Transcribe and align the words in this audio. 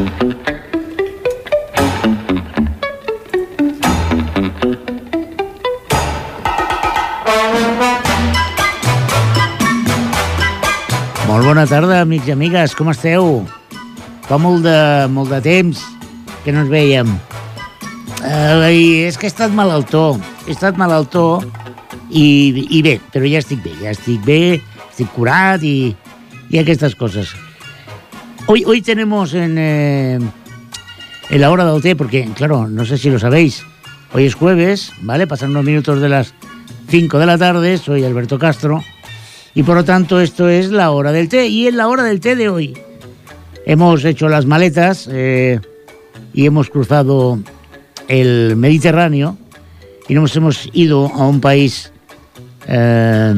Molt 0.00 0.08
bona 11.44 11.66
tarda, 11.68 12.00
amics 12.00 12.30
i 12.30 12.32
amigues, 12.32 12.72
com 12.78 12.88
esteu? 12.92 13.44
Fa 14.24 14.38
molt 14.40 14.64
de, 14.64 14.76
molt 15.12 15.28
de 15.34 15.40
temps 15.44 15.76
que 16.44 16.52
no 16.54 16.60
ens 16.64 16.72
veiem. 16.72 17.08
Eh, 18.24 18.72
i 18.72 19.04
és 19.04 19.20
que 19.20 19.28
he 19.28 19.32
estat 19.32 19.52
malaltó, 19.52 20.16
he 20.46 20.52
estat 20.56 20.80
malaltó 20.80 21.44
i, 22.08 22.24
i 22.72 22.80
bé, 22.86 22.96
però 23.12 23.24
ja 23.28 23.44
estic 23.44 23.60
bé, 23.64 23.72
ja 23.82 23.90
estic 23.92 24.24
bé, 24.24 24.62
estic 24.88 25.08
curat 25.12 25.62
y, 25.62 25.94
y 26.48 26.58
estas 26.58 26.96
cosas. 26.96 27.49
Hoy, 28.52 28.82
tenemos 28.82 29.32
en, 29.32 29.54
eh, 29.58 30.18
en 31.30 31.40
la 31.40 31.52
hora 31.52 31.64
del 31.72 31.80
té, 31.80 31.94
porque 31.94 32.28
claro, 32.34 32.66
no 32.66 32.84
sé 32.84 32.98
si 32.98 33.08
lo 33.08 33.20
sabéis, 33.20 33.62
hoy 34.12 34.24
es 34.24 34.34
jueves, 34.34 34.92
¿vale? 35.02 35.28
Pasan 35.28 35.50
unos 35.50 35.62
minutos 35.62 36.00
de 36.00 36.08
las 36.08 36.34
5 36.88 37.20
de 37.20 37.26
la 37.26 37.38
tarde, 37.38 37.78
soy 37.78 38.02
Alberto 38.02 38.40
Castro, 38.40 38.82
y 39.54 39.62
por 39.62 39.76
lo 39.76 39.84
tanto 39.84 40.20
esto 40.20 40.48
es 40.48 40.72
la 40.72 40.90
hora 40.90 41.12
del 41.12 41.28
té, 41.28 41.46
y 41.46 41.68
en 41.68 41.76
la 41.76 41.86
hora 41.86 42.02
del 42.02 42.18
té 42.18 42.34
de 42.34 42.48
hoy 42.48 42.76
hemos 43.66 44.04
hecho 44.04 44.28
las 44.28 44.46
maletas 44.46 45.08
eh, 45.12 45.60
y 46.34 46.44
hemos 46.44 46.70
cruzado 46.70 47.38
el 48.08 48.56
Mediterráneo 48.56 49.38
y 50.08 50.14
nos 50.14 50.34
hemos 50.34 50.68
ido 50.72 51.06
a 51.06 51.28
un 51.28 51.40
país 51.40 51.92
eh, 52.66 53.32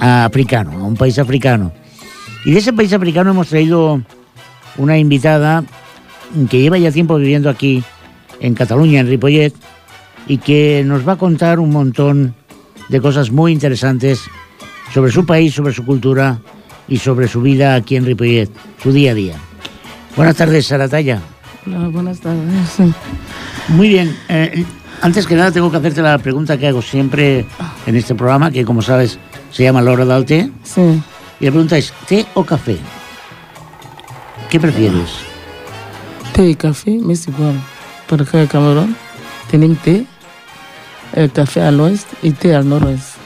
africano, 0.00 0.72
a 0.72 0.82
un 0.82 0.96
país 0.96 1.16
africano. 1.20 1.72
Y 2.44 2.50
de 2.50 2.58
ese 2.58 2.72
país 2.72 2.92
africano 2.92 3.30
hemos 3.30 3.48
traído 3.48 4.02
una 4.78 4.98
invitada 4.98 5.64
que 6.50 6.60
lleva 6.60 6.78
ya 6.78 6.90
tiempo 6.90 7.16
viviendo 7.16 7.48
aquí 7.48 7.82
en 8.40 8.54
Cataluña, 8.54 9.00
en 9.00 9.08
Ripollet, 9.08 9.54
y 10.26 10.38
que 10.38 10.82
nos 10.84 11.06
va 11.06 11.12
a 11.12 11.16
contar 11.16 11.60
un 11.60 11.70
montón 11.70 12.34
de 12.88 13.00
cosas 13.00 13.30
muy 13.30 13.52
interesantes 13.52 14.22
sobre 14.92 15.12
su 15.12 15.24
país, 15.24 15.54
sobre 15.54 15.72
su 15.72 15.84
cultura 15.84 16.38
y 16.88 16.98
sobre 16.98 17.28
su 17.28 17.40
vida 17.42 17.74
aquí 17.74 17.96
en 17.96 18.04
Ripollet, 18.04 18.50
su 18.82 18.92
día 18.92 19.12
a 19.12 19.14
día. 19.14 19.36
Buenas 20.16 20.36
tardes, 20.36 20.66
Sarataya. 20.66 21.20
Hola, 21.66 21.88
buenas 21.88 22.20
tardes. 22.20 22.78
Muy 23.68 23.88
bien. 23.88 24.16
Eh, 24.28 24.64
antes 25.02 25.26
que 25.26 25.34
nada 25.34 25.50
tengo 25.50 25.70
que 25.70 25.76
hacerte 25.76 26.00
la 26.00 26.18
pregunta 26.18 26.56
que 26.56 26.68
hago 26.68 26.80
siempre 26.80 27.44
en 27.86 27.96
este 27.96 28.14
programa, 28.14 28.50
que 28.50 28.64
como 28.64 28.82
sabes 28.82 29.18
se 29.50 29.64
llama 29.64 29.82
La 29.82 29.92
Hora 29.92 30.04
del 30.04 30.24
Té. 30.24 30.50
Sí. 30.62 31.02
Y 31.40 31.44
la 31.44 31.50
pregunta 31.50 31.76
es, 31.76 31.92
¿té 32.06 32.24
o 32.34 32.44
café? 32.44 32.78
¿Qué 34.56 34.60
prefieres? 34.60 35.10
Té 36.32 36.48
y 36.48 36.54
café 36.54 36.92
me 36.92 37.12
es 37.12 37.28
igual. 37.28 37.60
Por 38.08 38.22
acá 38.22 38.40
en 38.40 38.46
Camerún 38.46 38.96
tienen 39.50 39.76
té, 39.76 40.06
el 41.12 41.30
café 41.30 41.60
al 41.60 41.78
oeste 41.78 42.16
y 42.22 42.30
té 42.30 42.54
al 42.54 42.66
noroeste. 42.66 43.18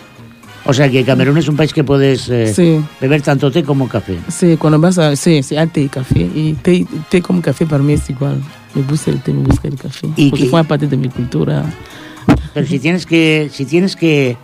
O 0.64 0.72
sea 0.74 0.90
que 0.90 1.04
Camerún 1.04 1.38
es 1.38 1.46
un 1.46 1.54
país 1.56 1.72
que 1.72 1.84
puedes 1.84 2.28
eh, 2.30 2.52
Sí. 2.52 2.84
beber 3.00 3.22
tanto 3.22 3.48
té 3.52 3.62
como 3.62 3.88
café. 3.88 4.18
Sí, 4.26 4.56
cuando 4.56 4.80
vas 4.80 4.98
a... 4.98 5.14
Sí, 5.14 5.44
sí, 5.44 5.56
hay 5.56 5.68
té 5.68 5.82
y 5.82 5.88
café. 5.88 6.18
Y 6.18 6.54
té, 6.54 6.84
té 7.08 7.22
como 7.22 7.40
café 7.40 7.64
para 7.64 7.80
mí 7.84 7.92
es 7.92 8.10
igual. 8.10 8.42
Me 8.74 8.82
gusta 8.82 9.12
el 9.12 9.22
té, 9.22 9.32
me 9.32 9.44
gusta 9.44 9.68
el 9.68 9.76
café. 9.76 10.08
¿Y 10.16 10.30
porque 10.30 10.46
forma 10.46 10.66
parte 10.66 10.88
de 10.88 10.96
mi 10.96 11.10
cultura. 11.10 11.62
Pero 12.54 12.66
si 12.66 12.80
tienes 12.80 13.06
que, 13.06 13.48
si 13.52 13.66
tienes 13.66 13.94
que, 13.94 14.36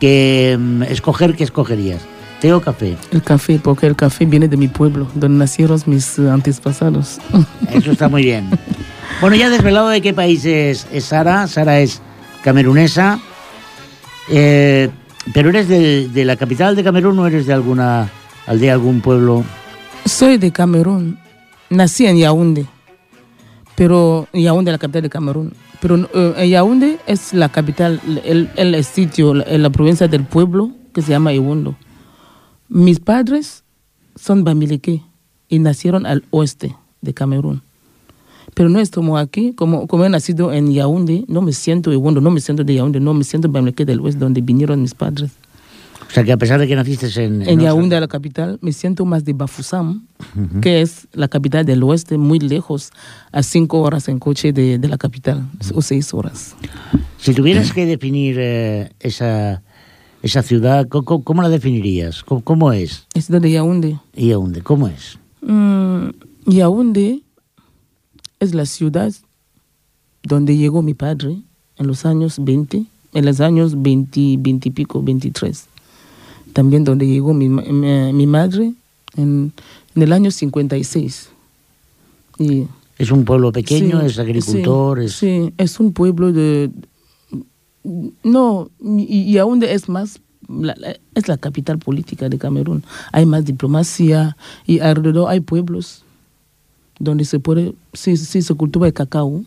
que 0.00 0.56
mm, 0.58 0.82
escoger, 0.82 1.36
¿qué 1.36 1.44
escogerías? 1.44 2.00
¿Té 2.44 2.52
o 2.52 2.60
café? 2.60 2.94
El 3.10 3.22
café, 3.22 3.58
porque 3.58 3.86
el 3.86 3.96
café 3.96 4.26
viene 4.26 4.48
de 4.48 4.58
mi 4.58 4.68
pueblo, 4.68 5.08
donde 5.14 5.38
nacieron 5.38 5.80
mis 5.86 6.18
eh, 6.18 6.28
antepasados. 6.28 7.18
Eso 7.72 7.92
está 7.92 8.10
muy 8.10 8.22
bien. 8.24 8.50
Bueno, 9.22 9.34
ya 9.34 9.48
desvelado 9.48 9.88
de 9.88 10.02
qué 10.02 10.12
país 10.12 10.44
es, 10.44 10.86
es 10.92 11.06
Sara. 11.06 11.46
Sara 11.46 11.80
es 11.80 12.02
camerunesa. 12.42 13.18
Eh, 14.28 14.90
¿Pero 15.32 15.48
eres 15.48 15.68
de, 15.68 16.06
de 16.08 16.24
la 16.26 16.36
capital 16.36 16.76
de 16.76 16.84
Camerún 16.84 17.18
o 17.18 17.26
eres 17.26 17.46
de 17.46 17.54
alguna 17.54 18.10
aldea, 18.46 18.74
algún 18.74 19.00
pueblo? 19.00 19.42
Soy 20.04 20.36
de 20.36 20.50
Camerún. 20.50 21.18
Nací 21.70 22.04
en 22.04 22.18
Yaoundé. 22.18 22.66
Pero 23.74 24.28
Yaoundé 24.34 24.70
es 24.70 24.74
la 24.74 24.78
capital 24.78 25.02
de 25.02 25.08
Camerún. 25.08 25.54
Pero 25.80 26.10
eh, 26.12 26.46
Yaoundé 26.46 26.98
es 27.06 27.32
la 27.32 27.48
capital, 27.48 28.02
el, 28.22 28.50
el 28.56 28.84
sitio, 28.84 29.32
la, 29.32 29.46
la 29.46 29.70
provincia 29.70 30.08
del 30.08 30.24
pueblo 30.24 30.72
que 30.92 31.00
se 31.00 31.08
llama 31.08 31.32
Iwundo. 31.32 31.74
Mis 32.68 33.00
padres 33.00 33.64
son 34.16 34.44
bamileque 34.44 35.02
y 35.48 35.58
nacieron 35.58 36.06
al 36.06 36.24
oeste 36.30 36.74
de 37.00 37.14
Camerún. 37.14 37.62
Pero 38.54 38.68
no 38.68 38.78
estamos 38.78 39.20
aquí, 39.20 39.52
como, 39.52 39.86
como 39.86 40.04
he 40.04 40.08
nacido 40.08 40.52
en 40.52 40.72
Yaoundé, 40.72 41.24
no 41.28 41.42
me 41.42 41.52
siento 41.52 41.92
Iwundo, 41.92 42.20
no 42.20 42.30
me 42.30 42.40
siento 42.40 42.62
de 42.62 42.74
Yaoundé, 42.74 43.00
no 43.00 43.12
me 43.12 43.24
siento 43.24 43.48
bamileque 43.48 43.84
del 43.84 44.00
oeste, 44.00 44.20
donde 44.20 44.40
vinieron 44.40 44.80
mis 44.80 44.94
padres. 44.94 45.32
O 46.06 46.10
sea 46.14 46.22
que 46.22 46.30
a 46.30 46.36
pesar 46.36 46.60
de 46.60 46.68
que 46.68 46.76
naciste 46.76 47.08
en... 47.24 47.42
En 47.42 47.58
Yaoundé, 47.58 47.98
la 47.98 48.06
capital, 48.06 48.58
me 48.60 48.72
siento 48.72 49.04
más 49.04 49.24
de 49.24 49.32
Bafoussam, 49.32 50.06
que 50.60 50.80
es 50.80 51.08
la 51.12 51.26
capital 51.26 51.64
del 51.66 51.82
oeste, 51.82 52.16
muy 52.18 52.38
lejos, 52.38 52.92
a 53.32 53.42
cinco 53.42 53.80
horas 53.80 54.06
en 54.06 54.20
coche 54.20 54.52
de, 54.52 54.78
de 54.78 54.88
la 54.88 54.98
capital, 54.98 55.48
o 55.74 55.82
seis 55.82 56.14
horas. 56.14 56.54
Si 57.18 57.34
tuvieras 57.34 57.72
que 57.72 57.86
definir 57.86 58.36
eh, 58.38 58.92
esa, 59.00 59.62
esa 60.24 60.42
ciudad, 60.42 60.88
¿cómo, 60.88 61.22
cómo- 61.22 61.42
la 61.42 61.50
definirías? 61.50 62.24
¿Cómo, 62.24 62.40
cómo 62.40 62.72
es? 62.72 63.06
Es 63.12 63.28
de 63.28 63.50
Yaoundé. 63.50 63.98
¿Y 64.16 64.30
a 64.32 64.36
dónde? 64.36 64.62
¿Cómo 64.62 64.88
es? 64.88 65.18
Mm, 65.42 66.08
Yaoundé 66.46 67.20
es 68.40 68.54
la 68.54 68.64
ciudad 68.64 69.12
donde 70.22 70.56
llegó 70.56 70.80
mi 70.80 70.94
padre 70.94 71.36
en 71.76 71.86
los 71.86 72.06
años 72.06 72.36
20, 72.42 72.86
en 73.12 73.24
los 73.26 73.40
años 73.40 73.82
20, 73.82 74.36
20 74.38 74.68
y 74.68 74.72
pico, 74.72 75.02
23. 75.02 75.66
También 76.54 76.84
donde 76.84 77.06
llegó 77.06 77.34
mi, 77.34 77.50
mi, 77.50 78.12
mi 78.14 78.26
madre 78.26 78.72
en, 79.16 79.52
en 79.94 80.02
el 80.02 80.10
año 80.10 80.30
56. 80.30 81.28
Y 82.38 82.64
¿Es 82.96 83.10
un 83.10 83.26
pueblo 83.26 83.52
pequeño? 83.52 84.00
Sí, 84.00 84.06
¿Es 84.06 84.18
agricultor? 84.18 85.00
Sí, 85.00 85.04
es... 85.04 85.12
sí, 85.16 85.52
es 85.58 85.80
un 85.80 85.92
pueblo 85.92 86.32
de... 86.32 86.70
No, 87.84 88.70
y, 88.80 89.02
y 89.22 89.38
aún 89.38 89.62
es 89.62 89.88
más... 89.88 90.20
la- 90.48 90.74
es 91.14 91.28
la 91.28 91.36
capital 91.36 91.78
política 91.78 92.28
de 92.28 92.38
Camerún. 92.38 92.82
Hay 93.12 93.26
más 93.26 93.44
diplomacia 93.44 94.36
y 94.66 94.80
alrededor 94.80 95.28
hay 95.30 95.40
pueblos 95.40 96.02
donde 96.98 97.24
se 97.24 97.38
puede... 97.40 97.74
Sí, 97.92 98.16
sí, 98.16 98.42
se 98.42 98.54
cultiva 98.54 98.86
el 98.86 98.92
cacao 98.94 99.44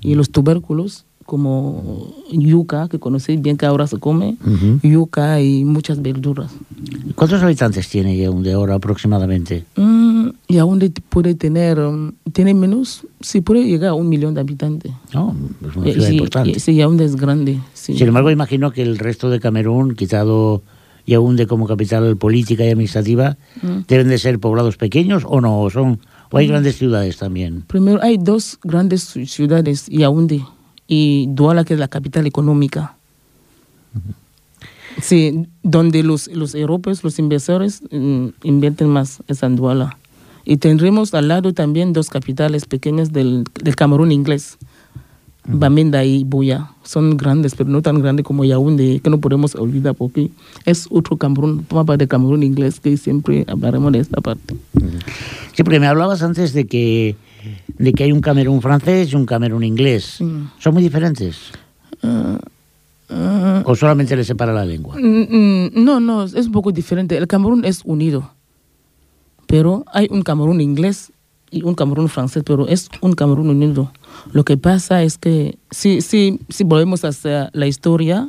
y 0.00 0.14
los 0.14 0.30
tubérculos 0.30 1.04
como 1.30 2.12
yuca, 2.32 2.88
que 2.88 2.98
conocéis 2.98 3.40
bien 3.40 3.56
que 3.56 3.64
ahora 3.64 3.86
se 3.86 3.98
come, 3.98 4.36
Ujú. 4.44 4.80
yuca 4.82 5.40
y 5.40 5.64
muchas 5.64 6.02
verduras. 6.02 6.50
¿Cuántos 7.14 7.40
habitantes 7.40 7.88
tiene 7.88 8.16
Yaoundé 8.16 8.52
ahora 8.52 8.74
aproximadamente? 8.74 9.64
Mm, 9.76 10.30
de- 10.48 10.90
puede 11.08 11.36
tener, 11.36 11.78
um, 11.78 12.10
tiene 12.32 12.52
menos, 12.54 13.06
sí 13.20 13.42
puede 13.42 13.64
llegar 13.64 13.90
a 13.90 13.94
un 13.94 14.08
millón 14.08 14.34
de 14.34 14.40
habitantes. 14.40 14.90
No, 15.14 15.36
es 15.70 15.76
una 15.76 15.86
Eh, 15.88 15.92
ciudad 15.92 16.08
sí, 16.08 16.14
importante. 16.16 16.50
eh, 16.50 16.58
sí, 16.60 16.74
Yaoundé 16.74 17.04
es 17.04 17.14
grande. 17.14 17.60
Sí. 17.74 17.96
Sin 17.96 18.08
embargo, 18.08 18.32
imagino 18.32 18.72
que 18.72 18.82
el 18.82 18.98
resto 18.98 19.30
de 19.30 19.38
Camerún, 19.38 19.94
quitado 19.94 20.62
Yaoundé 21.06 21.46
como 21.46 21.66
capital 21.68 22.16
política 22.16 22.64
y 22.64 22.70
administrativa, 22.70 23.36
Mm. 23.62 23.82
deben 23.86 24.08
de 24.08 24.18
ser 24.18 24.40
poblados 24.40 24.76
pequeños 24.76 25.22
o 25.24 25.40
no, 25.40 25.60
o 25.60 25.70
son 25.70 26.00
o 26.32 26.38
hay 26.38 26.46
grandes 26.48 26.76
ciudades 26.76 27.16
también. 27.18 27.62
Primero 27.66 28.00
hay 28.02 28.16
dos 28.16 28.58
grandes 28.62 29.16
ci- 29.16 29.26
ciudades, 29.26 29.86
Yaoundé 29.88 30.42
y 30.90 31.26
Douala, 31.28 31.64
que 31.64 31.74
es 31.74 31.80
la 31.80 31.86
capital 31.86 32.26
económica. 32.26 32.96
Sí, 35.00 35.46
donde 35.62 36.02
los, 36.02 36.26
los 36.26 36.56
europeos, 36.56 37.04
los 37.04 37.20
inversores 37.20 37.80
mm, 37.92 38.26
invierten 38.42 38.88
más, 38.88 39.22
es 39.28 39.44
en 39.44 39.54
Douala. 39.54 39.96
Y 40.44 40.56
tendremos 40.56 41.14
al 41.14 41.28
lado 41.28 41.52
también 41.54 41.92
dos 41.92 42.08
capitales 42.10 42.64
pequeñas 42.64 43.12
del, 43.12 43.44
del 43.62 43.76
Camerún 43.76 44.10
inglés, 44.10 44.58
Bamenda 45.46 46.04
y 46.04 46.24
Buya. 46.24 46.72
Son 46.82 47.16
grandes, 47.16 47.54
pero 47.54 47.70
no 47.70 47.82
tan 47.82 48.02
grandes 48.02 48.26
como 48.26 48.44
Yaoundé, 48.44 48.98
que 48.98 49.10
no 49.10 49.20
podemos 49.20 49.54
olvidar 49.54 49.94
porque 49.94 50.30
es 50.64 50.88
otro 50.90 51.16
Camerún, 51.16 51.62
parte 51.62 51.98
del 51.98 52.08
Camerún 52.08 52.42
inglés, 52.42 52.80
que 52.80 52.96
siempre 52.96 53.44
hablaremos 53.46 53.92
de 53.92 54.00
esta 54.00 54.20
parte. 54.20 54.56
Sí, 55.54 55.62
porque 55.62 55.78
me 55.78 55.86
hablabas 55.86 56.20
antes 56.24 56.52
de 56.52 56.66
que, 56.66 57.14
de 57.80 57.94
que 57.94 58.04
hay 58.04 58.12
un 58.12 58.20
Camerún 58.20 58.60
francés 58.60 59.10
y 59.12 59.16
un 59.16 59.24
Camerún 59.24 59.64
inglés. 59.64 60.18
Mm. 60.20 60.44
¿Son 60.58 60.74
muy 60.74 60.82
diferentes? 60.82 61.50
Ah, 62.02 62.38
¿O 63.64 63.74
solamente 63.74 64.14
les 64.14 64.26
separa 64.26 64.52
la 64.52 64.64
lengua? 64.64 64.96
Mm, 64.96 65.26
mm, 65.28 65.70
No, 65.74 65.98
no, 65.98 66.24
es 66.24 66.34
un 66.34 66.52
poco 66.52 66.72
diferente. 66.72 67.16
El 67.16 67.26
Camerún 67.26 67.64
es 67.64 67.80
unido, 67.84 68.30
pero 69.46 69.84
hay 69.92 70.06
un 70.10 70.22
Camerún 70.22 70.60
inglés 70.60 71.10
y 71.50 71.62
un 71.62 71.74
Camerún 71.74 72.08
francés, 72.08 72.42
pero 72.44 72.68
es 72.68 72.88
un 73.00 73.14
Camerún 73.14 73.48
unido. 73.48 73.92
Lo 74.32 74.44
que 74.44 74.56
pasa 74.58 75.02
es 75.02 75.16
que 75.16 75.58
si, 75.70 76.02
si, 76.02 76.38
si 76.50 76.64
volvemos 76.64 77.04
hacia 77.04 77.48
la 77.54 77.66
historia, 77.66 78.28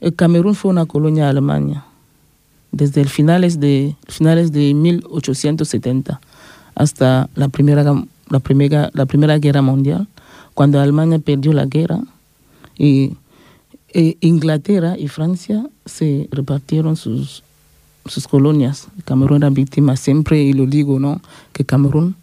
el 0.00 0.14
Camerún 0.14 0.54
fue 0.54 0.70
una 0.70 0.84
colonia 0.84 1.24
de 1.24 1.30
Alemania 1.30 1.84
desde 2.70 3.00
el 3.00 3.08
finales 3.08 3.58
de, 3.60 3.96
finales 4.08 4.52
de 4.52 4.74
1870 4.74 6.20
hasta 6.74 7.28
la 7.34 7.48
Primera 7.48 7.82
la 8.30 8.40
primera, 8.40 8.90
la 8.94 9.06
primera 9.06 9.38
guerra 9.38 9.62
mundial, 9.62 10.08
cuando 10.54 10.80
Alemania 10.80 11.18
perdió 11.18 11.52
la 11.52 11.66
guerra 11.66 12.00
y, 12.76 13.14
e 13.88 14.16
Inglaterra 14.20 14.98
y 14.98 15.08
Francia 15.08 15.66
se 15.86 16.28
repartieron 16.30 16.96
sus, 16.96 17.42
sus 18.06 18.26
colonias. 18.26 18.88
Camerún 19.04 19.38
era 19.38 19.50
víctima 19.50 19.96
siempre, 19.96 20.42
y 20.42 20.52
lo 20.52 20.66
digo, 20.66 20.98
¿no? 20.98 21.20
Que 21.52 21.64
Camerún 21.64 22.16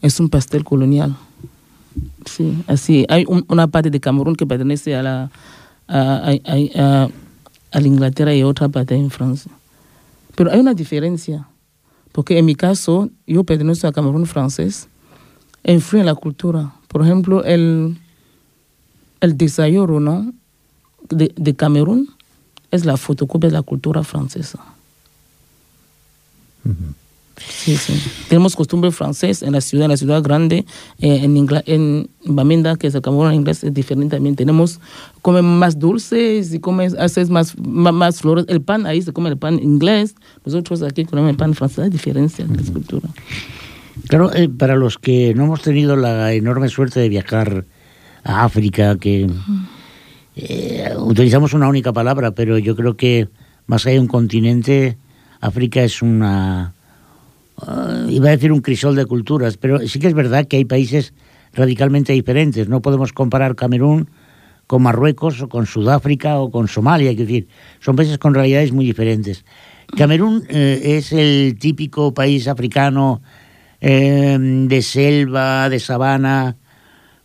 es 0.00 0.20
un 0.20 0.28
pastel 0.28 0.64
colonial. 0.64 1.16
Sí, 2.24 2.62
así. 2.66 3.04
Hay 3.08 3.24
un, 3.28 3.44
una 3.48 3.66
parte 3.66 3.90
de 3.90 4.00
Camerún 4.00 4.36
que 4.36 4.46
pertenece 4.46 4.94
a 4.94 5.02
la, 5.02 5.30
a, 5.88 6.30
a, 6.30 6.82
a, 6.82 7.08
a 7.72 7.80
la 7.80 7.86
Inglaterra 7.86 8.34
y 8.34 8.42
otra 8.42 8.68
parte 8.68 8.94
en 8.94 9.10
Francia. 9.10 9.52
Pero 10.34 10.50
hay 10.50 10.60
una 10.60 10.72
diferencia, 10.72 11.46
porque 12.12 12.38
en 12.38 12.46
mi 12.46 12.54
caso, 12.54 13.10
yo 13.26 13.44
pertenezco 13.44 13.86
a 13.86 13.92
Camerún 13.92 14.24
francés, 14.24 14.88
influye 15.64 16.00
en 16.00 16.06
la 16.06 16.14
cultura. 16.14 16.72
Por 16.88 17.02
ejemplo, 17.02 17.44
el, 17.44 17.96
el 19.20 19.36
desayuno 19.36 20.00
¿no? 20.00 20.32
de, 21.08 21.32
de 21.36 21.54
Camerún 21.54 22.08
es 22.70 22.84
la 22.84 22.96
fotocopia 22.96 23.48
de 23.48 23.54
la 23.54 23.62
cultura 23.62 24.02
francesa. 24.02 24.58
Sí, 27.48 27.76
sí. 27.76 28.00
Tenemos 28.28 28.54
costumbre 28.54 28.92
francés 28.92 29.42
en 29.42 29.52
la 29.52 29.60
ciudad, 29.60 29.86
en 29.86 29.90
la 29.90 29.96
ciudad 29.96 30.22
grande, 30.22 30.64
eh, 31.00 31.20
en, 31.24 31.36
Ingla- 31.36 31.64
en 31.66 32.08
Bamenda, 32.24 32.76
que 32.76 32.86
es 32.86 32.94
el 32.94 33.02
Camerún 33.02 33.28
en 33.28 33.34
inglés, 33.34 33.64
es 33.64 33.74
diferente 33.74 34.14
también. 34.16 34.36
Tenemos, 34.36 34.78
comen 35.22 35.44
más 35.44 35.78
dulces 35.78 36.54
y 36.54 36.60
comen, 36.60 36.94
haces 37.00 37.30
más, 37.30 37.58
más, 37.58 37.92
más 37.92 38.20
flores. 38.20 38.44
El 38.48 38.60
pan 38.60 38.86
ahí 38.86 39.02
se 39.02 39.12
come 39.12 39.28
el 39.28 39.38
pan 39.38 39.58
inglés, 39.58 40.14
nosotros 40.44 40.82
aquí 40.82 41.04
comemos 41.04 41.30
el 41.30 41.36
pan 41.36 41.54
francés, 41.54 41.80
hay 41.80 41.90
diferencia 41.90 42.44
en 42.44 42.56
la 42.56 42.62
cultura. 42.72 43.08
Claro, 44.08 44.32
eh, 44.34 44.48
para 44.48 44.76
los 44.76 44.98
que 44.98 45.34
no 45.34 45.44
hemos 45.44 45.62
tenido 45.62 45.96
la 45.96 46.32
enorme 46.32 46.68
suerte 46.68 47.00
de 47.00 47.08
viajar 47.08 47.64
a 48.24 48.44
África, 48.44 48.96
que 48.98 49.28
eh, 50.36 50.92
utilizamos 50.98 51.54
una 51.54 51.68
única 51.68 51.92
palabra, 51.92 52.32
pero 52.32 52.58
yo 52.58 52.74
creo 52.76 52.96
que 52.96 53.28
más 53.66 53.86
allá 53.86 53.94
de 53.94 54.00
un 54.00 54.08
continente, 54.08 54.96
África 55.40 55.82
es 55.82 56.02
una, 56.02 56.74
ah, 57.58 58.06
iba 58.08 58.28
a 58.28 58.32
decir 58.32 58.52
un 58.52 58.60
crisol 58.60 58.96
de 58.96 59.06
culturas, 59.06 59.56
pero 59.56 59.86
sí 59.86 59.98
que 59.98 60.08
es 60.08 60.14
verdad 60.14 60.46
que 60.46 60.56
hay 60.56 60.64
países 60.64 61.14
radicalmente 61.52 62.12
diferentes. 62.12 62.68
No 62.68 62.80
podemos 62.80 63.12
comparar 63.12 63.54
Camerún 63.54 64.08
con 64.66 64.82
Marruecos 64.82 65.42
o 65.42 65.48
con 65.48 65.66
Sudáfrica 65.66 66.38
o 66.38 66.50
con 66.50 66.68
Somalia, 66.68 67.10
es 67.10 67.16
decir, 67.16 67.48
son 67.80 67.96
países 67.96 68.18
con 68.18 68.34
realidades 68.34 68.72
muy 68.72 68.84
diferentes. 68.84 69.44
Camerún 69.96 70.44
eh, 70.48 70.96
es 70.96 71.12
el 71.12 71.58
típico 71.58 72.14
país 72.14 72.48
africano 72.48 73.20
eh, 73.82 74.38
de 74.40 74.80
selva, 74.82 75.68
de 75.68 75.80
sabana, 75.80 76.56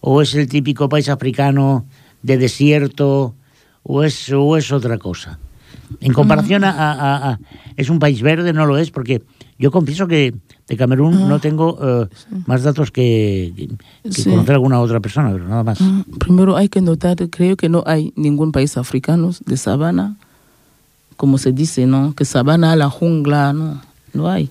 o 0.01 0.21
es 0.21 0.33
el 0.35 0.47
típico 0.49 0.89
país 0.89 1.07
africano 1.07 1.85
de 2.23 2.37
desierto, 2.37 3.35
o 3.83 4.03
es, 4.03 4.29
o 4.33 4.57
es 4.57 4.71
otra 4.71 4.97
cosa. 4.97 5.39
En 6.01 6.11
comparación 6.13 6.63
a, 6.65 6.71
a- 6.71 7.31
a- 7.31 7.39
Es 7.77 7.89
un 7.89 7.99
país 7.99 8.21
verde, 8.23 8.51
no 8.53 8.65
lo 8.65 8.77
es, 8.77 8.89
porque 8.91 9.21
yo 9.59 9.69
confieso 9.71 10.07
que 10.07 10.33
de 10.67 10.75
Camerún 10.77 11.29
no 11.29 11.39
tengo 11.39 11.77
eh, 11.81 12.07
más 12.47 12.63
datos 12.63 12.89
que, 12.91 13.53
que- 13.55 13.67
que 14.09 14.11
Sí. 14.23 14.29
conocer 14.29 14.51
a 14.51 14.55
alguna 14.55 14.79
otra 14.81 14.99
persona, 14.99 15.31
pero 15.31 15.47
nada 15.47 15.63
más. 15.63 15.77
Ah, 15.79 16.03
Primero 16.19 16.57
hay 16.57 16.69
que 16.69 16.81
notar, 16.81 17.15
creo 17.29 17.55
que 17.55 17.69
no 17.69 17.83
hay 17.85 18.11
ningún 18.15 18.51
país 18.51 18.75
africano 18.77 19.31
de 19.45 19.57
sabana, 19.57 20.17
como 21.17 21.37
se 21.37 21.51
dice, 21.51 21.85
¿no? 21.85 22.13
Que 22.15 22.25
sabana, 22.25 22.75
la 22.75 22.89
jungla, 22.89 23.53
no, 23.53 23.81
no 24.13 24.27
hay. 24.29 24.49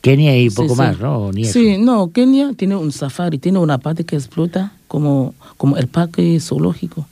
Kenia 0.00 0.36
y 0.40 0.50
poco 0.50 0.74
sí. 0.74 0.80
más, 0.80 0.98
¿no? 1.00 1.32
Ni 1.32 1.42
eso. 1.42 1.54
Sí, 1.54 1.76
no, 1.78 2.10
Kenia 2.12 2.52
tiene 2.54 2.76
un 2.76 2.92
safari, 2.92 3.38
tiene 3.38 3.58
una 3.58 3.78
parte 3.78 4.04
que 4.04 4.16
explota 4.16 4.72
como, 4.86 5.34
como 5.56 5.76
el 5.76 5.88
parque 5.88 6.38
zoológico. 6.40 7.06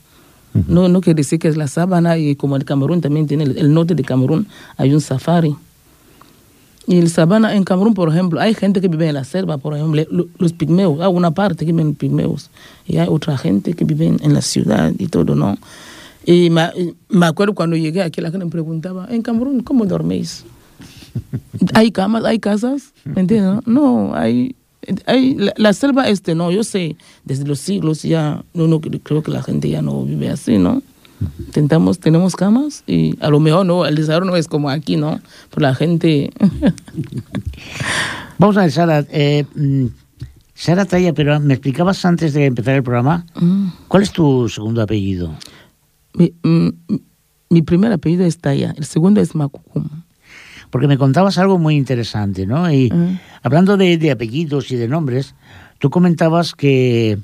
No, 0.67 0.89
no 0.89 1.01
quiere 1.01 1.17
decir 1.17 1.37
que 1.37 1.47
es 1.49 1.55
la 1.55 1.67
sabana 1.67 2.17
y 2.17 2.35
como 2.35 2.55
el 2.55 2.65
Camerún 2.65 2.99
también 2.99 3.27
tiene, 3.27 3.43
el, 3.43 3.71
norte 3.73 3.93
de 3.93 4.03
Camerún 4.03 4.47
hay 4.77 4.91
un 4.91 5.01
safari. 5.01 5.55
Y 6.87 6.97
el 6.97 7.09
sabana 7.11 7.53
en 7.55 7.63
Camerún, 7.63 7.93
por 7.93 8.09
ejemplo, 8.09 8.39
hay 8.39 8.55
gente 8.55 8.81
que 8.81 8.87
vive 8.87 9.07
en 9.09 9.13
la 9.15 9.23
selva, 9.23 9.57
por 9.59 9.75
ejemplo, 9.75 10.01
lo- 10.09 10.27
los 10.39 10.53
pigmeos, 10.53 10.99
hay 11.01 11.07
una 11.13 11.29
parte 11.31 11.65
que 11.65 11.71
viven 11.73 11.93
pigmeos 11.93 12.49
y 12.87 12.97
hay 12.97 13.07
otra 13.07 13.37
gente 13.37 13.73
que 13.73 13.83
vive 13.85 14.07
en 14.07 14.33
la 14.33 14.41
ciudad 14.41 14.91
y 14.97 15.07
todo, 15.07 15.35
¿no? 15.35 15.57
Y 16.25 16.49
me, 16.49 16.69
me 17.09 17.25
acuerdo 17.27 17.53
cuando 17.53 17.75
llegué 17.75 18.01
aquí, 18.01 18.19
la 18.21 18.31
gente 18.31 18.45
me 18.45 18.51
preguntaba, 18.51 19.07
en 19.11 19.21
Camerún, 19.21 19.61
¿cómo 19.61 19.85
dorméis? 19.85 20.43
hay 21.73 21.91
camas, 21.91 22.23
hay 22.25 22.39
casas, 22.39 22.93
¿me 23.05 23.21
entiendes? 23.21 23.65
No, 23.65 24.09
No, 24.09 24.15
hay, 24.15 24.55
hay 25.05 25.35
la, 25.35 25.53
la 25.57 25.73
selva 25.73 26.07
este, 26.07 26.35
no, 26.35 26.51
yo 26.51 26.63
sé, 26.63 26.95
desde 27.25 27.45
los 27.45 27.59
siglos 27.59 28.03
ya, 28.03 28.43
no, 28.53 28.67
no 28.67 28.79
creo 28.81 29.23
que 29.23 29.31
la 29.31 29.43
gente 29.43 29.69
ya 29.69 29.81
no 29.81 30.03
vive 30.03 30.29
así, 30.29 30.57
¿no? 30.57 30.81
Intentamos, 31.39 31.99
tenemos 31.99 32.35
camas 32.35 32.83
y 32.85 33.17
a 33.21 33.29
lo 33.29 33.39
mejor 33.39 33.65
no, 33.65 33.87
el 33.87 33.95
desarrollo 33.95 34.29
no 34.31 34.37
es 34.37 34.47
como 34.47 34.69
aquí, 34.69 34.97
¿no? 34.97 35.19
Pero 35.49 35.61
la 35.63 35.73
gente, 35.73 36.31
Vamos 38.37 38.55
a 38.57 38.61
ver, 38.61 38.71
Sara. 38.71 39.05
eh, 39.09 39.45
mm, 39.55 39.85
Sara 40.53 40.85
Talla, 40.85 41.13
pero 41.13 41.39
me 41.39 41.53
explicabas 41.55 42.03
antes 42.05 42.33
de 42.33 42.45
empezar 42.45 42.75
el 42.75 42.83
programa, 42.83 43.25
Mm. 43.39 43.67
¿cuál 43.87 44.03
es 44.03 44.11
tu 44.11 44.47
segundo 44.49 44.81
apellido? 44.81 45.31
mi, 46.13 46.33
mm, 46.43 46.69
mi 47.49 47.61
primer 47.61 47.91
apellido 47.91 48.25
es 48.25 48.37
Taya, 48.39 48.73
el 48.77 48.85
segundo 48.85 49.21
es 49.21 49.35
Macucum. 49.35 49.87
Porque 50.69 50.87
me 50.87 50.97
contabas 50.97 51.37
algo 51.37 51.57
muy 51.57 51.75
interesante, 51.75 52.45
¿no? 52.45 52.71
Y 52.71 52.89
Mm. 52.91 53.19
hablando 53.43 53.77
de, 53.77 53.97
de 53.97 54.11
apellidos 54.11 54.71
y 54.71 54.75
de 54.75 54.87
nombres, 54.87 55.33
tú 55.79 55.89
comentabas 55.89 56.53
que, 56.55 57.17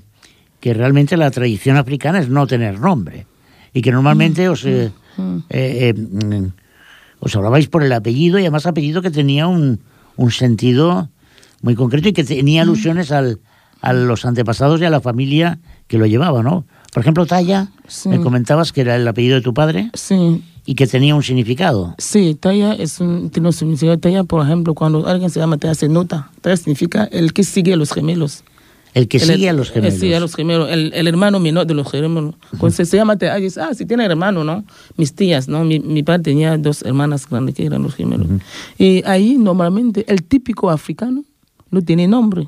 que 0.60 0.74
realmente 0.74 1.18
la 1.18 1.30
tradición 1.32 1.78
africana 1.78 2.20
es 2.20 2.30
no 2.30 2.48
tener 2.48 2.80
nombre. 2.80 3.26
Y 3.74 3.82
que 3.82 3.92
normalmente 3.92 4.48
os, 4.50 4.66
eh, 4.66 4.92
Mm. 5.18 5.38
eh, 5.50 5.90
eh, 5.90 5.94
mm, 5.94 6.48
os 7.20 7.36
hablabais 7.36 7.68
por 7.68 7.84
el 7.84 7.92
apellido 7.92 8.38
y 8.40 8.44
además 8.44 8.66
apellido 8.66 9.02
que 9.02 9.12
tenía 9.12 9.48
un, 9.48 9.80
un 10.16 10.32
sentido 10.32 11.10
muy 11.62 11.76
concreto 11.76 12.10
y 12.10 12.14
que 12.14 12.24
tenía 12.24 12.62
alusiones 12.64 13.12
al, 13.12 13.40
a 13.82 13.94
los 13.94 14.26
antepasados 14.26 14.82
y 14.82 14.86
a 14.86 14.90
la 14.90 15.02
familia 15.02 15.60
que 15.88 15.98
lo 15.98 16.06
llevaba, 16.06 16.44
¿no? 16.44 16.66
Por 16.94 17.02
ejemplo, 17.02 17.26
Talla, 17.26 17.68
Sí. 17.88 18.10
me 18.10 18.20
comentabas 18.20 18.72
que 18.72 18.82
era 18.82 18.96
el 18.96 19.08
apellido 19.08 19.36
de 19.36 19.42
tu 19.42 19.54
padre 19.54 19.90
Sí, 19.94 20.44
y 20.66 20.76
que 20.76 20.88
tenía 20.88 21.14
un 21.16 21.24
significado. 21.24 21.94
Sí, 21.98 22.36
talla 22.40 22.74
es 22.74 23.00
un, 23.00 23.30
tiene 23.30 23.50
un 23.50 23.54
significado. 23.54 23.98
Talla, 24.00 24.24
por 24.24 24.46
ejemplo, 24.46 24.74
cuando 24.74 25.06
alguien 25.08 25.30
se 25.30 25.40
llama 25.40 25.58
Talla, 25.58 25.76
se 25.76 25.90
nota. 25.90 26.32
Talla 26.42 26.56
significa 26.58 27.04
el 27.12 27.34
que 27.34 27.44
sigue 27.44 27.74
a 27.74 27.76
los 27.76 27.92
gemelos. 27.92 28.44
El 28.94 29.08
que 29.08 29.18
El- 29.18 29.24
sigue 29.24 29.50
a 29.50 29.54
los 29.54 29.72
gemelos. 29.72 30.00
Sí, 30.00 30.14
a 30.14 30.20
los 30.20 30.36
gemelos. 30.36 30.70
El, 30.70 30.94
el 30.94 31.08
hermano 31.08 31.40
menor 31.40 31.66
de 31.66 31.74
los 31.74 31.90
gemelos. 31.92 32.36
Cuando 32.60 32.70
se, 32.76 32.86
se 32.86 32.96
llama 32.96 33.18
Talla, 33.18 33.36
dice, 33.38 33.60
ah, 33.60 33.74
sí 33.74 33.86
tiene 33.86 34.06
hermano, 34.06 34.44
¿no? 34.44 34.64
Mis 34.98 35.14
tías, 35.16 35.48
¿no? 35.48 35.64
Mi, 35.66 35.80
mi 35.80 36.04
padre 36.04 36.22
tenía 36.24 36.58
dos 36.58 36.84
hermanas 36.84 37.28
grandes 37.28 37.56
que 37.56 37.66
eran 37.66 37.82
los 37.84 37.96
gemelos. 37.96 38.28
Y 38.78 39.04
ahí, 39.06 39.36
normalmente, 39.38 40.06
el 40.08 40.24
típico 40.24 40.70
africano 40.70 41.24
no 41.72 41.82
tiene 41.82 42.08
nombre. 42.08 42.48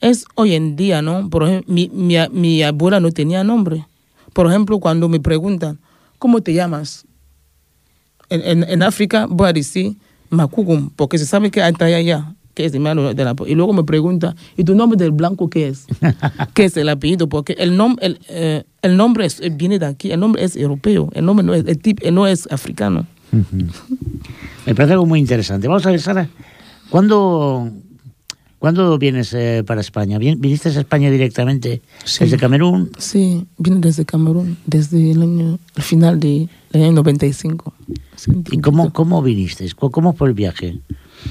Es 0.00 0.26
hoy 0.34 0.54
en 0.54 0.76
día, 0.76 1.00
¿no? 1.00 1.30
Por 1.30 1.44
ejemplo, 1.44 1.72
mi, 1.72 1.88
mi 2.32 2.62
abuela 2.62 3.00
no 3.00 3.12
tenía 3.12 3.44
nombre. 3.44 3.86
Por 4.34 4.48
ejemplo, 4.48 4.80
cuando 4.80 5.08
me 5.08 5.20
preguntan, 5.20 5.78
¿cómo 6.18 6.42
te 6.42 6.52
llamas? 6.52 7.06
En, 8.30 8.40
en, 8.42 8.68
en 8.70 8.82
África 8.82 9.26
voy 9.28 9.48
a 9.48 9.52
decir 9.52 9.94
Makugum, 10.30 10.90
porque 10.96 11.18
se 11.18 11.26
sabe 11.26 11.50
que 11.50 11.62
hay 11.62 11.72
Talla 11.74 11.96
allá, 11.96 12.34
que 12.54 12.64
es 12.64 12.74
hermano 12.74 13.12
de 13.14 13.24
la... 13.24 13.34
Y 13.46 13.54
luego 13.54 13.72
me 13.72 13.84
pregunta, 13.84 14.34
¿y 14.56 14.64
tu 14.64 14.74
nombre 14.74 14.96
del 14.96 15.10
blanco 15.10 15.48
qué 15.50 15.68
es? 15.68 15.86
¿Qué 16.54 16.64
es 16.64 16.76
el 16.76 16.88
apellido? 16.88 17.28
Porque 17.28 17.54
el, 17.58 17.76
nom, 17.76 17.96
el, 18.00 18.18
eh, 18.28 18.64
el 18.82 18.96
nombre 18.96 19.26
es- 19.26 19.40
viene 19.56 19.78
de 19.78 19.86
aquí, 19.86 20.10
el 20.12 20.20
nombre 20.20 20.42
es 20.44 20.56
europeo, 20.56 21.10
el 21.14 21.24
nombre 21.24 21.44
no 21.44 21.54
es, 21.54 21.64
el 21.66 21.78
tip, 21.78 22.02
no 22.10 22.26
es 22.26 22.46
africano. 22.50 23.06
Me 24.66 24.74
parece 24.74 24.92
algo 24.94 25.06
muy 25.06 25.18
interesante. 25.20 25.66
Vamos 25.68 25.84
a 25.86 25.90
ver, 25.90 26.00
Sara, 26.00 26.28
¿cuándo, 26.90 27.70
¿cuándo 28.64 28.96
vienes 28.96 29.34
eh, 29.34 29.62
para 29.66 29.82
España? 29.82 30.16
¿Vin- 30.18 30.40
¿Viniste 30.40 30.70
a 30.70 30.72
España 30.80 31.10
directamente 31.10 31.82
Sí. 32.06 32.24
desde 32.24 32.38
Camerún? 32.38 32.90
Sí, 32.96 33.44
vine 33.58 33.76
desde 33.80 34.06
Camerún, 34.06 34.56
desde 34.64 35.10
el 35.10 35.20
año, 35.20 35.58
el 35.76 35.82
final 35.82 36.18
del 36.18 36.48
año 36.72 36.92
95. 36.92 37.74
Sí, 38.16 38.32
¿Y 38.52 38.58
cómo, 38.62 38.90
cómo 38.90 39.20
viniste? 39.20 39.68
¿Cómo- 39.78 39.90
¿Cómo 39.92 40.12
fue 40.14 40.28
el 40.28 40.34
viaje? 40.34 40.80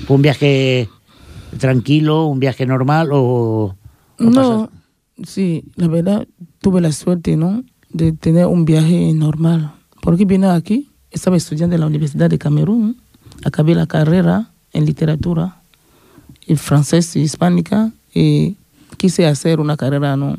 ¿Fue 0.05 0.15
un 0.15 0.21
viaje 0.21 0.87
tranquilo, 1.57 2.25
un 2.27 2.39
viaje 2.39 2.67
normal 2.67 3.09
o...? 3.11 3.75
o 4.19 4.23
No, 4.23 4.69
sí, 5.23 5.63
la 5.75 5.87
verdad 5.87 6.27
tuve 6.61 6.81
la 6.81 6.91
suerte, 6.91 7.35
¿no? 7.35 7.63
De 7.89 8.11
tener 8.11 8.45
un 8.45 8.63
viaje 8.65 9.11
normal. 9.13 9.71
Porque 10.03 10.25
vine 10.25 10.45
aquí, 10.47 10.89
estaba 11.09 11.35
estudiando 11.37 11.73
en 11.75 11.81
la 11.81 11.87
Universidad 11.87 12.29
de 12.29 12.37
Camerún, 12.37 12.97
acabé 13.43 13.73
la 13.73 13.87
carrera 13.87 14.51
en 14.71 14.85
literatura, 14.85 15.62
en 16.47 16.57
francés 16.57 17.15
y 17.15 17.21
hispánica, 17.21 17.91
y 18.13 18.55
quise 18.97 19.25
hacer 19.25 19.59
una 19.59 19.77
carrera, 19.77 20.15
¿no? 20.15 20.37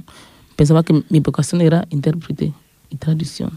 Pensaba 0.56 0.82
que 0.82 1.02
mi 1.08 1.20
vocación 1.20 1.60
era 1.60 1.86
intérprete 1.90 2.52
y 2.90 2.96
traducción. 2.96 3.50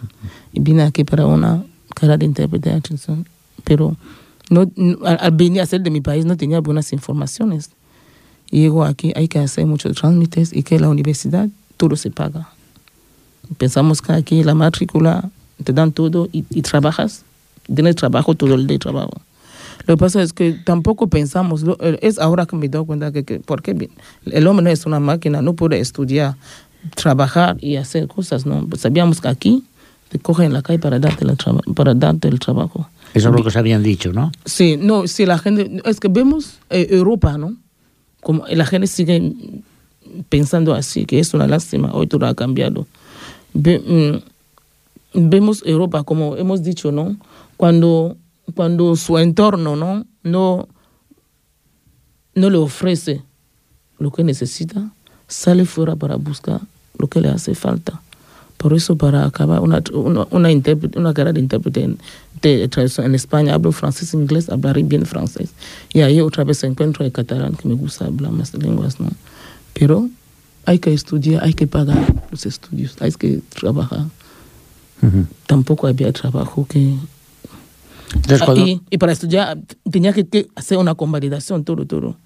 Y 0.52 0.60
vine 0.60 0.84
aquí 0.84 1.04
para 1.04 1.26
una 1.26 1.64
carrera 1.94 2.18
de 2.18 2.26
intérprete 2.26 2.72
y. 2.72 3.26
Pero 3.64 3.96
no, 4.50 4.70
al, 5.06 5.32
venir 5.32 5.62
a 5.62 5.66
ser 5.66 5.82
de 5.82 5.90
mi 5.90 6.02
país 6.02 6.26
no 6.26 6.38
tenía 6.38 6.60
buenas 6.60 6.94
informaciones. 6.94 7.70
llego 8.50 8.84
aquí, 8.84 9.12
hay 9.16 9.28
que 9.28 9.40
hacer 9.40 9.66
muchos 9.66 9.96
trámites 9.98 10.54
y 10.54 10.64
que 10.64 10.80
la 10.80 10.90
universidad 10.90 11.48
todo 11.76 11.96
se 11.96 12.10
paga. 12.10 12.50
Pensamos 13.58 14.02
que 14.02 14.14
aquí 14.14 14.44
la 14.44 14.56
matrícula 14.56 15.30
te 15.64 15.74
dan 15.74 15.92
todo 15.92 16.28
y, 16.32 16.46
y 16.50 16.62
trabajas, 16.62 17.24
tienes 17.74 17.96
trabajo 17.96 18.36
todo 18.36 18.56
el 18.56 18.68
día 18.68 18.76
de 18.76 18.80
trabajo. 18.80 19.22
Lo 19.86 19.96
que 19.96 20.00
pasa 20.00 20.22
es 20.22 20.34
que 20.34 20.52
tampoco 20.54 21.08
pensamos, 21.08 21.64
eh, 21.80 22.00
es 22.02 22.20
ahora 22.20 22.46
que 22.46 22.56
me 22.56 22.68
doy 22.68 22.86
cuenta 22.86 23.12
que, 23.12 23.24
que 23.24 23.40
porque 23.40 23.90
el 24.26 24.48
hombre 24.48 24.64
no 24.64 24.70
es 24.70 24.86
una 24.86 25.00
máquina, 25.00 25.42
no 25.42 25.54
puede 25.54 25.80
estudiar, 25.80 26.36
trabajar 26.96 27.58
y 27.62 27.76
hacer 27.78 28.08
cosas, 28.08 28.46
¿no? 28.46 28.66
Pues 28.68 28.82
sabíamos 28.82 29.22
que 29.22 29.28
aquí 29.28 29.64
te 30.10 30.20
cogen 30.20 30.48
en 30.48 30.54
la 30.54 30.62
calle 30.62 30.80
para 30.80 31.00
darte, 31.00 31.26
la 31.26 31.36
para 31.76 31.94
darte 31.94 32.28
el 32.28 32.40
trabajo. 32.40 32.90
Eso 33.14 33.30
es 33.30 33.36
lo 33.36 33.42
que 33.42 33.48
os 33.50 33.56
habían 33.56 33.84
dicho, 33.84 34.12
¿no? 34.14 34.32
Sí, 34.46 34.78
no, 34.78 35.08
sí, 35.08 35.26
la 35.26 35.38
gente, 35.38 35.82
es 35.86 36.00
que 36.00 36.08
vemos 36.08 36.60
eh, 36.70 36.88
Europa, 36.92 37.38
¿no? 37.38 37.56
Como 38.22 38.46
la 38.48 38.66
gente 38.66 38.88
sigue 38.88 39.34
pensando 40.30 40.74
así, 40.74 41.06
que 41.06 41.20
es 41.20 41.34
una 41.34 41.48
lástima, 41.48 41.94
hoy 41.94 42.08
todo 42.08 42.26
ha 42.26 42.36
cambiado. 42.36 42.88
Ve- 43.54 44.22
mm, 45.14 45.30
vemos 45.30 45.64
Europa, 45.66 46.04
como 46.04 46.36
hemos 46.38 46.64
dicho, 46.64 46.92
¿no? 46.92 47.16
Cuando, 47.58 48.18
cuando 48.56 48.96
su 48.96 49.18
entorno, 49.18 49.76
¿no? 49.76 50.06
No, 50.24 50.68
no 52.36 52.50
le 52.50 52.58
ofrece 52.58 53.24
lo 54.00 54.12
que 54.12 54.24
necesita, 54.24 54.92
sale 55.28 55.66
fuera 55.66 55.96
para 55.96 56.16
buscar 56.16 56.62
lo 56.98 57.08
que 57.08 57.22
le 57.22 57.30
hace 57.30 57.56
falta. 57.56 58.02
Por 58.58 58.74
eso, 58.74 58.96
para 58.96 59.26
acabar 59.26 59.60
una, 59.62 59.84
una, 59.94 60.28
una, 60.32 60.50
una 60.96 61.14
carrera 61.14 61.34
de 61.34 61.40
intérprete 61.40 61.84
en, 61.84 62.00
de 62.42 62.68
traducción 62.68 63.06
en 63.06 63.16
España, 63.16 63.54
hablo 63.54 63.72
francés 63.72 64.14
inglés, 64.14 64.50
hablaré 64.50 64.84
bien 64.84 65.06
francés. 65.06 65.52
Y 65.94 66.02
ahí 66.02 66.22
otra 66.22 66.44
vez 66.44 66.64
encuentro 66.64 67.06
el 67.06 67.12
catalán, 67.12 67.56
que 67.56 67.68
me 67.68 67.76
gusta 67.76 68.06
hablar 68.06 68.32
más 68.32 68.54
lenguas, 68.56 69.00
¿no? 69.00 69.10
Pero 69.74 70.10
hay 70.66 70.80
que 70.80 70.92
estudiar, 70.92 71.44
hay 71.44 71.54
que 71.54 71.68
pagar 71.68 72.24
los 72.32 72.46
estudios, 72.46 72.96
hay 73.00 73.12
que 73.12 73.42
trabajar. 73.50 74.06
Ujú. 75.02 75.26
Tampoco 75.46 75.88
había 75.88 76.12
trabajo 76.12 76.66
que... 76.68 76.96
Entonces, 78.16 78.42
Ah, 78.42 78.46
cuando, 78.46 78.66
y, 78.68 78.82
y 78.90 78.98
para 78.98 79.12
estudiar 79.12 79.58
tenía 79.92 80.14
que, 80.14 80.28
que 80.28 80.48
hacer 80.56 80.78
una 80.78 80.96
convalidación, 80.96 81.64
todo, 81.64 81.86
todo. 81.86 82.18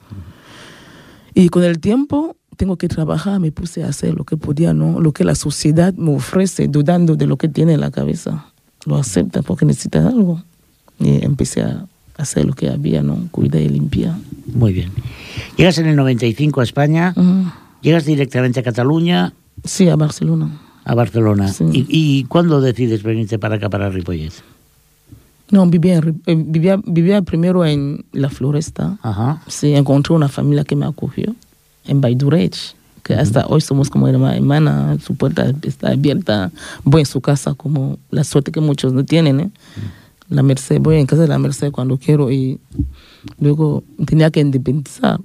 Y 1.34 1.50
con 1.50 1.64
el 1.64 1.80
tiempo 1.80 2.36
tengo 2.58 2.78
que 2.78 2.88
trabajar, 2.88 3.40
me 3.40 3.52
puse 3.52 3.84
a 3.84 3.88
hacer 3.88 4.14
lo 4.14 4.24
que 4.26 4.38
podía, 4.38 4.74
¿no? 4.74 5.00
Lo 5.00 5.12
que 5.14 5.24
la 5.24 5.34
sociedad 5.36 5.94
me 5.94 6.16
ofrece, 6.16 6.68
dudando 6.68 7.16
de 7.16 7.26
lo 7.26 7.38
que 7.38 7.48
tiene 7.50 7.74
en 7.74 7.80
la 7.80 7.90
cabeza. 7.92 8.46
Lo 8.86 8.98
acepta 8.98 9.42
porque 9.42 9.66
necesita 9.66 10.08
algo. 10.08 10.44
Y 11.00 11.24
empecé 11.26 11.64
a 11.64 11.88
hacer 12.18 12.46
lo 12.46 12.54
que 12.54 12.70
había, 12.70 13.02
¿no? 13.02 13.28
Cuidar 13.32 13.62
y 13.62 13.70
limpiar. 13.70 14.16
Muy 14.54 14.74
bien. 14.74 14.92
Llegas 15.58 15.78
en 15.80 15.88
el 15.88 15.96
95 15.96 16.60
a 16.62 16.64
España, 16.64 17.14
Ujú. 17.16 17.52
llegas 17.82 18.06
directamente 18.06 18.60
a 18.60 18.64
Cataluña, 18.64 19.34
Sí, 19.64 19.88
a 19.90 19.96
Barcelona. 19.96 20.60
a 20.84 20.94
Barcelona. 20.96 21.48
Sí. 21.48 21.64
¿Y, 21.72 21.86
y 21.90 22.24
cuándo 22.26 22.62
decides 22.62 23.02
venirte 23.04 23.40
para 23.40 23.56
acá, 23.56 23.70
para 23.70 23.90
Ripollet? 23.90 24.34
No, 25.52 25.68
vivía, 25.68 26.02
eh, 26.26 26.36
vivía, 26.36 26.80
vivía 26.86 27.22
primero 27.22 27.66
en 27.66 28.06
La 28.14 28.30
Floresta. 28.30 28.98
Ajá. 29.02 29.42
Sí, 29.48 29.74
encontré 29.74 30.16
una 30.16 30.30
familia 30.30 30.64
que 30.64 30.76
me 30.76 30.86
acogió 30.86 31.36
en 31.86 32.00
Baidurech, 32.02 32.56
que 33.04 33.16
hasta 33.16 33.46
hoy 33.48 33.60
somos 33.62 33.90
como 33.90 34.08
herma- 34.08 34.36
hermana, 34.36 34.98
su 35.04 35.16
puerta 35.16 35.52
está 35.64 35.90
abierta, 35.90 36.52
voy 36.84 37.02
en 37.02 37.06
su 37.06 37.20
casa 37.22 37.54
como 37.54 37.98
la 38.12 38.24
suerte 38.24 38.52
que 38.52 38.62
muchos 38.62 38.94
no 38.94 39.04
tienen, 39.04 39.40
¿eh? 39.40 39.52
La 40.30 40.44
Merced, 40.44 40.80
voy 40.80 40.96
en 40.98 41.06
casa 41.08 41.24
de 41.24 41.28
la 41.28 41.38
Merced 41.38 41.72
cuando 41.72 41.98
quiero 41.98 42.32
y 42.32 42.58
luego 43.40 43.84
tenía 44.06 44.32
que 44.32 44.40
independizar. 44.40 45.20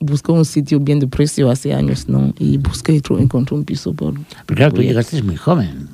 Busqué 0.00 0.32
un 0.32 0.44
sitio 0.46 0.80
bien 0.80 0.98
de 0.98 1.06
precio 1.06 1.50
hace 1.50 1.74
años, 1.74 2.08
¿no? 2.08 2.32
Y 2.38 2.56
busqué 2.56 2.94
y 2.94 3.02
encontré 3.22 3.54
un 3.54 3.64
piso 3.64 3.92
por... 3.92 4.14
Pero 4.46 4.56
claro, 4.56 4.72
tú 4.74 4.82
llegaste 4.82 5.22
muy 5.22 5.36
joven. 5.36 5.88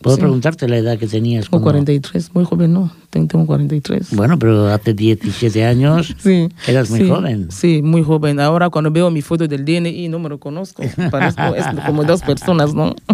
¿Puedo 0.00 0.16
Sí. 0.16 0.20
preguntarte 0.22 0.66
la 0.66 0.78
edad 0.78 0.98
que 0.98 1.06
tenías? 1.06 1.48
Cuando- 1.50 1.64
43, 1.64 2.34
muy 2.34 2.44
joven, 2.44 2.72
no, 2.72 2.90
tengo 3.10 3.26
tengo 3.28 3.44
43. 3.46 4.14
Bueno, 4.16 4.38
pero 4.38 4.68
hace 4.68 4.94
17 4.94 5.64
años 5.66 6.14
Sí. 6.22 6.48
eras 6.66 6.88
muy 6.90 7.00
sí, 7.00 7.08
joven. 7.08 7.48
Sí, 7.50 7.82
muy 7.82 8.02
joven. 8.02 8.40
Ahora 8.40 8.70
cuando 8.70 8.90
veo 8.90 9.10
mi 9.10 9.20
foto 9.20 9.46
del 9.46 9.64
DNI 9.64 10.08
no 10.08 10.18
me 10.18 10.30
reconozco. 10.30 10.82
Parezco 11.10 11.54
es 11.54 11.66
como 11.86 12.04
dos 12.04 12.22
personas, 12.22 12.74
¿no? 12.74 12.94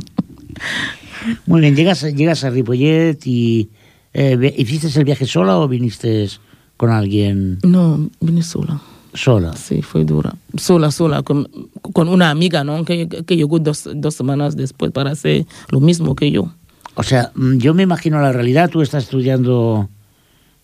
Muy 1.46 1.60
bien, 1.60 1.74
llegas, 1.76 2.02
llegas 2.14 2.44
a 2.44 2.50
Ripollet 2.50 3.18
y... 3.26 3.68
eh, 4.14 4.54
¿Hiciste 4.56 4.96
el 4.98 5.04
viaje 5.04 5.26
sola 5.26 5.58
o 5.58 5.66
viniste 5.68 6.28
con 6.76 6.90
alguien 6.90 7.58
No, 7.64 8.08
vine 8.20 8.42
sola. 8.42 8.80
sola? 9.12 9.54
Sí, 9.56 9.82
fue 9.82 10.04
dura. 10.04 10.34
Sola, 10.56 10.90
sola, 10.90 11.22
con, 11.22 11.48
con 11.92 12.08
una 12.08 12.30
amiga, 12.30 12.64
¿no? 12.64 12.84
Que, 12.84 13.08
que 13.08 13.36
llegó 13.36 13.58
dos, 13.58 13.88
dos 13.94 14.14
semanas 14.14 14.56
después 14.56 14.92
para 14.92 15.10
hacer 15.10 15.46
lo 15.70 15.80
mismo 15.80 16.14
que 16.14 16.30
yo. 16.30 16.52
O 16.96 17.02
sea, 17.02 17.30
mm, 17.34 17.58
yo 17.58 17.74
me 17.74 17.82
imagino 17.82 18.20
la 18.20 18.32
realidad. 18.32 18.70
Tú 18.70 18.82
estás 18.82 19.04
estudiando, 19.04 19.88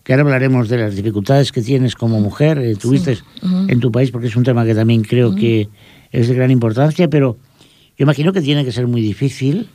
que 0.03 0.13
ahora 0.13 0.23
hablaremos 0.23 0.67
de 0.67 0.79
las 0.79 0.95
dificultades 0.95 1.51
que 1.51 1.61
tienes 1.61 1.95
como 1.95 2.19
mujer, 2.19 2.57
eh, 2.57 2.75
tuviste 2.75 3.19
en 3.41 3.79
tu 3.79 3.91
país, 3.91 4.11
porque 4.11 4.27
es 4.27 4.35
un 4.35 4.43
tema 4.43 4.65
que 4.65 4.75
también 4.75 5.03
creo 5.03 5.35
que 5.35 5.69
es 6.11 6.27
de 6.27 6.33
gran 6.33 6.51
importancia, 6.51 7.07
pero 7.07 7.37
yo 7.97 8.03
imagino 8.03 8.33
que 8.33 8.41
tiene 8.41 8.65
que 8.65 8.71
ser 8.71 8.87
muy 8.87 9.01
difícil 9.01 9.69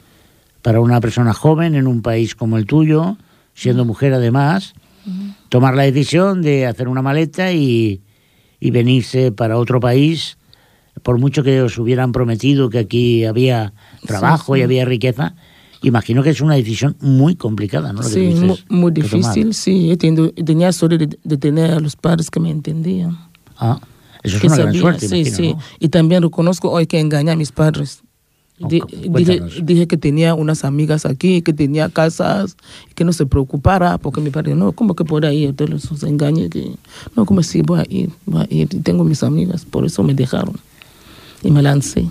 para 0.63 0.81
una 0.81 1.01
persona 1.01 1.33
joven 1.33 1.77
en 1.77 1.87
un 1.87 2.03
país 2.03 2.35
como 2.35 2.59
el 2.59 2.67
tuyo, 2.67 3.17
siendo 3.55 3.85
mujer 3.85 4.13
además, 4.13 4.75
tomar 5.49 5.75
la 5.75 5.85
decisión 5.85 6.43
de 6.43 6.67
hacer 6.67 6.89
una 6.89 7.03
maleta 7.03 7.53
y, 7.53 8.03
y 8.61 8.71
venirse 8.73 9.31
para 9.33 9.57
otro 9.57 9.79
país, 9.81 10.37
por 11.03 11.19
mucho 11.19 11.45
que 11.45 11.63
os 11.63 11.79
hubieran 11.79 12.11
prometido 12.11 12.69
que 12.69 12.81
aquí 12.81 13.25
había 13.25 13.73
trabajo 14.05 14.55
sí. 14.55 14.61
y 14.61 14.63
había 14.65 14.85
riqueza. 14.85 15.37
Imagino 15.83 16.23
que 16.23 16.31
es 16.31 16.41
una 16.41 16.55
decisión 16.55 16.97
muy 17.01 17.37
complicada, 17.37 17.93
¿no? 17.93 18.03
Lo 18.03 18.09
Sí, 18.09 18.35
muy, 18.69 18.91
difícil, 18.93 19.55
sí. 19.55 19.97
Tenido- 19.97 20.33
tenía 20.33 20.73
suerte 20.73 20.99
de, 20.99 21.19
de 21.23 21.37
tener 21.37 21.71
a 21.73 21.81
los 21.81 21.95
padres 21.95 22.31
que 22.31 22.41
me 22.41 22.51
entendían. 22.51 23.17
Ah, 23.57 23.81
eso 24.23 24.37
es 24.37 24.41
que 24.41 24.47
una 24.49 24.57
gran 24.57 24.69
sabía, 24.69 24.81
suerte, 24.81 25.09
sí, 25.09 25.15
imagino, 25.21 25.37
sí. 25.37 25.53
¿no? 25.55 25.59
Y 25.79 25.89
también 25.89 26.23
reconozco 26.23 26.71
hoy 26.71 26.87
que 26.87 26.99
engañé 26.99 27.31
a 27.31 27.37
mis 27.37 27.53
padres. 27.53 28.03
Dije, 28.59 29.87
que 29.87 29.97
tenía 29.97 30.35
unas 30.35 30.65
amigas 30.65 31.07
aquí, 31.07 31.43
que 31.43 31.53
tenía 31.53 31.89
casas, 31.89 32.57
que 32.97 33.05
no 33.05 33.13
se 33.13 33.25
preocupara, 33.25 33.99
porque 33.99 34.21
mi 34.21 34.31
padre, 34.31 34.57
no, 34.57 34.73
¿cómo 34.73 34.95
que 34.97 35.05
puede 35.05 35.33
ir? 35.33 35.51
Entonces 35.51 35.89
los 35.91 36.03
engañé, 36.03 36.49
que, 36.51 36.73
no, 37.15 37.25
como 37.25 37.43
si 37.45 37.63
voy 37.63 37.79
a 37.81 37.85
ir, 37.89 38.11
voy 38.27 38.43
a 38.43 38.47
ir, 38.53 38.69
y 38.73 38.81
tengo 38.81 39.05
mis 39.05 39.23
amigas, 39.23 39.65
por 39.65 39.85
eso 39.87 40.03
me 40.03 40.13
dejaron. 40.13 40.57
Y 41.45 41.53
me 41.53 41.63
lancé, 41.63 42.09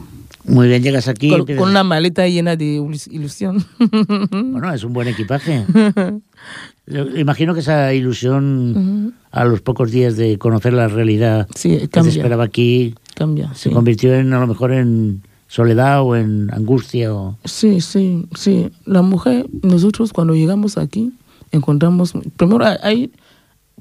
Muy 0.48 0.68
bien, 0.68 0.82
llegas 0.82 1.08
aquí. 1.08 1.30
con, 1.30 1.70
una 1.70 1.84
maleta 1.84 2.28
llena 2.28 2.56
de 2.56 2.80
ilus- 2.80 3.12
ilusión. 3.12 3.66
Bueno, 4.32 4.74
es 4.74 4.84
un 4.84 4.94
buen 4.94 5.08
equipaje. 5.08 5.66
Imagino 7.18 7.54
que 7.54 7.60
esa 7.60 7.94
ilusión 7.94 9.14
a 9.32 9.44
los 9.44 9.60
pocos 9.62 9.92
días 9.92 10.16
de 10.16 10.38
conocer 10.38 10.72
la 10.74 10.88
realidad 10.88 11.48
sí, 11.54 11.78
que 11.78 11.90
cambia, 11.90 12.12
esperaba 12.14 12.46
aquí 12.46 12.96
cambia, 13.14 13.54
se 13.54 13.68
sí. 13.70 13.76
convirtió 13.76 14.16
en 14.16 14.34
a 14.34 14.40
lo 14.40 14.48
mejor 14.48 14.72
en 14.72 15.22
soledad 15.50 16.02
o 16.02 16.16
en 16.16 16.50
angustia 16.54 17.14
o 17.14 17.38
Sí, 17.44 17.82
sí, 17.82 18.26
sí. 18.36 18.70
La 18.86 19.02
mujer, 19.02 19.48
nosotros 19.64 20.14
cuando 20.14 20.34
llegamos 20.34 20.78
aquí, 20.78 21.12
encontramos, 21.52 22.14
primero 22.38 22.66
hay, 22.82 23.12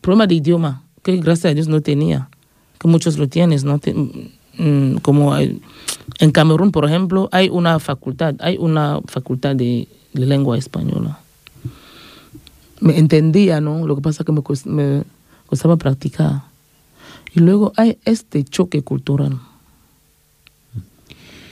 problema 0.00 0.26
de 0.26 0.34
idioma, 0.36 0.82
que 1.04 1.16
gracias 1.18 1.52
a 1.52 1.54
Dios 1.54 1.68
no 1.68 1.80
tenía, 1.82 2.28
que 2.80 2.88
muchos 2.88 3.18
lo 3.18 3.28
tienes, 3.28 3.62
¿no? 3.62 3.80
Como 5.02 5.34
hay- 5.34 5.60
en 6.18 6.30
Camerún, 6.30 6.72
por 6.72 6.84
ejemplo, 6.84 7.28
hay 7.32 7.48
una 7.48 7.78
facultad, 7.78 8.34
hay 8.40 8.56
una 8.58 9.00
facultad 9.06 9.54
de, 9.56 9.86
de 10.12 10.26
lengua 10.26 10.56
española. 10.56 11.18
Me 12.80 12.98
entendía, 12.98 13.60
¿no? 13.60 13.86
Lo 13.86 13.96
que 13.96 14.02
pasa 14.02 14.24
que 14.24 14.32
me, 14.32 14.40
cos- 14.42 14.66
me 14.66 15.02
costaba 15.46 15.76
practicar. 15.76 16.42
Y 17.34 17.40
luego 17.40 17.72
hay 17.76 17.98
este 18.04 18.44
choque 18.44 18.82
cultural. 18.82 19.38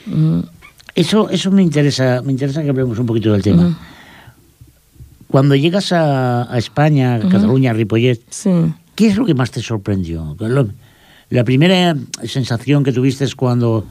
Mm, 0.06 0.40
eso 0.94 1.28
eso 1.30 1.50
me 1.50 1.62
interesa 1.62 2.22
me 2.24 2.32
interesa 2.32 2.62
que 2.62 2.68
hablemos 2.70 2.98
un 2.98 3.06
poquito 3.06 3.32
del 3.32 3.42
tema. 3.42 3.76
Cuando 5.28 5.54
llegas 5.56 5.92
a, 5.92 6.52
a 6.52 6.58
España, 6.58 7.16
a 7.16 7.20
Cataluña, 7.28 7.70
a 7.70 7.74
Ripollet, 7.74 8.20
sí. 8.30 8.50
¿qué 8.94 9.08
es 9.08 9.16
lo 9.16 9.24
que 9.26 9.34
más 9.34 9.50
te 9.50 9.60
sorprendió? 9.60 10.36
Lo- 10.38 10.68
la 11.30 11.44
primera 11.44 11.96
sensación 12.24 12.84
que 12.84 12.92
tuviste 12.92 13.24
es 13.24 13.34
cuando 13.34 13.86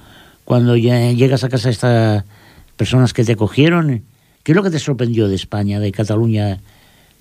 cuando 0.45 0.75
llegas 0.75 1.43
a 1.43 1.49
casa 1.49 1.69
de 1.69 1.73
estas 1.73 2.23
personas 2.75 3.13
que 3.13 3.23
te 3.23 3.35
cogieron, 3.35 4.03
¿qué 4.43 4.51
es 4.51 4.55
lo 4.55 4.63
que 4.63 4.69
te 4.71 4.79
sorprendió 4.79 5.27
de 5.29 5.35
España, 5.35 5.79
de 5.79 5.91
Cataluña? 5.91 6.59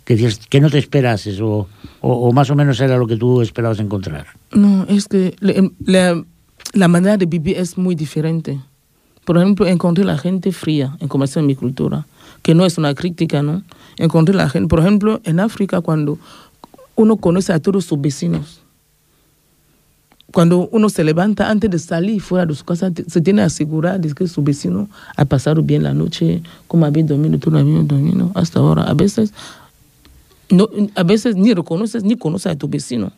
Que 0.04 0.60
no 0.60 0.68
te 0.68 0.78
esperases 0.78 1.40
o, 1.40 1.68
o, 2.00 2.32
más 2.32 2.50
o 2.50 2.56
menos 2.56 2.80
era 2.80 2.96
lo 2.96 3.06
que 3.06 3.16
tú 3.16 3.40
esperabas 3.40 3.78
encontrar. 3.78 4.26
No, 4.50 4.84
es 4.88 5.06
que 5.06 5.36
le- 5.38 5.70
la, 6.74 6.88
manera 6.88 7.16
de 7.16 7.26
vivir 7.26 7.56
es 7.56 7.78
muy 7.78 7.94
diferente. 7.94 8.58
Por 9.24 9.36
ejemplo, 9.38 9.66
encontré 9.68 10.04
la 10.04 10.18
gente 10.18 10.50
fría 10.50 10.96
en 10.98 11.06
comparación 11.06 11.44
a 11.44 11.46
mi 11.46 11.54
cultura, 11.54 12.06
que 12.42 12.56
no 12.56 12.66
es 12.66 12.76
una 12.76 12.92
crítica, 12.96 13.42
¿no? 13.42 13.62
Encontré 13.98 14.34
la 14.34 14.48
gente, 14.48 14.66
por 14.66 14.80
ejemplo, 14.80 15.20
en 15.22 15.38
África, 15.38 15.80
cuando 15.80 16.18
uno 16.96 17.16
conoce 17.18 17.52
a 17.52 17.60
todos 17.60 17.84
sus 17.84 18.00
vecinos, 18.00 18.61
cuando 20.32 20.68
uno 20.72 20.88
se 20.88 21.04
levanta 21.04 21.50
antes 21.50 21.70
de 21.70 21.78
salir 21.78 22.20
fuera 22.20 22.46
de 22.46 22.54
su 22.54 22.64
casa, 22.64 22.90
se 23.06 23.20
tiene 23.20 23.42
que 23.42 23.46
asegurar 23.46 24.00
de 24.00 24.12
que 24.14 24.26
su 24.26 24.42
vecino 24.42 24.88
ha 25.16 25.24
pasado 25.24 25.62
bien 25.62 25.82
la 25.82 25.92
noche, 25.92 26.42
como 26.66 26.86
había 26.86 27.04
dormido, 27.04 27.38
tú 27.38 27.50
no 27.50 27.58
habías 27.58 27.86
dormido 27.86 28.30
hasta 28.34 28.58
ahora. 28.58 28.84
A 28.84 28.94
veces, 28.94 29.32
no, 30.50 30.68
a 30.94 31.02
veces 31.02 31.36
ni 31.36 31.52
reconoces 31.52 32.02
ni 32.02 32.16
conoces 32.16 32.52
a 32.52 32.56
tu 32.56 32.68
vecino. 32.68 33.12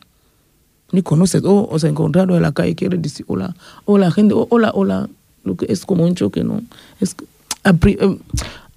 Ni 0.91 1.01
conoces, 1.01 1.43
o, 1.43 1.67
o 1.67 1.79
se 1.79 1.87
encontraron 1.87 2.35
en 2.35 2.41
la 2.43 2.51
calle, 2.51 2.75
quiere 2.75 2.97
decir 2.97 3.25
hola, 3.27 3.55
hola 3.85 4.11
gente, 4.11 4.35
hola, 4.49 4.71
hola, 4.73 5.09
lo 5.43 5.55
que 5.55 5.65
es 5.69 5.85
como 5.85 6.03
un 6.03 6.15
choque, 6.15 6.43
¿no? 6.43 6.61
Es, 6.99 7.15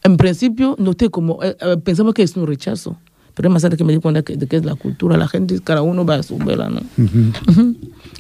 en 0.05 0.17
principio 0.17 0.77
noté 0.79 1.11
como, 1.11 1.43
eh, 1.43 1.57
eh, 1.61 1.77
pensaba 1.77 2.15
que 2.15 2.23
es 2.23 2.37
un 2.37 2.47
rechazo 2.47 2.97
pero 3.39 3.55
es 3.55 3.63
más 3.63 3.77
que 3.77 3.85
me 3.85 3.93
di 3.93 4.01
cuenta 4.01 4.23
de 4.23 4.47
que 4.49 4.57
es 4.57 4.65
la 4.65 4.75
cultura, 4.75 5.17
la 5.17 5.29
gente, 5.29 5.61
cada 5.63 5.81
uno 5.83 6.05
va 6.05 6.17
a 6.17 6.23
su 6.25 6.39
vela, 6.39 6.69
¿no? 6.69 6.81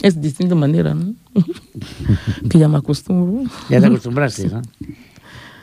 Es 0.01 0.15
de 0.15 0.21
distinta 0.21 0.55
manera, 0.55 0.95
¿no? 0.95 1.13
que 2.49 2.57
ya 2.57 2.69
me 2.69 2.79
acostumbro. 2.79 3.51
Ya 3.69 3.81
te 3.81 3.87
acostumbraste, 3.87 4.47
¿no? 4.47 4.63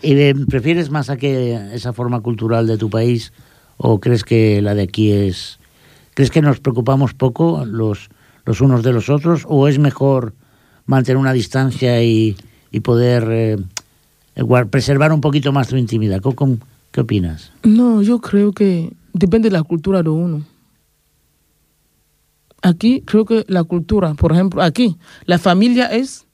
¿Y 0.01 0.33
prefieres 0.47 0.89
más 0.89 1.09
a 1.09 1.15
que 1.15 1.73
esa 1.73 1.93
forma 1.93 2.19
cultural 2.19 2.67
de 2.67 2.77
tu 2.77 2.89
país 2.89 3.31
o 3.77 4.01
crees 4.01 4.25
que 4.25 4.61
la 4.61 4.75
de 4.75 4.81
aquí 4.81 5.13
es... 5.13 5.57
¿Crees 6.15 6.31
que 6.31 6.41
nos 6.41 6.59
preocupamos 6.59 7.13
poco 7.13 7.63
los, 7.63 8.09
los 8.43 8.59
unos 8.59 8.83
de 8.83 8.91
los 8.91 9.09
otros 9.09 9.45
o 9.47 9.69
es 9.69 9.79
mejor 9.79 10.33
mantener 10.85 11.15
una 11.15 11.31
distancia 11.31 12.03
y, 12.03 12.35
y 12.71 12.81
poder 12.81 13.25
eh, 13.31 13.57
preservar 14.69 15.13
un 15.13 15.21
poquito 15.21 15.53
más 15.53 15.69
tu 15.69 15.77
intimidad? 15.77 16.21
¿Qué 16.91 16.99
opinas? 16.99 17.53
No, 17.63 18.01
yo 18.01 18.19
creo 18.19 18.51
que 18.51 18.91
depende 19.15 19.49
de 19.49 19.53
la 19.53 19.63
cultura 19.63 20.03
de 20.03 20.09
uno. 20.09 20.43
Aquí 22.61 23.01
creo 23.01 23.25
que 23.25 23.45
la 23.47 23.63
cultura, 23.63 24.13
por 24.15 24.31
ejemplo, 24.31 24.61
aquí 24.61 24.97
la 25.25 25.39
familia 25.39 25.87
es 25.87 26.25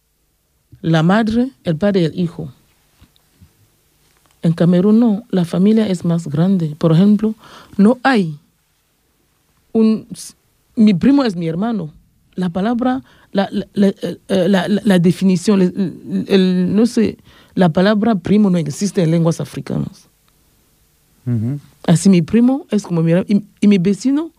la 0.81 1.03
madre, 1.03 1.51
el 1.63 1.75
padre 1.75 2.01
y 2.01 2.05
el 2.05 2.19
hijo. 2.19 2.51
En 4.41 4.53
Camerún 4.53 5.00
no, 5.00 5.23
la 5.29 5.45
familia 5.45 5.88
es 5.88 6.03
más 6.03 6.27
grande. 6.27 6.75
Por 6.77 6.91
ejemplo, 6.91 7.35
no 7.77 8.00
hay 8.01 8.39
un... 9.71 10.07
Mi 10.75 10.95
primo 10.95 11.23
es 11.23 11.35
mi 11.35 11.47
hermano. 11.47 11.93
La 12.33 12.50
palabra, 12.50 13.03
la, 13.33 13.50
la, 13.73 14.67
la, 14.67 15.00
definición, 15.00 15.73
no 16.73 16.85
sé, 16.85 17.17
la 17.53 17.69
palabra 17.69 18.15
primo 18.15 18.50
no 18.50 18.57
existe 18.57 19.03
en 19.03 19.11
lenguas 19.11 19.41
africanas. 19.41 20.07
Así 21.88 22.09
mi 22.09 22.21
primo 22.21 22.65
es 22.69 22.83
como 22.83 23.01
mi 23.01 23.11
y, 23.27 23.43
y 23.59 23.67
mi 23.67 23.77
vecino 23.77 24.31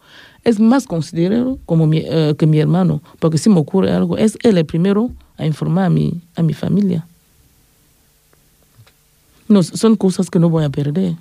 es 0.44 0.58
más 0.58 0.86
considerado 0.86 1.58
como 1.66 1.84
uh, 1.84 2.34
que 2.36 2.46
mi 2.46 2.58
hermano, 2.58 3.02
porque 3.18 3.38
si 3.38 3.48
me 3.48 3.60
ocurre 3.60 3.92
algo, 3.92 4.16
es 4.18 4.38
él 4.42 4.58
el 4.58 4.66
primero 4.66 5.10
a 5.36 5.46
informar 5.46 5.86
a 5.86 5.90
mi, 5.90 6.20
a 6.36 6.42
mi 6.42 6.52
familia. 6.52 7.06
No, 9.48 9.62
son 9.62 9.96
cosas 9.96 10.30
que 10.30 10.38
no 10.38 10.48
voy 10.48 10.64
a 10.64 10.70
perder. 10.70 11.14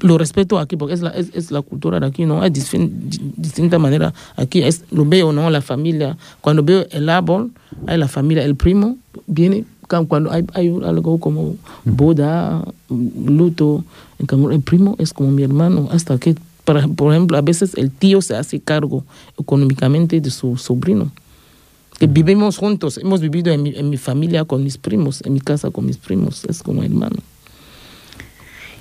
Lo 0.00 0.16
respeto 0.16 0.60
aquí 0.60 0.76
porque 0.76 0.94
es 0.94 1.02
la, 1.02 1.10
es, 1.10 1.30
es 1.34 1.50
la 1.50 1.60
cultura 1.60 1.98
de 1.98 2.06
aquí, 2.06 2.24
¿no? 2.24 2.40
Hay 2.40 2.50
distinta 2.50 3.80
manera. 3.80 4.14
Aquí 4.36 4.62
es, 4.62 4.84
lo 4.92 5.04
veo, 5.04 5.32
¿no? 5.32 5.50
La 5.50 5.60
familia. 5.60 6.16
Cuando 6.40 6.62
veo 6.62 6.86
el 6.90 7.08
árbol, 7.08 7.50
hay 7.86 7.98
la 7.98 8.06
familia, 8.06 8.44
el 8.44 8.54
primo 8.54 8.96
viene 9.26 9.64
cuando 10.08 10.32
hay, 10.32 10.44
hay 10.54 10.68
algo 10.84 11.18
como 11.18 11.56
boda, 11.84 12.64
luto, 12.88 13.84
en 14.18 14.52
el 14.52 14.60
primo 14.60 14.96
es 14.98 15.12
como 15.12 15.30
mi 15.30 15.42
hermano, 15.42 15.88
hasta 15.90 16.18
que, 16.18 16.34
por 16.64 16.76
ejemplo, 17.12 17.36
a 17.36 17.42
veces 17.42 17.74
el 17.76 17.90
tío 17.90 18.22
se 18.22 18.36
hace 18.36 18.60
cargo 18.60 19.04
económicamente 19.38 20.20
de 20.20 20.30
su 20.30 20.56
sobrino. 20.56 21.10
Que 21.98 22.06
vivimos 22.06 22.56
juntos, 22.56 22.98
hemos 22.98 23.20
vivido 23.20 23.52
en 23.52 23.62
mi, 23.62 23.74
en 23.76 23.90
mi 23.90 23.96
familia 23.96 24.44
con 24.44 24.64
mis 24.64 24.78
primos, 24.78 25.22
en 25.24 25.34
mi 25.34 25.40
casa 25.40 25.70
con 25.70 25.86
mis 25.86 25.98
primos, 25.98 26.44
es 26.44 26.62
como 26.62 26.82
hermano. 26.82 27.18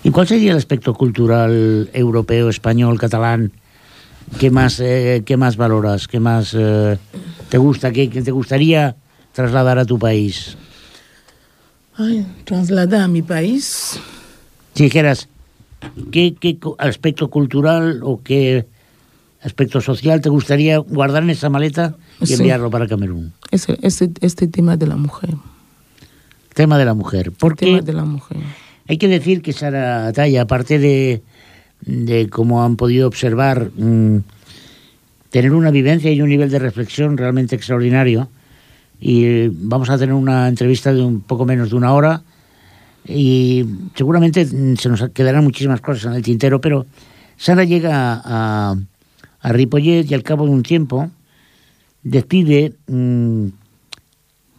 ¿Y 0.03 0.09
cuál 0.09 0.27
sería 0.27 0.51
el 0.51 0.57
aspecto 0.57 0.93
cultural 0.93 1.89
europeo, 1.93 2.49
español, 2.49 2.97
catalán 2.97 3.51
que 4.39 4.49
más, 4.49 4.79
eh, 4.79 5.23
que 5.25 5.37
más 5.37 5.57
valoras, 5.57 6.07
que 6.07 6.19
más 6.19 6.55
eh, 6.57 6.97
te 7.49 7.57
gusta, 7.57 7.91
que, 7.91 8.09
que, 8.09 8.21
te 8.21 8.31
gustaría 8.31 8.95
trasladar 9.33 9.77
a 9.77 9.85
tu 9.85 9.99
país? 9.99 10.57
Ay, 11.95 12.25
trasladar 12.45 13.01
a 13.01 13.07
mi 13.07 13.21
país. 13.21 13.99
Si 14.73 14.83
dijeras, 14.83 15.27
¿qué, 16.11 16.35
¿qué, 16.39 16.57
aspecto 16.77 17.29
cultural 17.29 18.01
o 18.03 18.21
qué 18.23 18.65
aspecto 19.41 19.81
social 19.81 20.21
te 20.21 20.29
gustaría 20.29 20.77
guardar 20.77 21.23
en 21.23 21.31
esa 21.31 21.49
maleta 21.49 21.95
y 22.21 22.33
enviarlo 22.33 22.69
para 22.69 22.87
Camerún? 22.87 23.33
Ese, 23.51 23.77
ese, 23.81 24.11
este 24.21 24.47
tema 24.47 24.77
de 24.77 24.87
la 24.87 24.95
mujer. 24.95 25.31
Tema 26.53 26.77
de 26.77 26.85
la 26.85 26.93
mujer. 26.93 27.31
Porque 27.31 27.65
tema 27.65 27.81
de 27.81 27.93
la 27.93 28.05
mujer. 28.05 28.37
Hay 28.87 28.97
que 28.97 29.07
decir 29.07 29.41
que 29.41 29.53
Sara 29.53 30.11
Talla, 30.13 30.43
aparte 30.43 30.79
de, 30.79 31.21
de 31.81 32.29
como 32.29 32.63
han 32.63 32.77
podido 32.77 33.07
observar, 33.07 33.71
mmm, 33.75 34.19
tener 35.29 35.53
una 35.53 35.71
vivencia 35.71 36.11
y 36.11 36.21
un 36.21 36.29
nivel 36.29 36.49
de 36.49 36.59
reflexión 36.59 37.17
realmente 37.17 37.55
extraordinario, 37.55 38.29
y 39.03 39.47
vamos 39.47 39.89
a 39.89 39.97
tener 39.97 40.13
una 40.13 40.47
entrevista 40.47 40.93
de 40.93 41.01
un 41.01 41.21
poco 41.21 41.43
menos 41.43 41.71
de 41.71 41.75
una 41.75 41.91
hora 41.93 42.21
y 43.03 43.65
seguramente 43.95 44.45
se 44.45 44.89
nos 44.89 45.09
quedarán 45.09 45.43
muchísimas 45.43 45.81
cosas 45.81 46.05
en 46.05 46.13
el 46.13 46.21
tintero, 46.21 46.61
pero 46.61 46.85
Sara 47.35 47.63
llega 47.63 48.21
a, 48.23 48.75
a 49.41 49.49
Ripollet 49.51 50.09
y 50.09 50.13
al 50.13 50.21
cabo 50.21 50.45
de 50.45 50.51
un 50.51 50.61
tiempo 50.61 51.09
decide 52.03 52.75
mmm, 52.85 53.47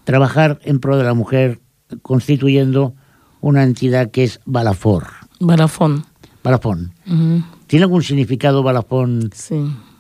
trabajar 0.02 0.58
en 0.64 0.80
pro 0.80 0.96
de 0.96 1.04
la 1.04 1.14
mujer 1.14 1.60
constituyendo 2.02 2.94
una 3.40 3.62
entidad 3.62 4.10
que 4.10 4.24
es 4.24 4.40
Balafor. 4.44 5.06
Balafón. 5.38 6.04
Balafón. 6.42 6.92
Uh 7.06 7.12
-huh. 7.12 7.44
¿Tiene 7.68 7.84
algún 7.84 8.02
significado 8.02 8.64
Balafón? 8.64 9.30
Sí. 9.32 9.54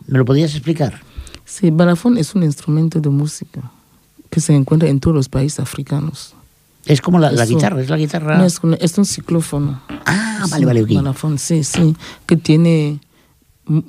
¿Me 0.08 0.18
lo 0.18 0.24
podías 0.24 0.52
explicar? 0.54 1.00
Sí, 1.44 1.70
Balafón 1.70 2.18
es 2.18 2.34
un 2.34 2.42
instrumento 2.42 3.00
de 3.00 3.08
música 3.08 3.70
que 4.32 4.40
se 4.40 4.54
encuentra 4.54 4.88
en 4.88 4.98
todos 4.98 5.14
los 5.14 5.28
países 5.28 5.60
africanos. 5.60 6.34
Es 6.86 7.02
como 7.02 7.18
la, 7.18 7.30
la 7.30 7.44
guitarra, 7.44 7.82
es 7.82 7.90
la 7.90 7.98
guitarra. 7.98 8.38
No, 8.38 8.44
es, 8.44 8.60
es, 8.80 8.96
un 8.96 9.04
ciclófono. 9.04 9.82
Ah, 10.06 10.46
vale, 10.50 10.64
vale, 10.64 10.82
un 10.82 10.94
balafón, 10.94 11.38
sí, 11.38 11.62
sí, 11.62 11.94
que 12.26 12.38
tiene 12.38 12.98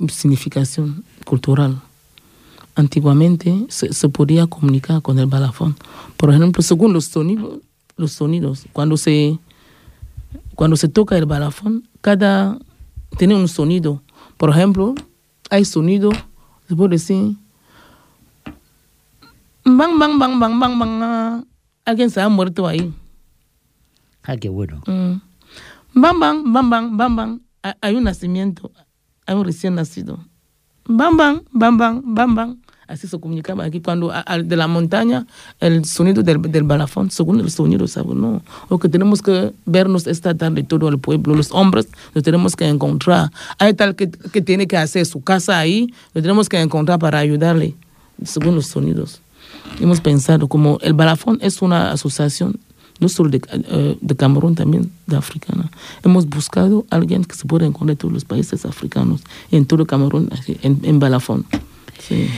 significación 0.10 1.06
cultural. 1.23 1.82
Antiguamente 2.75 3.65
se, 3.69 3.93
se, 3.93 4.10
podía 4.10 4.45
comunicar 4.47 5.01
con 5.01 5.17
el 5.17 5.27
balafón. 5.27 5.77
Por 6.17 6.34
ejemplo, 6.34 6.62
según 6.62 6.91
los 6.91 7.06
sonidos, 7.06 7.60
los 7.95 8.12
sonidos, 8.12 8.65
cuando 8.73 8.97
se 8.97 9.39
cuando 10.56 10.75
se 10.75 10.89
toca 10.89 11.17
el 11.17 11.25
balafón, 11.25 11.88
cada 12.01 12.60
tiene 13.17 13.36
un 13.36 13.47
sonido. 13.47 14.01
Por 14.36 14.49
ejemplo, 14.49 14.93
hay 15.49 15.63
sonido, 15.63 16.12
se 16.67 16.75
puede 16.75 16.91
decir, 16.91 17.38
bang, 19.63 19.97
bang, 19.97 20.19
bang, 20.19 20.39
bang, 20.39 20.60
bang, 20.60 20.80
bang, 20.80 21.45
alguien 21.86 22.10
se 22.10 22.21
ha 22.21 22.30
muerto 22.30 22.67
ahí. 22.67 22.93
Ah, 24.23 24.38
qué 24.38 24.49
bueno. 24.49 24.82
Mm. 24.88 25.21
Bam, 25.95 26.19
bam, 26.19 26.54
bam, 26.54 26.69
bam, 26.69 26.97
bam, 26.97 27.15
bam. 27.15 27.41
Hay 27.82 27.95
un 27.95 28.04
nacimiento, 28.04 28.71
hay 29.26 29.36
un 29.36 29.45
recién 29.45 29.76
nacido. 29.76 30.19
Bam, 30.86 31.15
bam, 31.15 31.41
bam, 31.52 31.78
bam, 31.78 32.02
bam, 32.06 32.36
bam. 32.36 32.62
Así 32.88 33.08
se 33.08 33.17
comunicaba 33.17 33.63
aquí. 33.63 33.80
Cuando 33.80 34.12
a, 34.12 34.23
a, 34.28 34.39
de 34.39 34.56
la 34.58 34.67
montaña, 34.67 35.26
el 35.60 35.86
sonido 35.86 36.21
del, 36.21 36.41
del 36.41 36.63
balafón, 36.63 37.10
según 37.10 37.39
el 37.39 37.49
sonido, 37.49 37.88
¿sabes? 37.88 38.15
No. 38.15 38.41
O 38.67 38.78
que 38.78 38.89
tenemos 38.89 39.21
que 39.21 39.54
vernos 39.65 40.06
esta 40.08 40.36
tarde 40.36 40.63
todo 40.63 40.89
el 40.89 40.99
pueblo, 40.99 41.36
los 41.36 41.52
hombres, 41.52 41.88
nos 42.13 42.23
tenemos 42.23 42.56
que 42.56 42.67
encontrar. 42.67 43.32
Hay 43.58 43.73
tal 43.73 43.95
que, 43.95 44.10
que 44.10 44.41
tiene 44.41 44.67
que 44.67 44.78
hacer 44.78 45.06
su 45.06 45.23
casa 45.23 45.58
ahí, 45.58 45.93
lo 46.13 46.21
tenemos 46.21 46.49
que 46.49 46.60
encontrar 46.60 46.99
para 46.99 47.19
ayudarle, 47.19 47.76
según 48.23 48.56
los 48.56 48.67
sonidos 48.67 49.22
hemos 49.80 50.02
pensado 50.02 50.47
como 50.47 50.78
el 50.82 50.93
balafón 50.93 51.39
es 51.41 51.62
una 51.62 51.91
asociación 51.91 52.60
no 52.99 53.10
solo 53.10 53.30
de, 53.30 53.38
uh, 53.38 53.97
de, 53.99 54.15
Camerún, 54.15 54.56
también 54.56 54.91
de 55.08 55.17
africana. 55.17 55.69
Hemos 56.04 56.28
buscado 56.28 56.86
a 56.89 56.95
alguien 56.95 57.26
que 57.26 57.36
se 57.36 57.45
pueda 57.45 57.65
encontrar 57.65 57.91
en 57.91 57.97
todos 57.97 58.13
los 58.13 58.23
países 58.23 58.65
africanos, 58.65 59.21
en 59.52 59.65
todo 59.65 59.86
Camerún, 59.86 60.30
en, 60.62 60.80
en 60.84 60.99
balafón. 60.99 61.45
Sí. 61.99 62.30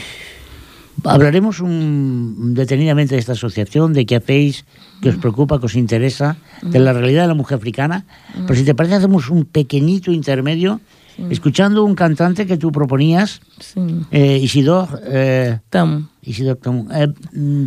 Hablaremos 1.04 1.60
un, 1.60 2.54
detenidamente 2.54 3.14
de 3.14 3.20
esta 3.20 3.32
asociación, 3.32 3.92
de 3.92 4.06
qué 4.06 4.16
hacéis, 4.16 4.64
que 5.02 5.10
os 5.10 5.16
preocupa, 5.16 5.60
que 5.60 5.66
os 5.66 5.76
interesa, 5.76 6.38
de 6.62 6.78
la 6.78 6.92
realidad 6.92 7.22
de 7.22 7.28
la 7.28 7.34
mujer 7.34 7.58
africana. 7.58 8.06
Pero 8.34 8.54
si 8.54 8.64
te 8.64 8.74
parece, 8.74 8.94
hacemos 8.94 9.28
un 9.28 9.44
pequeñito 9.44 10.10
intermedio 10.10 10.80
sí. 11.16 11.24
escuchando 11.30 11.84
un 11.84 11.94
cantante 11.94 12.46
que 12.46 12.56
tú 12.56 12.70
proponías, 12.72 13.40
sí. 13.58 13.80
eh, 14.10 14.38
Isidor. 14.42 15.00
Eh, 15.04 15.58
Tam. 15.70 16.08
Isidor 16.22 16.56
Tam. 16.56 16.88
Eh, 16.92 17.08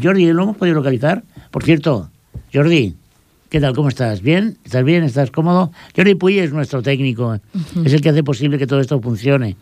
Jordi, 0.01 0.31
¿lo 0.31 0.43
hemos 0.43 0.57
podido 0.57 0.75
localizar? 0.75 1.23
Por 1.51 1.63
cierto, 1.63 2.09
Jordi, 2.53 2.95
¿qué 3.49 3.59
tal? 3.59 3.75
¿Cómo 3.75 3.89
estás? 3.89 4.21
¿Bien? 4.21 4.57
¿Estás 4.63 4.83
bien? 4.83 5.03
¿Estás 5.03 5.31
cómodo? 5.31 5.71
Jordi 5.95 6.15
Puy 6.15 6.39
es 6.39 6.51
nuestro 6.53 6.81
técnico, 6.81 7.27
uh 7.29 7.57
-huh. 7.57 7.85
es 7.85 7.93
el 7.93 8.01
que 8.01 8.09
hace 8.09 8.23
posible 8.23 8.57
que 8.57 8.67
todo 8.67 8.79
esto 8.79 8.99
funcione. 9.01 9.55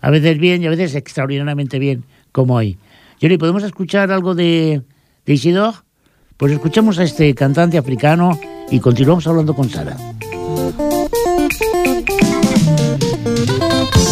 A 0.00 0.10
veces 0.10 0.38
bien 0.38 0.62
y 0.62 0.66
a 0.66 0.70
veces 0.70 0.94
extraordinariamente 0.94 1.78
bien, 1.78 2.04
como 2.32 2.54
hoy. 2.54 2.78
Johnny, 3.20 3.38
¿podemos 3.38 3.62
escuchar 3.62 4.10
algo 4.10 4.34
de, 4.34 4.82
de 5.24 5.32
Isidore? 5.32 5.78
Pues 6.36 6.52
escuchemos 6.52 6.98
a 6.98 7.04
este 7.04 7.34
cantante 7.34 7.78
africano 7.78 8.38
y 8.70 8.80
continuamos 8.80 9.26
hablando 9.26 9.54
con 9.54 9.70
Sara. 9.70 9.96
Tu 13.46 14.03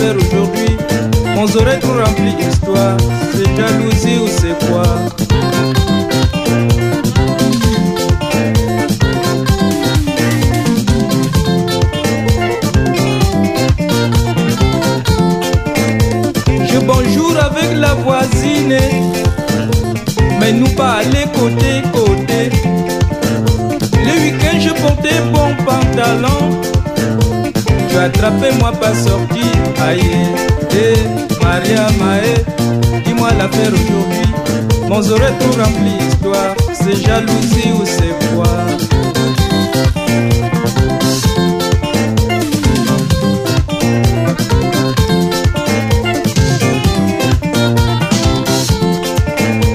aujourd'hui. 0.00 0.76
Mon 1.34 1.44
oreille 1.56 1.80
trop 1.80 1.92
rempli 1.92 2.34
d'histoire, 2.34 2.96
c'est 3.32 3.56
jalousie 3.56 4.18
ou 4.22 4.28
c'est 4.28 4.56
quoi? 4.66 4.82
Je 16.66 16.78
bonjour 16.78 17.36
avec 17.38 17.76
la 17.76 17.94
voisine, 17.94 18.78
mais 20.40 20.52
nous 20.52 20.68
pas 20.70 21.00
aller 21.00 21.26
côté 21.34 21.82
côté. 21.92 22.50
Le 24.04 24.12
week-end 24.22 24.58
je 24.60 24.70
portais 24.80 25.20
bon 25.32 25.54
pantalon, 25.64 26.60
tu 27.92 27.98
attrapais 27.98 28.52
moi 28.58 28.72
pas 28.72 28.94
sorti, 28.94 29.44
aïe, 29.86 30.00
eh, 30.72 31.42
Maria 31.42 31.86
Maë, 31.98 32.44
dis-moi 33.04 33.28
l'affaire 33.38 33.72
aujourd'hui. 33.72 34.28
Mon 34.88 35.10
oreille 35.10 35.34
trop 35.40 35.62
rempli 35.62 35.92
d'histoire, 35.98 36.54
c'est 36.72 36.96
jalousie 37.06 37.72
ou 37.74 37.84
c'est 37.84 38.14
quoi? 38.34 38.52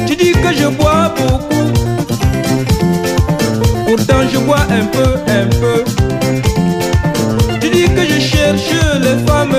Tu 0.07 0.15
dis 0.15 0.31
que 0.31 0.53
je 0.53 0.67
bois 0.67 1.13
beaucoup, 1.17 1.67
pourtant 3.85 4.21
je 4.31 4.37
bois 4.39 4.65
un 4.71 4.85
peu, 4.85 5.15
un 5.27 5.47
peu. 5.59 5.86
Cherche 8.55 9.01
les 9.01 9.17
femmes, 9.25 9.57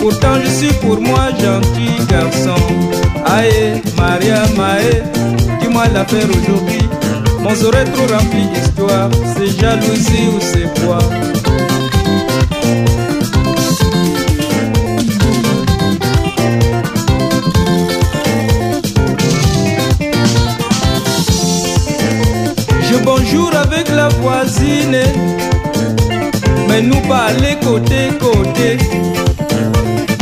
pourtant 0.00 0.34
je 0.44 0.50
suis 0.50 0.72
pour 0.74 1.00
moi 1.00 1.28
gentil 1.40 2.04
garçon. 2.08 2.60
Aïe, 3.24 3.80
Maria 3.96 4.42
Maë, 4.56 5.02
dis-moi 5.60 5.84
l'affaire 5.94 6.26
aujourd'hui. 6.28 6.88
Mon 7.40 7.66
oreille 7.66 7.90
trop 7.94 8.14
rempli 8.14 8.46
d'histoire, 8.52 9.08
c'est 9.36 9.58
jalousie 9.58 10.28
ou 10.34 10.40
c'est 10.40 10.68
quoi? 10.84 10.98
Je 22.82 22.96
bonjour 23.04 23.50
avec 23.54 23.88
la 23.90 24.08
voisine, 24.08 24.96
nous 26.82 27.00
pas 27.08 27.26
aller 27.28 27.56
côté 27.62 28.08
côté. 28.20 28.78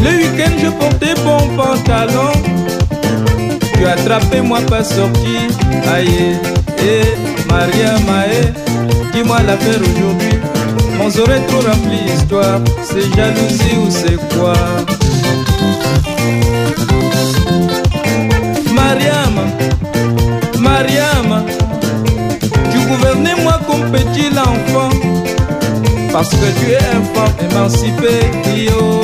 Le 0.03 0.11
week-end 0.19 0.53
je 0.63 0.69
portais 0.71 1.15
bon 1.25 1.49
pantalon, 1.57 2.33
tu 3.75 3.87
attrapais 3.87 4.41
moi 4.43 4.61
pas 4.69 4.85
sorti. 4.85 5.37
Aïe, 5.93 6.37
eh, 6.79 7.49
Maria 7.49 7.95
Maë, 8.07 8.53
dis-moi 9.13 9.39
l'affaire 9.47 9.81
aujourd'hui. 9.81 10.39
Mon 10.99 11.09
oreille 11.21 11.43
trop 11.47 11.61
rempli 11.61 11.99
d'histoire, 12.07 12.61
c'est 12.83 13.15
jalousie 13.15 13.77
ou 13.79 13.91
c'est 13.91 14.17
quoi? 14.37 14.55
Mariam, 18.75 19.35
Parce 26.17 26.31
que 26.31 26.37
tu 26.37 26.71
es 26.71 26.79
un 26.79 27.03
fort 27.13 27.35
émancipé, 27.45 28.17
yo. 28.57 29.03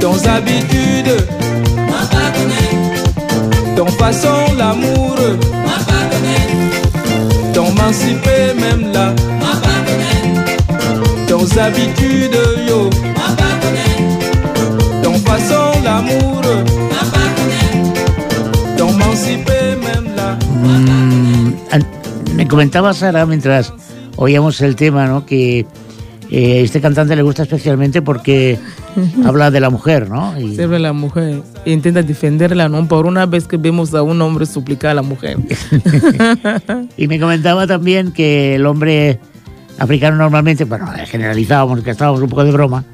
Ton 0.00 0.14
habitude, 0.24 1.12
m'a 1.74 2.02
pas. 2.12 2.30
Ton 3.74 3.86
façon, 3.98 4.54
l'amour, 4.56 5.16
m'a 5.66 5.78
pas 5.88 6.04
connaître. 6.12 6.54
Même 8.60 8.92
là, 8.92 9.06
m'a 9.40 9.54
pas 9.64 9.80
connaître. 9.88 11.26
Ton 11.26 11.44
habitude, 11.58 12.38
yo. 12.68 12.88
Ton 15.02 15.14
façon, 15.14 15.64
l'amour, 15.82 16.42
m'a 16.92 17.02
pas 17.14 17.28
connaître. 17.36 17.88
Même 19.82 20.08
là, 20.14 20.38
hmm, 20.52 21.50
m'a 21.72 21.78
pas. 21.80 21.93
Comentaba 22.54 22.94
Sara 22.94 23.26
mientras 23.26 23.72
oíamos 24.14 24.60
el 24.60 24.76
tema, 24.76 25.06
¿no? 25.08 25.26
Que 25.26 25.66
eh, 26.30 26.60
este 26.62 26.80
cantante 26.80 27.16
le 27.16 27.22
gusta 27.22 27.42
especialmente 27.42 28.00
porque 28.00 28.60
habla 29.24 29.50
de 29.50 29.58
la 29.58 29.70
mujer, 29.70 30.08
¿no? 30.08 30.38
Y- 30.40 30.54
Siempre 30.54 30.78
la 30.78 30.92
mujer 30.92 31.42
e 31.64 31.72
intenta 31.72 32.00
defenderla, 32.04 32.68
¿no? 32.68 32.86
Por 32.86 33.06
una 33.06 33.26
vez 33.26 33.48
que 33.48 33.56
vemos 33.56 33.92
a 33.92 34.02
un 34.02 34.22
hombre 34.22 34.46
suplicar 34.46 34.92
a 34.92 34.94
la 34.94 35.02
mujer. 35.02 35.36
Y 36.96 37.08
me 37.08 37.18
comentaba 37.18 37.66
también 37.66 38.12
que 38.12 38.54
el 38.54 38.66
hombre 38.66 39.18
africano 39.80 40.16
normalmente, 40.16 40.62
bueno, 40.64 40.86
generalizábamos, 41.06 41.82
que 41.82 41.90
estábamos 41.90 42.22
un 42.22 42.28
poco 42.28 42.44
de 42.44 42.52
broma, 42.52 42.84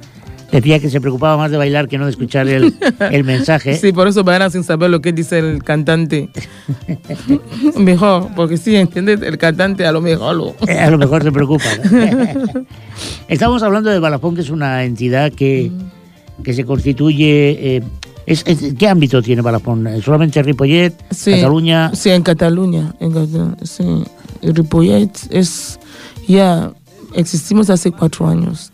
decía 0.52 0.78
que 0.78 0.90
se 0.90 1.00
preocupaba 1.00 1.36
más 1.36 1.50
de 1.50 1.56
bailar 1.56 1.88
que 1.88 1.98
no 1.98 2.04
de 2.06 2.10
escuchar 2.10 2.48
el, 2.48 2.74
el 3.10 3.24
mensaje. 3.24 3.76
Sí, 3.76 3.92
por 3.92 4.08
eso 4.08 4.24
bailan 4.24 4.50
sin 4.50 4.64
saber 4.64 4.90
lo 4.90 5.00
que 5.00 5.12
dice 5.12 5.38
el 5.38 5.62
cantante. 5.62 6.28
mejor, 7.76 8.28
porque 8.34 8.56
sí, 8.56 8.76
¿entiendes? 8.76 9.20
El 9.22 9.38
cantante 9.38 9.86
a 9.86 9.92
lo 9.92 10.00
mejor 10.00 10.34
lo... 10.36 10.54
Eh, 10.68 10.78
A 10.78 10.90
lo 10.90 10.98
mejor 10.98 11.22
se 11.22 11.32
preocupa. 11.32 11.64
¿no? 11.90 12.64
Estamos 13.28 13.62
hablando 13.62 13.90
de 13.90 13.98
Balafón, 13.98 14.34
que 14.34 14.40
es 14.42 14.50
una 14.50 14.84
entidad 14.84 15.32
que, 15.32 15.70
que 16.42 16.52
se 16.54 16.64
constituye... 16.64 17.76
eh, 17.76 17.82
es- 18.26 18.44
es- 18.46 18.74
¿Qué 18.78 18.86
ámbito 18.88 19.22
tiene 19.22 19.42
Balafón? 19.42 19.88
¿Solamente 20.02 20.42
Ripollet, 20.42 20.94
Sí, 21.10 21.32
Cataluña? 21.32 21.90
Sí, 21.94 22.10
en 22.10 22.22
Cataluña. 22.22 22.94
En 23.00 23.12
Cataluña 23.12 23.56
sí. 23.62 23.84
Ripollet 24.42 25.10
es... 25.30 25.78
Ya 26.28 26.70
existimos 27.14 27.70
hace 27.70 27.90
cuatro 27.90 28.28
años 28.28 28.70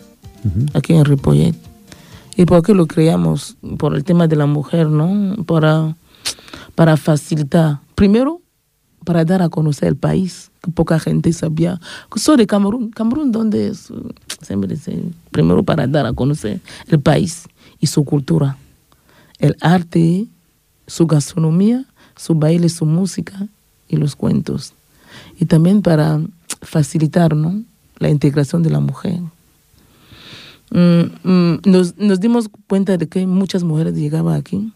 aquí 0.74 0.92
en 0.92 1.04
Ripollet. 1.04 1.54
¿Y 2.36 2.44
por 2.44 2.62
qué 2.62 2.74
lo 2.74 2.86
creamos? 2.86 3.56
Por 3.78 3.96
el 3.96 4.04
tema 4.04 4.28
de 4.28 4.36
la 4.36 4.46
mujer, 4.46 4.88
¿no? 4.88 5.42
Para, 5.44 5.96
para 6.74 6.96
facilitar. 6.96 7.80
Primero, 7.94 8.42
para 9.04 9.24
dar 9.24 9.40
a 9.40 9.48
conocer 9.48 9.88
el 9.88 9.96
país, 9.96 10.50
que 10.62 10.70
poca 10.70 10.98
gente 10.98 11.32
sabía. 11.32 11.80
Soy 12.14 12.36
de 12.36 12.46
Camerún. 12.46 12.90
¿Camerún 12.90 13.32
dónde 13.32 13.68
es? 13.68 13.90
Siempre 14.42 14.76
primero 15.30 15.62
para 15.62 15.86
dar 15.86 16.04
a 16.04 16.12
conocer 16.12 16.60
el 16.88 17.00
país 17.00 17.44
y 17.80 17.86
su 17.86 18.04
cultura, 18.04 18.58
el 19.38 19.56
arte, 19.60 20.26
su 20.86 21.06
gastronomía, 21.06 21.84
su 22.16 22.34
baile, 22.34 22.68
su 22.68 22.84
música 22.84 23.46
y 23.88 23.96
los 23.96 24.14
cuentos. 24.14 24.74
Y 25.38 25.46
también 25.46 25.82
para 25.82 26.20
facilitar 26.60 27.34
¿no? 27.34 27.62
la 27.98 28.10
integración 28.10 28.62
de 28.62 28.70
la 28.70 28.80
mujer. 28.80 29.20
Mm, 30.70 31.28
mm, 31.28 31.60
nos, 31.64 31.96
nos 31.96 32.20
dimos 32.20 32.48
cuenta 32.66 32.96
de 32.96 33.06
que 33.08 33.26
muchas 33.26 33.62
mujeres 33.62 33.94
llegaban 33.94 34.34
aquí 34.34 34.72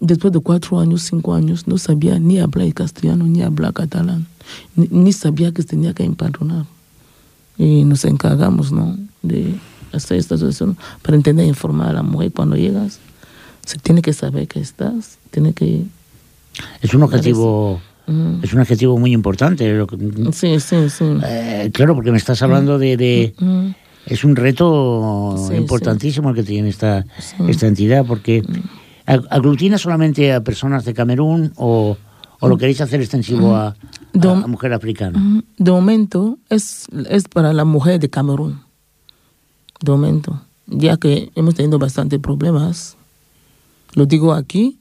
después 0.00 0.32
de 0.32 0.40
cuatro 0.40 0.80
años, 0.80 1.02
cinco 1.02 1.34
años, 1.34 1.68
no 1.68 1.78
sabía 1.78 2.18
ni 2.18 2.38
hablar 2.40 2.72
castellano 2.74 3.24
ni 3.26 3.42
hablar 3.42 3.72
catalán, 3.72 4.26
ni, 4.74 4.88
ni 4.90 5.12
sabía 5.12 5.52
que 5.52 5.62
se 5.62 5.68
tenía 5.68 5.94
que 5.94 6.02
empadronar. 6.04 6.64
Y 7.58 7.84
nos 7.84 8.04
encargamos 8.04 8.72
¿no? 8.72 8.96
de 9.22 9.54
hacer 9.92 10.16
esta 10.18 10.36
situación 10.36 10.76
para 11.02 11.16
entender 11.16 11.44
e 11.44 11.48
informar 11.48 11.90
a 11.90 11.92
la 11.92 12.02
mujer 12.02 12.32
cuando 12.32 12.56
llegas. 12.56 12.98
Se 13.64 13.78
tiene 13.78 14.02
que 14.02 14.12
saber 14.12 14.48
que 14.48 14.58
estás, 14.58 15.18
tiene 15.30 15.52
que... 15.52 15.84
Es 16.80 16.94
un 16.94 17.02
objetivo 17.04 17.80
Es 18.42 18.52
un 18.52 18.58
adjetivo 18.60 18.98
muy 18.98 19.12
importante. 19.12 19.86
Sí, 20.32 20.58
sí, 20.58 20.90
sí. 20.90 21.04
Eh, 21.24 21.70
claro, 21.72 21.94
porque 21.94 22.10
me 22.10 22.18
estás 22.18 22.42
hablando 22.42 22.78
de... 22.78 22.96
de- 22.96 23.34
Mm. 23.38 23.68
Es 24.06 24.24
un 24.24 24.36
reto 24.36 25.36
Sí, 25.48 25.54
importantísimo 25.54 26.30
el 26.30 26.34
que 26.34 26.42
tiene 26.42 26.68
esta, 26.68 27.04
Sí. 27.18 27.36
esta 27.48 27.66
entidad, 27.66 28.04
porque 28.06 28.42
ag- 29.06 29.26
aglutina 29.30 29.78
solamente 29.78 30.32
a 30.32 30.42
personas 30.42 30.84
de 30.84 30.94
Camerún 30.94 31.52
o, 31.56 31.96
o 32.40 32.48
lo 32.48 32.56
queréis 32.58 32.80
hacer 32.80 33.00
extensivo 33.00 33.54
a, 33.54 33.68
a, 33.68 33.76
Dom- 34.12 34.44
a 34.44 34.46
mujer 34.46 34.72
africana. 34.72 35.18
Mm, 35.18 35.42
De 35.58 35.70
momento 35.70 36.38
es, 36.48 36.86
es 37.08 37.28
para 37.28 37.52
la 37.52 37.64
mujer 37.64 38.00
de 38.00 38.10
Camerún. 38.10 38.60
De 39.80 39.90
momento. 39.92 40.40
Ya 40.66 40.96
que 40.96 41.30
hemos 41.34 41.54
tenido 41.54 41.78
bastantes 41.78 42.18
problemas. 42.20 42.96
Lo 43.94 44.06
digo 44.06 44.32
aquí. 44.32 44.78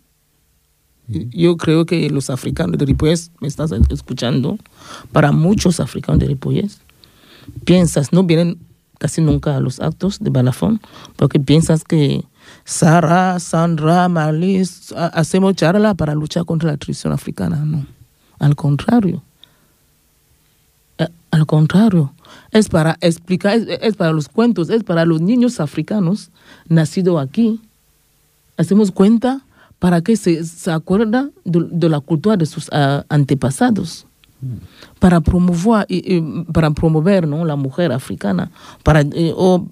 Yo 1.08 1.58
creo 1.58 1.86
que 1.86 2.10
los 2.10 2.30
africanos 2.30 2.78
de 2.78 2.86
Ripolles, 2.86 3.32
me 3.42 3.48
estás 3.48 3.72
escuchando, 3.90 4.58
para 5.12 5.32
muchos 5.34 5.80
africanos 5.82 6.20
de 6.20 6.28
Ripolles, 6.28 6.80
piensas, 7.66 8.14
no 8.14 8.24
vienen 8.24 8.60
casi 9.02 9.20
nunca 9.20 9.56
a 9.58 9.60
los 9.60 9.80
actos 9.80 10.20
de 10.20 10.30
Balafón, 10.30 10.80
porque 11.16 11.40
piensas 11.40 11.84
que 11.84 12.24
Sara, 12.66 13.40
Sandra, 13.40 14.08
Marlis, 14.08 14.92
ha- 14.96 15.08
hacemos 15.08 15.56
charla 15.56 15.96
para 15.96 16.14
luchar 16.14 16.46
contra 16.46 16.70
la 16.72 16.78
tradición 16.78 17.12
africana. 17.12 17.58
No, 17.66 17.84
al 18.38 18.56
contrario. 18.56 19.24
Eh, 21.00 21.08
Al 21.32 21.46
contrario, 21.48 22.14
es 22.52 22.70
para 22.70 22.98
explicar, 23.02 23.58
es, 23.82 23.96
para 23.96 24.12
los 24.12 24.28
cuentos, 24.30 24.70
es 24.70 24.84
para 24.84 25.04
los 25.06 25.20
niños 25.20 25.60
africanos 25.60 26.30
nacidos 26.70 27.20
aquí. 27.20 27.60
Hacemos 28.58 28.92
cuenta 28.92 29.42
para 29.80 30.02
que 30.02 30.16
se, 30.16 30.44
se 30.44 30.72
acuerda 30.72 31.30
de, 31.44 31.68
de 31.72 31.90
la 31.90 32.00
cultura 32.02 32.38
de 32.38 32.46
sus 32.46 32.70
ah, 32.72 33.04
antepasados, 33.10 34.06
para 35.00 35.22
promover, 35.22 35.88
para 36.52 36.72
promover 36.72 37.28
¿no? 37.28 37.46
la 37.46 37.56
mujer 37.56 37.92
africana, 37.92 38.52
para 38.84 39.02
eh, 39.02 39.34
o, 39.36 39.66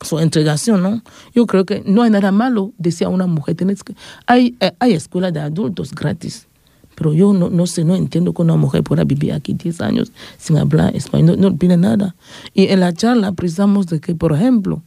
su 0.00 0.18
entregación, 0.18 0.82
¿no? 0.82 1.02
Yo 1.34 1.46
creo 1.46 1.64
que 1.64 1.82
no 1.86 2.02
hay 2.02 2.10
nada 2.10 2.30
malo, 2.30 2.72
decía 2.78 3.08
una 3.08 3.26
mujer, 3.26 3.56
que, 3.56 3.94
hay, 4.26 4.54
eh, 4.60 4.72
hay 4.78 4.92
escuela 4.92 5.30
de 5.30 5.40
adultos 5.40 5.94
gratis, 5.94 6.46
pero 6.94 7.12
yo 7.12 7.32
no, 7.32 7.50
no 7.50 7.66
sé, 7.66 7.84
no 7.84 7.96
entiendo 7.96 8.32
que 8.32 8.42
una 8.42 8.56
mujer 8.56 8.82
pueda 8.82 9.04
vivir 9.04 9.32
aquí 9.32 9.54
10 9.54 9.80
años 9.80 10.12
sin 10.38 10.58
hablar 10.58 10.94
español, 10.94 11.40
no, 11.40 11.50
no 11.50 11.76
nada. 11.76 12.14
Y 12.52 12.68
en 12.68 12.80
la 12.80 12.92
charla 12.92 13.32
precisamos 13.32 13.86
de 13.86 14.00
que, 14.00 14.14
por 14.14 14.32
ejemplo, 14.32 14.82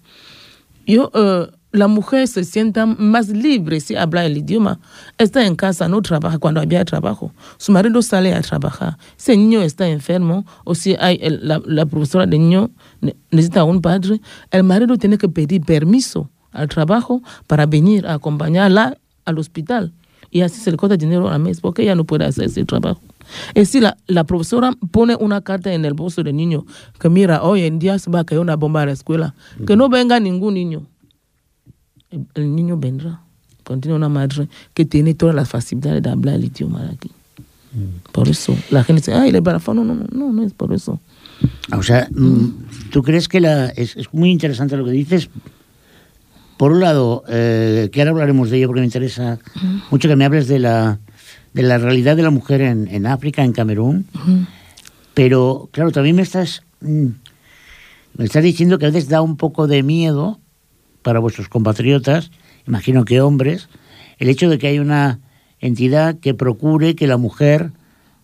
yo, 0.85 1.11
eh, 1.13 1.47
la 1.71 1.87
mujer 1.87 2.27
se 2.27 2.43
sienta 2.43 2.85
más 2.85 3.29
libre 3.29 3.79
si 3.79 3.95
habla 3.95 4.25
el 4.25 4.37
idioma. 4.37 4.79
Está 5.17 5.45
en 5.45 5.55
casa, 5.55 5.87
no 5.87 6.01
trabaja 6.01 6.39
cuando 6.39 6.61
había 6.61 6.83
trabajo. 6.85 7.31
Su 7.57 7.71
marido 7.71 8.01
sale 8.01 8.33
a 8.33 8.41
trabajar. 8.41 8.97
Si 9.17 9.33
el 9.33 9.39
niño 9.39 9.61
está 9.61 9.87
enfermo 9.87 10.45
o 10.63 10.73
si 10.75 10.95
hay 10.99 11.19
el- 11.21 11.41
la, 11.65 11.85
profesora 11.85 12.25
del 12.25 12.39
niño 12.39 12.69
ne- 13.01 13.15
necesita 13.31 13.63
un 13.63 13.81
padre, 13.81 14.21
el 14.51 14.63
marido 14.63 14.97
tiene 14.97 15.17
que 15.17 15.27
pedir 15.29 15.61
permiso 15.61 16.29
al 16.51 16.67
trabajo 16.69 17.21
para 17.47 17.65
venir 17.65 18.07
a 18.07 18.13
acompañarla 18.13 18.97
al 19.25 19.37
hospital. 19.37 19.91
Y 20.31 20.41
así 20.41 20.59
se 20.59 20.71
le 20.71 20.77
corta 20.77 20.97
dinero 20.97 21.29
al 21.29 21.39
mes 21.41 21.61
porque 21.61 21.83
ella 21.83 21.95
no 21.95 22.03
puede 22.05 22.25
hacer 22.25 22.45
ese 22.45 22.65
trabajo. 22.65 23.01
Es 23.49 23.67
decir, 23.67 23.83
la, 23.83 23.97
la 24.07 24.23
profesora 24.23 24.71
pone 24.91 25.15
una 25.15 25.41
carta 25.41 25.73
en 25.73 25.83
el 25.85 25.93
bolso 25.93 26.23
del 26.23 26.35
niño 26.35 26.65
que 26.99 27.09
mira, 27.09 27.43
hoy 27.43 27.63
en 27.63 27.77
día 27.77 27.99
se 27.99 28.09
va 28.09 28.21
a 28.21 28.23
caer 28.23 28.39
una 28.39 28.55
bomba 28.55 28.81
a 28.81 28.85
la 28.85 28.93
escuela. 28.93 29.35
Que 29.65 29.75
no 29.75 29.89
venga 29.89 30.19
ningún 30.19 30.53
niño. 30.53 30.85
El, 32.11 32.55
niño 32.55 32.77
vendrá. 32.77 33.21
Cuando 33.63 33.83
tiene 33.83 33.97
una 33.97 34.09
madre 34.09 34.47
que 34.73 34.85
tiene 34.85 35.13
todas 35.13 35.35
las 35.35 35.49
facilidades 35.49 36.01
de 36.01 36.09
hablar 36.09 36.35
el 36.35 36.45
idioma 36.45 36.83
de 36.83 36.93
aquí. 36.93 37.11
Por 38.11 38.29
eso 38.29 38.55
la 38.71 38.83
gente 38.83 39.01
dice, 39.01 39.13
ay, 39.13 39.29
el 39.29 39.41
balafón, 39.41 39.75
no, 39.75 39.83
no, 39.83 39.93
no, 39.93 40.07
no, 40.11 40.31
no 40.31 40.43
es 40.43 40.53
por 40.53 40.73
eso. 40.73 40.99
O 41.77 41.83
sea, 41.83 42.07
mm, 42.11 42.89
¿tú 42.91 43.03
crees 43.03 43.27
que 43.27 43.39
la, 43.39 43.67
es, 43.67 43.95
es 43.97 44.11
muy 44.13 44.31
interesante 44.31 44.77
lo 44.77 44.85
que 44.85 44.91
dices? 44.91 45.29
Por 46.57 46.71
un 46.71 46.79
lado, 46.79 47.23
eh, 47.27 47.89
que 47.91 48.01
ahora 48.01 48.11
hablaremos 48.11 48.49
de 48.49 48.57
ello 48.57 48.67
porque 48.67 48.81
me 48.81 48.87
interesa 48.87 49.37
mucho 49.91 50.07
que 50.07 50.15
me 50.15 50.25
hables 50.25 50.47
de 50.47 50.59
la, 50.59 50.97
de 51.53 51.61
la 51.61 51.77
realidad 51.77 52.15
de 52.15 52.23
la 52.23 52.31
mujer 52.31 52.61
en, 52.61 52.87
en 52.87 53.05
África, 53.05 53.43
en 53.43 53.51
Camerún. 53.53 54.07
Pero, 55.13 55.69
claro, 55.71 55.91
también 55.91 56.15
me 56.15 56.23
estás, 56.23 56.63
mm, 56.81 57.07
me 58.17 58.25
estás 58.25 58.43
diciendo 58.43 58.79
que 58.79 58.85
a 58.87 58.89
veces 58.89 59.09
da 59.09 59.21
un 59.21 59.37
poco 59.37 59.67
de 59.67 59.83
miedo 59.83 60.39
para 61.07 61.19
vuestros 61.19 61.47
compatriotas, 61.47 62.31
imagino 62.67 63.05
que 63.05 63.21
hombres, 63.21 63.69
el 64.19 64.27
hecho 64.27 64.49
de 64.49 64.57
que 64.57 64.67
hay 64.67 64.79
una 64.79 65.21
entidad 65.61 66.19
que 66.19 66.33
procure 66.33 66.95
que 66.97 67.07
la 67.07 67.15
mujer 67.15 67.71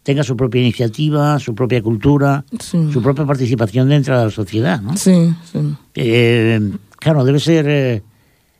tenga 0.03 0.23
su 0.25 0.35
propia 0.35 0.59
iniciativa, 0.59 1.39
su 1.39 1.55
propia 1.55 1.81
cultura, 1.81 2.43
Sí. 2.59 2.91
su 2.91 3.01
propia 3.01 3.25
participación 3.25 3.87
dentro 3.87 4.19
de 4.19 4.25
la 4.25 4.31
sociedad, 4.31 4.81
¿no? 4.81 4.97
Sí, 4.97 5.33
sí. 5.49 5.59
Eh, 5.95 6.59
claro, 6.99 7.23
debe 7.23 7.39
ser, 7.39 7.65
eh, 7.69 8.01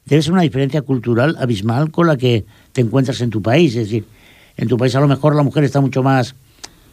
debe 0.05 0.21
ser 0.21 0.31
una 0.31 0.43
diferencia 0.43 0.83
cultural 0.83 1.35
abismal 1.37 1.91
con 1.91 2.07
la 2.07 2.15
que 2.15 2.45
te 2.71 2.79
encuentras 2.79 3.19
en 3.19 3.29
tu 3.29 3.41
país. 3.41 3.75
Es 3.75 3.87
decir, 3.87 4.05
en 4.55 4.69
tu 4.69 4.77
país 4.77 4.95
a 4.95 5.01
lo 5.01 5.09
mejor 5.09 5.35
la 5.35 5.43
mujer 5.43 5.65
está 5.65 5.81
mucho 5.81 6.01
más 6.01 6.33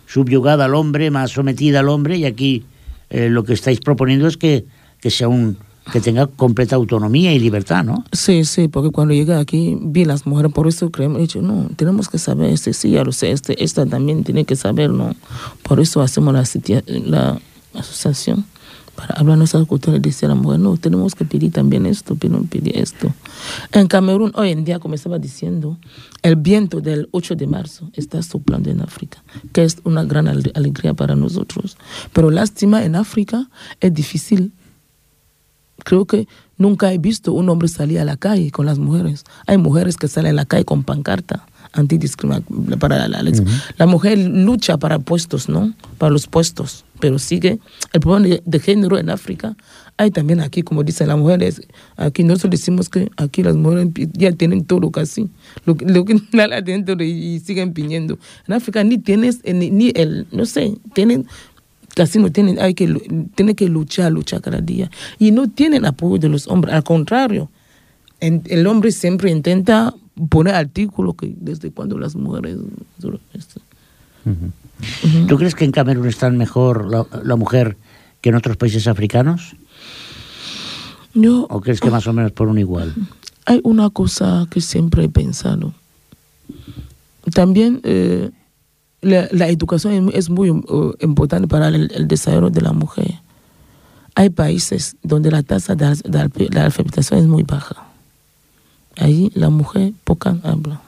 subyugada 0.06 0.64
al 0.64 0.74
hombre, 0.74 1.12
más 1.12 1.30
sometida 1.30 1.78
al 1.78 1.90
hombre, 1.90 2.16
y 2.16 2.24
aquí 2.24 2.64
eh, 3.08 3.28
lo 3.28 3.44
que 3.44 3.52
estáis 3.52 3.78
proponiendo 3.78 4.26
es 4.26 4.36
que, 4.36 4.64
que 5.00 5.10
sea 5.10 5.28
un 5.28 5.56
que 5.92 6.00
tenga 6.00 6.26
completa 6.26 6.76
autonomía 6.76 7.32
y 7.32 7.38
libertad, 7.38 7.82
¿no? 7.84 8.04
Sí, 8.12 8.44
sí, 8.44 8.68
porque 8.68 8.90
cuando 8.90 9.14
llegué 9.14 9.34
aquí 9.34 9.76
vi 9.80 10.04
las 10.04 10.26
mujeres, 10.26 10.52
por 10.52 10.68
eso 10.68 10.90
creemos, 10.90 11.18
he 11.18 11.22
dicho, 11.22 11.42
no, 11.42 11.68
tenemos 11.76 12.08
que 12.08 12.18
saber, 12.18 12.50
este 12.50 12.72
sí, 12.72 12.90
ya 12.90 13.04
lo 13.04 13.12
sé, 13.12 13.32
este, 13.32 13.62
esta 13.64 13.86
también 13.86 14.22
tiene 14.24 14.44
que 14.44 14.56
saber, 14.56 14.90
¿no? 14.90 15.14
Por 15.62 15.80
eso 15.80 16.00
hacemos 16.02 16.32
la, 16.34 16.44
la 17.06 17.40
asociación, 17.74 18.44
para 18.94 19.14
hablar 19.14 19.38
nuestra 19.38 19.64
cultura 19.64 19.96
y 19.96 20.00
decir 20.00 20.26
a 20.26 20.28
la 20.30 20.34
mujer, 20.34 20.60
no, 20.60 20.76
tenemos 20.76 21.14
que 21.14 21.24
pedir 21.24 21.50
también 21.52 21.86
esto, 21.86 22.16
pero 22.16 22.42
pedir 22.42 22.76
esto. 22.76 23.12
En 23.72 23.86
Camerún, 23.86 24.32
hoy 24.34 24.50
en 24.50 24.64
día, 24.64 24.78
como 24.78 24.94
estaba 24.94 25.18
diciendo, 25.18 25.78
el 26.22 26.36
viento 26.36 26.80
del 26.82 27.08
8 27.12 27.34
de 27.36 27.46
marzo 27.46 27.88
está 27.94 28.22
soplando 28.22 28.68
en 28.70 28.82
África, 28.82 29.22
que 29.52 29.64
es 29.64 29.78
una 29.84 30.04
gran 30.04 30.28
ale- 30.28 30.52
alegría 30.54 30.92
para 30.92 31.16
nosotros. 31.16 31.78
Pero 32.12 32.30
lástima, 32.30 32.84
en 32.84 32.94
África 32.94 33.48
es 33.80 33.94
difícil 33.94 34.52
creo 35.90 36.04
que 36.06 36.28
nunca 36.56 36.92
he 36.92 36.98
visto 36.98 37.32
un 37.32 37.48
hombre 37.48 37.68
salir 37.68 37.98
a 37.98 38.04
la 38.04 38.16
calle 38.16 38.50
con 38.52 38.64
las 38.66 38.78
mujeres. 38.78 39.24
Hay 39.46 39.58
mujeres 39.58 39.96
que 39.96 40.08
salen 40.08 40.30
a 40.32 40.34
la 40.34 40.44
calle 40.46 40.64
con 40.64 40.84
pancarta 40.84 41.46
antidiscriminación 41.72 42.78
para 42.78 43.06
la, 43.08 43.22
la, 43.22 43.30
la 43.78 43.86
mujer 43.86 44.18
lucha 44.18 44.76
para 44.78 44.98
puestos, 44.98 45.48
¿no? 45.48 45.72
Para 45.98 46.10
los 46.12 46.26
puestos, 46.26 46.84
pero 47.00 47.18
sigue 47.18 47.58
el 47.92 48.00
problema 48.00 48.26
de, 48.28 48.42
de 48.44 48.58
género 48.58 48.98
en 48.98 49.08
África. 49.10 49.56
Hay 49.96 50.10
también 50.10 50.40
aquí, 50.40 50.62
como 50.62 50.82
dicen 50.82 51.08
las 51.08 51.18
mujeres, 51.18 51.60
aquí 51.96 52.24
nosotros 52.24 52.52
decimos 52.52 52.88
que 52.88 53.10
aquí 53.16 53.42
las 53.42 53.54
mujeres 53.54 53.88
ya 54.14 54.32
tienen 54.32 54.64
todo 54.64 54.90
casi, 54.90 55.28
lo, 55.66 55.76
que- 55.76 55.84
lo 55.84 56.04
que 56.04 56.16
nada 56.32 56.56
adentro 56.56 56.96
y, 57.04 57.10
y 57.10 57.40
siguen 57.40 57.72
pidiendo. 57.72 58.18
En 58.48 58.54
África 58.54 58.82
ni 58.82 58.98
tienes, 58.98 59.40
eh, 59.44 59.52
ni, 59.54 59.70
ni 59.70 59.92
el, 59.94 60.26
no 60.32 60.46
sé, 60.46 60.74
tienen 60.94 61.26
casi 61.94 62.18
no 62.18 62.30
tienen, 62.30 62.58
hay 62.60 62.74
que, 62.74 62.86
tienen 63.34 63.54
que 63.54 63.68
luchar, 63.68 64.12
luchar 64.12 64.40
cada 64.40 64.60
día. 64.60 64.90
Y 65.18 65.30
no 65.32 65.48
tienen 65.48 65.84
apoyo 65.86 66.18
de 66.18 66.28
los 66.28 66.46
hombres, 66.48 66.74
al 66.74 66.84
contrario. 66.84 67.50
En- 68.20 68.42
el 68.46 68.66
hombre 68.66 68.92
siempre 68.92 69.30
intenta 69.30 69.94
poner 70.28 70.54
artículos 70.54 71.14
que 71.16 71.32
desde 71.36 71.70
cuando 71.70 71.98
las 71.98 72.14
mujeres... 72.16 72.56
este, 73.32 73.60
¿Tú 75.28 75.36
crees 75.36 75.54
que 75.54 75.64
en 75.64 75.72
Camerún 75.72 76.06
está 76.08 76.28
mejor 76.30 76.90
la, 76.90 77.06
la 77.24 77.36
mujer 77.36 77.76
que 78.20 78.28
en 78.30 78.34
otros 78.34 78.56
países 78.56 78.86
africanos? 78.86 79.54
Yo, 81.14 81.46
¿O 81.50 81.60
crees 81.60 81.80
que 81.80 81.90
más 81.90 82.06
o 82.06 82.12
menos 82.12 82.32
por 82.32 82.48
un 82.48 82.58
igual? 82.58 82.94
hay 83.46 83.60
una 83.64 83.90
cosa 83.90 84.46
que 84.50 84.60
siempre 84.60 85.04
he 85.04 85.08
pensado. 85.08 85.74
También 87.34 87.80
eh, 87.84 88.30
la, 89.02 89.28
la 89.32 89.48
educación 89.48 90.10
es, 90.14 90.28
muy 90.30 90.48
eh, 90.50 90.52
importante 91.00 91.48
para 91.48 91.68
el, 91.68 91.90
el 91.94 92.06
desarrollo 92.08 92.50
de 92.50 92.60
la 92.60 92.72
mujer. 92.72 93.14
Hay 94.14 94.30
países 94.30 94.96
donde 95.02 95.30
la 95.30 95.42
tasa 95.42 95.74
de, 95.74 95.86
de 96.04 96.48
de 96.50 96.60
alfabetización 96.60 97.20
es 97.20 97.26
muy 97.26 97.42
baja. 97.42 97.76
Ahí 98.98 99.30
la 99.34 99.50
mujer 99.50 99.92
poca 100.04 100.36
habla. 100.42 100.80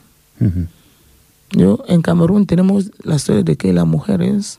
Yo, 1.53 1.85
en 1.87 2.03
Camerún 2.03 2.46
tenemos 2.46 2.90
la 3.05 3.18
suerte 3.18 3.44
de 3.53 3.57
que 3.57 3.72
la 3.72 3.85
mujer 3.85 4.22
es 4.22 4.59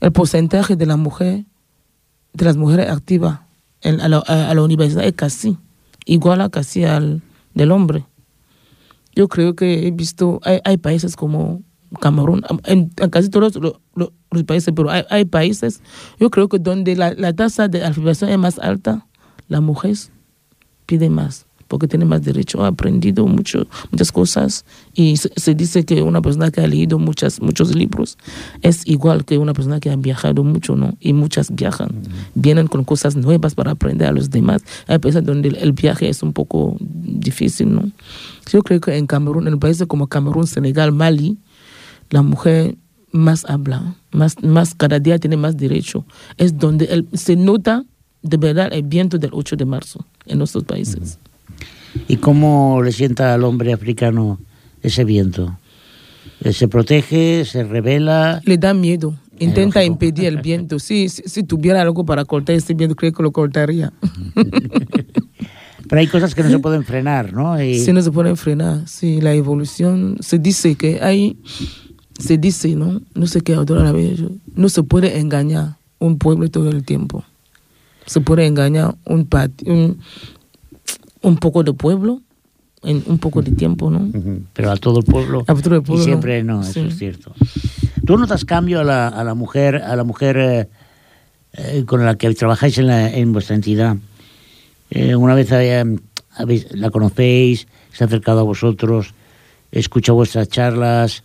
el 0.00 0.12
porcentaje 0.12 0.76
de 0.76 0.86
la 0.86 0.96
mujer, 0.96 1.44
de 2.32 2.44
las 2.44 2.56
mujeres 2.56 2.88
activas 2.90 3.40
en, 3.82 4.00
a, 4.00 4.08
la, 4.08 4.22
a- 4.26 4.50
a 4.50 4.54
la 4.54 4.62
universidad 4.62 5.04
es 5.04 5.14
casi 5.14 5.56
igual 6.06 6.40
a 6.42 6.48
casi 6.48 6.84
al 6.84 7.22
del 7.54 7.72
hombre. 7.72 8.04
Yo 9.14 9.28
creo 9.28 9.54
que 9.56 9.86
he 9.86 9.90
visto, 9.90 10.40
hay, 10.44 10.60
hay 10.64 10.76
países 10.76 11.16
como 11.16 11.62
Camerún, 12.00 12.42
en, 12.66 12.90
en 12.96 13.10
casi 13.10 13.28
todos 13.30 13.56
lo- 13.56 13.80
lo- 13.94 14.12
los 14.30 14.44
países, 14.44 14.72
pero 14.76 14.90
hay, 14.90 15.02
hay 15.10 15.24
países, 15.24 15.80
yo 16.20 16.30
creo 16.30 16.48
que 16.48 16.58
donde 16.58 16.94
la, 16.94 17.14
la 17.14 17.32
tasa 17.32 17.66
de 17.68 17.82
alfabetización 17.84 18.30
es 18.30 18.38
más 18.38 18.58
alta, 18.60 19.06
la 19.48 19.60
mujer 19.60 19.96
pide 20.86 21.10
más. 21.10 21.46
porque 21.70 21.86
tiene 21.86 22.04
más 22.04 22.24
derecho, 22.24 22.64
ha 22.64 22.66
aprendido 22.66 23.24
mucho, 23.28 23.64
muchas 23.92 24.10
cosas 24.10 24.64
y 24.92 25.16
se, 25.18 25.30
se 25.36 25.54
dice 25.54 25.84
que 25.84 26.02
una 26.02 26.20
persona 26.20 26.50
que 26.50 26.60
ha 26.60 26.66
leído 26.66 26.98
muchas, 26.98 27.40
muchos 27.40 27.76
libros 27.76 28.18
es 28.62 28.84
igual 28.88 29.24
que 29.24 29.38
una 29.38 29.52
persona 29.52 29.78
que 29.78 29.88
ha 29.88 29.94
viajado 29.94 30.42
mucho, 30.42 30.74
¿no? 30.74 30.96
Y 30.98 31.12
muchas 31.12 31.54
viajan, 31.54 31.90
vienen 32.34 32.66
con 32.66 32.82
cosas 32.82 33.14
nuevas 33.14 33.54
para 33.54 33.70
aprender 33.70 34.08
a 34.08 34.12
los 34.12 34.30
demás. 34.30 34.62
Hay 34.88 34.98
países 34.98 35.22
donde 35.24 35.50
el, 35.50 35.56
el 35.58 35.72
viaje 35.72 36.08
es 36.08 36.24
un 36.24 36.32
poco 36.32 36.76
difícil, 36.80 37.72
¿no? 37.72 37.88
Yo 38.50 38.62
creo 38.64 38.80
que 38.80 38.96
en 38.96 39.06
Camerún, 39.06 39.46
en 39.46 39.60
países 39.60 39.86
como 39.86 40.08
Camerún, 40.08 40.48
Senegal, 40.48 40.90
Mali, 40.90 41.38
la 42.10 42.22
mujer 42.22 42.76
más 43.12 43.44
habla, 43.48 43.94
más, 44.12 44.42
más 44.42 44.74
cada 44.74 44.98
día 45.00 45.18
tiene 45.18 45.36
más 45.36 45.56
derecho. 45.56 46.04
Es 46.36 46.56
donde 46.58 46.84
el- 46.86 47.08
se 47.14 47.34
nota 47.36 47.84
de 48.22 48.36
verdad 48.36 48.68
el 48.72 48.82
viento 48.82 49.18
del 49.18 49.30
8 49.32 49.56
de 49.56 49.64
marzo 49.64 50.04
en 50.26 50.38
nuestros 50.38 50.64
países. 50.64 51.18
¿Y 52.06 52.16
cómo 52.18 52.80
le 52.84 52.92
sienta 52.92 53.34
al 53.34 53.42
hombre 53.44 53.72
africano 53.72 54.38
ese 54.82 55.04
viento? 55.04 55.58
¿Se 56.52 56.68
protege? 56.68 57.44
¿Se 57.44 57.64
revela? 57.64 58.40
Le 58.44 58.56
da 58.58 58.72
miedo, 58.74 59.14
intenta 59.38 59.84
impedir 59.84 60.26
el 60.26 60.38
viento. 60.40 60.78
Si, 60.78 61.08
si, 61.08 61.22
si 61.26 61.42
tuviera 61.42 61.82
algo 61.82 62.04
para 62.04 62.24
cortar 62.24 62.54
ese 62.54 62.74
viento, 62.74 62.94
creo 62.94 63.12
que 63.12 63.22
lo 63.22 63.32
cortaría. 63.32 63.92
Pero 65.88 66.00
hay 66.00 66.06
cosas 66.06 66.34
que 66.34 66.42
no 66.44 66.50
se 66.50 66.58
pueden 66.60 66.84
frenar, 66.84 67.32
¿no? 67.32 67.60
Y- 67.60 67.80
Si 67.80 67.92
no 67.92 68.00
se 68.00 68.12
puede 68.12 68.36
frenar, 68.36 68.86
sí, 68.86 69.20
la 69.20 69.34
evolución, 69.34 70.16
se 70.20 70.38
dice 70.38 70.76
que 70.76 71.00
hay, 71.02 71.36
se 72.20 72.38
dice, 72.38 72.74
¿no? 72.76 73.00
No 73.14 73.26
sé 73.26 73.40
qué 73.40 73.54
autor 73.54 73.82
la 73.82 73.92
vez, 73.92 74.20
no 74.54 74.68
se 74.68 74.82
puede 74.82 75.18
engañar 75.18 75.76
un 75.98 76.18
pueblo 76.18 76.48
todo 76.50 76.68
el 76.70 76.84
tiempo. 76.84 77.24
Se 78.06 78.20
puede 78.20 78.46
engañar 78.46 78.94
un, 79.04 79.28
un, 79.66 79.98
un 81.22 81.36
poco 81.36 81.62
de 81.62 81.72
pueblo 81.72 82.20
en 82.82 83.02
un 83.06 83.18
poco 83.18 83.42
de 83.42 83.52
tiempo, 83.52 83.90
¿no? 83.90 84.10
Pero 84.54 84.70
a 84.70 84.76
todo 84.76 85.00
el 85.00 85.04
pueblo. 85.04 85.44
A 85.46 85.54
todo 85.54 85.76
el 85.76 85.82
pueblo, 85.82 86.02
y 86.02 86.04
siempre 86.04 86.42
no, 86.42 86.62
eso 86.62 86.80
es 86.88 86.96
cierto. 86.98 87.32
¿Tú 88.06 88.16
notas 88.16 88.44
cambio 88.44 88.80
a 88.80 88.84
la, 88.84 89.08
a 89.08 89.22
la 89.24 89.34
mujer, 89.34 89.76
a 89.76 89.94
la 89.96 90.04
mujer 90.04 90.36
eh, 90.38 90.68
eh, 91.52 91.84
con 91.86 92.04
la 92.04 92.14
que 92.16 92.32
trabajáis 92.34 92.78
en, 92.78 92.86
la- 92.86 93.10
en 93.14 93.32
vuestra 93.32 93.54
entidad? 93.54 93.96
Eh, 94.90 95.14
una 95.14 95.34
vez 95.34 95.50
la 96.72 96.90
conocéis, 96.90 97.68
se 97.92 98.02
ha 98.04 98.06
acercado 98.06 98.40
a 98.40 98.44
vosotros, 98.44 99.14
escucha 99.70 100.12
vuestras 100.12 100.48
charlas. 100.48 101.22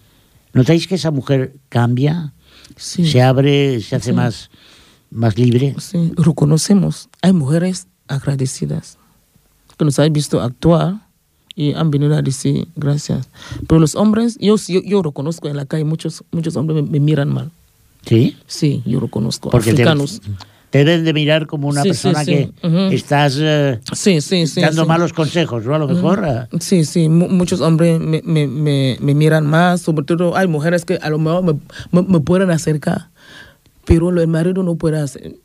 ¿Notáis 0.55 0.87
que 0.87 0.95
esa 0.95 1.11
mujer 1.11 1.53
cambia? 1.69 2.33
Sí. 2.77 3.05
¿Se 3.05 3.21
abre, 3.21 3.79
se 3.81 3.95
hace 3.95 4.09
Sí. 4.09 4.15
más, 4.15 4.49
más 5.11 5.37
libre? 5.37 5.75
Sí, 5.79 6.11
reconocemos. 6.15 7.09
Hay 7.21 7.33
mujeres 7.33 7.87
agradecidas 8.07 8.97
que 9.77 9.85
nos 9.85 9.99
han 9.99 10.11
visto 10.13 10.41
actuar 10.41 11.01
y 11.55 11.73
han 11.73 11.91
venido 11.91 12.15
a 12.15 12.21
decir 12.21 12.67
gracias. 12.75 13.29
Pero 13.67 13.79
los 13.79 13.95
hombres, 13.95 14.37
yo, 14.39 14.55
yo, 14.67 14.81
yo 14.81 15.01
reconozco 15.03 15.47
en 15.49 15.57
la 15.57 15.65
calle, 15.65 15.83
muchos, 15.83 16.23
muchos 16.31 16.55
hombres 16.55 16.81
me, 16.83 16.89
me 16.89 16.99
miran 16.99 17.29
mal. 17.33 17.51
¿Sí? 18.05 18.37
Sí, 18.47 18.81
yo 18.85 18.99
reconozco. 19.01 19.49
Porque 19.49 19.73
te, 19.73 19.83
Africanos. 19.83 20.21
te 20.21 20.31
deben 20.77 21.03
de 21.05 21.13
mirar 21.13 21.47
como 21.47 21.67
una 21.67 21.81
Sí, 21.83 21.89
persona 21.89 22.23
sí. 22.25 22.51
que 22.61 22.95
estás 22.95 23.37
eh, 23.39 23.79
Sí, 23.93 24.21
sí, 24.21 24.47
sí. 24.47 24.61
dando 24.61 24.85
malos 24.85 25.13
consejos, 25.13 25.65
¿no? 25.65 25.75
A 25.75 25.79
lo 25.79 25.87
mejor. 25.87 26.23
eh, 26.27 26.47
Sí, 26.59 26.85
sí, 26.85 27.07
mu- 27.09 27.27
muchos 27.29 27.61
hombres 27.61 27.99
me, 27.99 28.21
me, 28.23 28.47
me, 28.47 28.97
me 28.99 29.13
miran 29.13 29.45
más, 29.45 29.81
sobre 29.81 30.05
todo 30.05 30.35
hay 30.35 30.47
mujeres 30.47 30.85
que 30.85 30.95
a 30.95 31.09
lo 31.09 31.19
mejor 31.19 31.57
me, 31.91 32.19
pueden 32.21 32.49
acercar, 32.51 33.09
pero 33.85 34.09
el 34.09 34.27
marido 34.27 34.63
no 34.63 34.75
puede 34.75 34.99
hacer. 34.99 35.35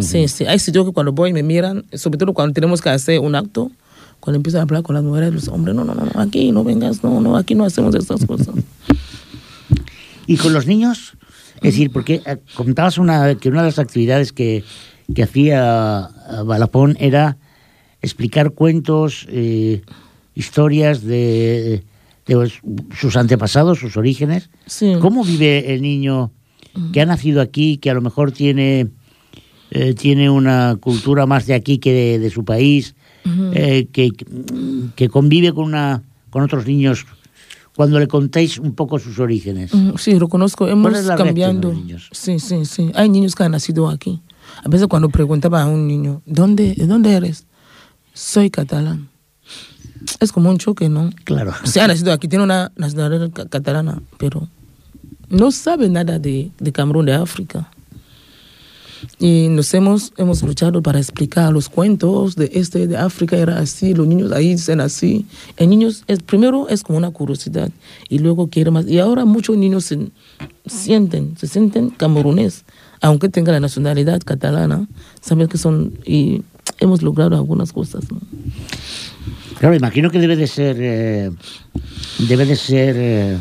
Sí, 0.00 0.28
sí, 0.28 0.44
hay 0.46 0.58
sitios 0.60 0.84
que 0.86 0.92
cuando 0.92 1.12
voy 1.12 1.32
me 1.32 1.42
miran, 1.42 1.84
sobre 1.94 2.16
todo 2.18 2.32
cuando 2.32 2.52
tenemos 2.54 2.80
que 2.80 2.90
hacer 2.90 3.18
un 3.18 3.34
acto, 3.34 3.72
cuando 4.20 4.36
empiezo 4.36 4.58
a 4.58 4.62
hablar 4.62 4.82
con 4.82 4.94
las 4.94 5.02
mujeres, 5.02 5.32
los 5.32 5.48
hombres, 5.48 5.74
no, 5.74 5.82
no, 5.84 5.94
no, 5.94 6.08
aquí 6.20 6.52
no 6.52 6.62
vengas, 6.62 7.02
no, 7.02 7.20
no, 7.20 7.36
aquí 7.36 7.54
no 7.54 7.64
hacemos 7.64 7.94
estas 7.94 8.24
cosas. 8.26 8.54
¿Y 10.26 10.36
con 10.36 10.52
los 10.52 10.66
niños? 10.66 11.14
Es 11.62 11.74
decir, 11.74 11.90
porque 11.90 12.22
eh, 12.24 12.38
contabas 12.54 12.98
una, 12.98 13.34
que 13.34 13.48
una 13.48 13.60
de 13.60 13.68
las 13.68 13.78
actividades 13.78 14.32
que, 14.32 14.64
que 15.14 15.22
hacía 15.22 16.08
eh, 16.30 16.42
Balapón 16.44 16.96
era 17.00 17.36
explicar 18.02 18.52
cuentos, 18.52 19.26
eh, 19.28 19.82
historias 20.34 21.02
de, 21.02 21.82
de 22.26 22.52
sus 22.98 23.16
antepasados, 23.16 23.78
sus 23.78 23.96
orígenes. 23.96 24.48
Sí. 24.66 24.94
¿Cómo 25.00 25.22
vive 25.22 25.74
el 25.74 25.82
niño 25.82 26.32
que 26.92 27.00
ha 27.00 27.06
nacido 27.06 27.40
aquí, 27.40 27.76
que 27.78 27.90
a 27.90 27.94
lo 27.94 28.00
mejor 28.00 28.32
tiene, 28.32 28.88
eh, 29.70 29.94
tiene 29.94 30.30
una 30.30 30.76
cultura 30.80 31.26
más 31.26 31.46
de 31.46 31.54
aquí 31.54 31.78
que 31.78 31.92
de, 31.92 32.18
de 32.18 32.30
su 32.30 32.44
país, 32.44 32.94
eh, 33.52 33.86
que, 33.92 34.10
que 34.94 35.08
convive 35.08 35.52
con, 35.52 35.64
una, 35.64 36.02
con 36.30 36.42
otros 36.42 36.66
niños 36.66 37.06
cuando 37.80 37.98
le 37.98 38.08
contáis 38.08 38.58
un 38.58 38.74
poco 38.74 38.98
sus 38.98 39.18
orígenes? 39.18 39.70
Sí, 39.96 40.18
reconozco, 40.18 40.68
hemos 40.68 40.92
es 40.92 41.06
la 41.06 41.16
reacción 41.16 41.16
de 41.16 41.24
cambiando. 41.24 41.68
los 41.70 41.78
niños? 41.78 42.08
Sí, 42.12 42.38
sí, 42.38 42.66
sí. 42.66 42.92
Hay 42.94 43.08
niños 43.08 43.34
que 43.34 43.42
han 43.42 43.52
nacido 43.52 43.88
aquí. 43.88 44.20
A 44.62 44.68
veces 44.68 44.86
cuando 44.86 45.08
preguntaba 45.08 45.62
a 45.62 45.66
un 45.66 45.86
niño, 45.88 46.20
¿dónde, 46.26 46.74
¿de 46.74 46.86
dónde 46.86 47.14
eres? 47.14 47.46
Soy 48.12 48.50
catalán. 48.50 49.08
Es 50.20 50.30
como 50.30 50.50
un 50.50 50.58
choque, 50.58 50.90
¿no? 50.90 51.08
Claro. 51.24 51.54
Se 51.64 51.80
ha 51.80 51.86
nacido 51.88 52.12
aquí, 52.12 52.28
tiene 52.28 52.44
una 52.44 52.70
nacionalidad 52.76 53.30
ca- 53.32 53.46
catalana, 53.46 54.02
pero 54.18 54.46
no 55.30 55.50
sabe 55.50 55.88
nada 55.88 56.18
de, 56.18 56.50
de 56.60 56.72
Camerún, 56.72 57.06
de 57.06 57.14
África. 57.14 57.70
Y 59.18 59.48
nos 59.48 59.72
hemos, 59.74 60.12
hemos 60.16 60.42
luchado 60.42 60.82
para 60.82 60.98
explicar 60.98 61.52
los 61.52 61.68
cuentos 61.68 62.36
de 62.36 62.50
este, 62.54 62.86
de 62.86 62.96
África, 62.96 63.36
era 63.36 63.58
así, 63.58 63.94
los 63.94 64.06
niños 64.06 64.32
ahí 64.32 64.52
dicen 64.52 64.80
así. 64.80 65.26
El 65.56 65.70
niño, 65.70 65.88
es, 65.88 66.18
primero 66.22 66.68
es 66.68 66.82
como 66.82 66.98
una 66.98 67.10
curiosidad 67.10 67.70
y 68.08 68.18
luego 68.18 68.48
quiere 68.48 68.70
más. 68.70 68.86
Y 68.86 68.98
ahora 68.98 69.24
muchos 69.24 69.56
niños 69.56 69.84
se 69.84 70.10
sienten, 70.66 71.36
se 71.38 71.46
sienten 71.46 71.90
camerunés, 71.90 72.64
aunque 73.00 73.28
tengan 73.28 73.54
la 73.54 73.60
nacionalidad 73.60 74.20
catalana, 74.24 74.86
saben 75.20 75.48
que 75.48 75.58
son, 75.58 75.94
y 76.04 76.42
hemos 76.78 77.02
logrado 77.02 77.36
algunas 77.36 77.72
cosas. 77.72 78.04
¿no? 78.10 78.18
Claro, 79.58 79.74
imagino 79.74 80.10
que 80.10 80.18
debe 80.18 80.36
de 80.36 80.46
ser, 80.46 80.76
eh, 80.80 81.30
debe 82.28 82.46
de 82.46 82.56
ser 82.56 82.96
eh, 82.98 83.36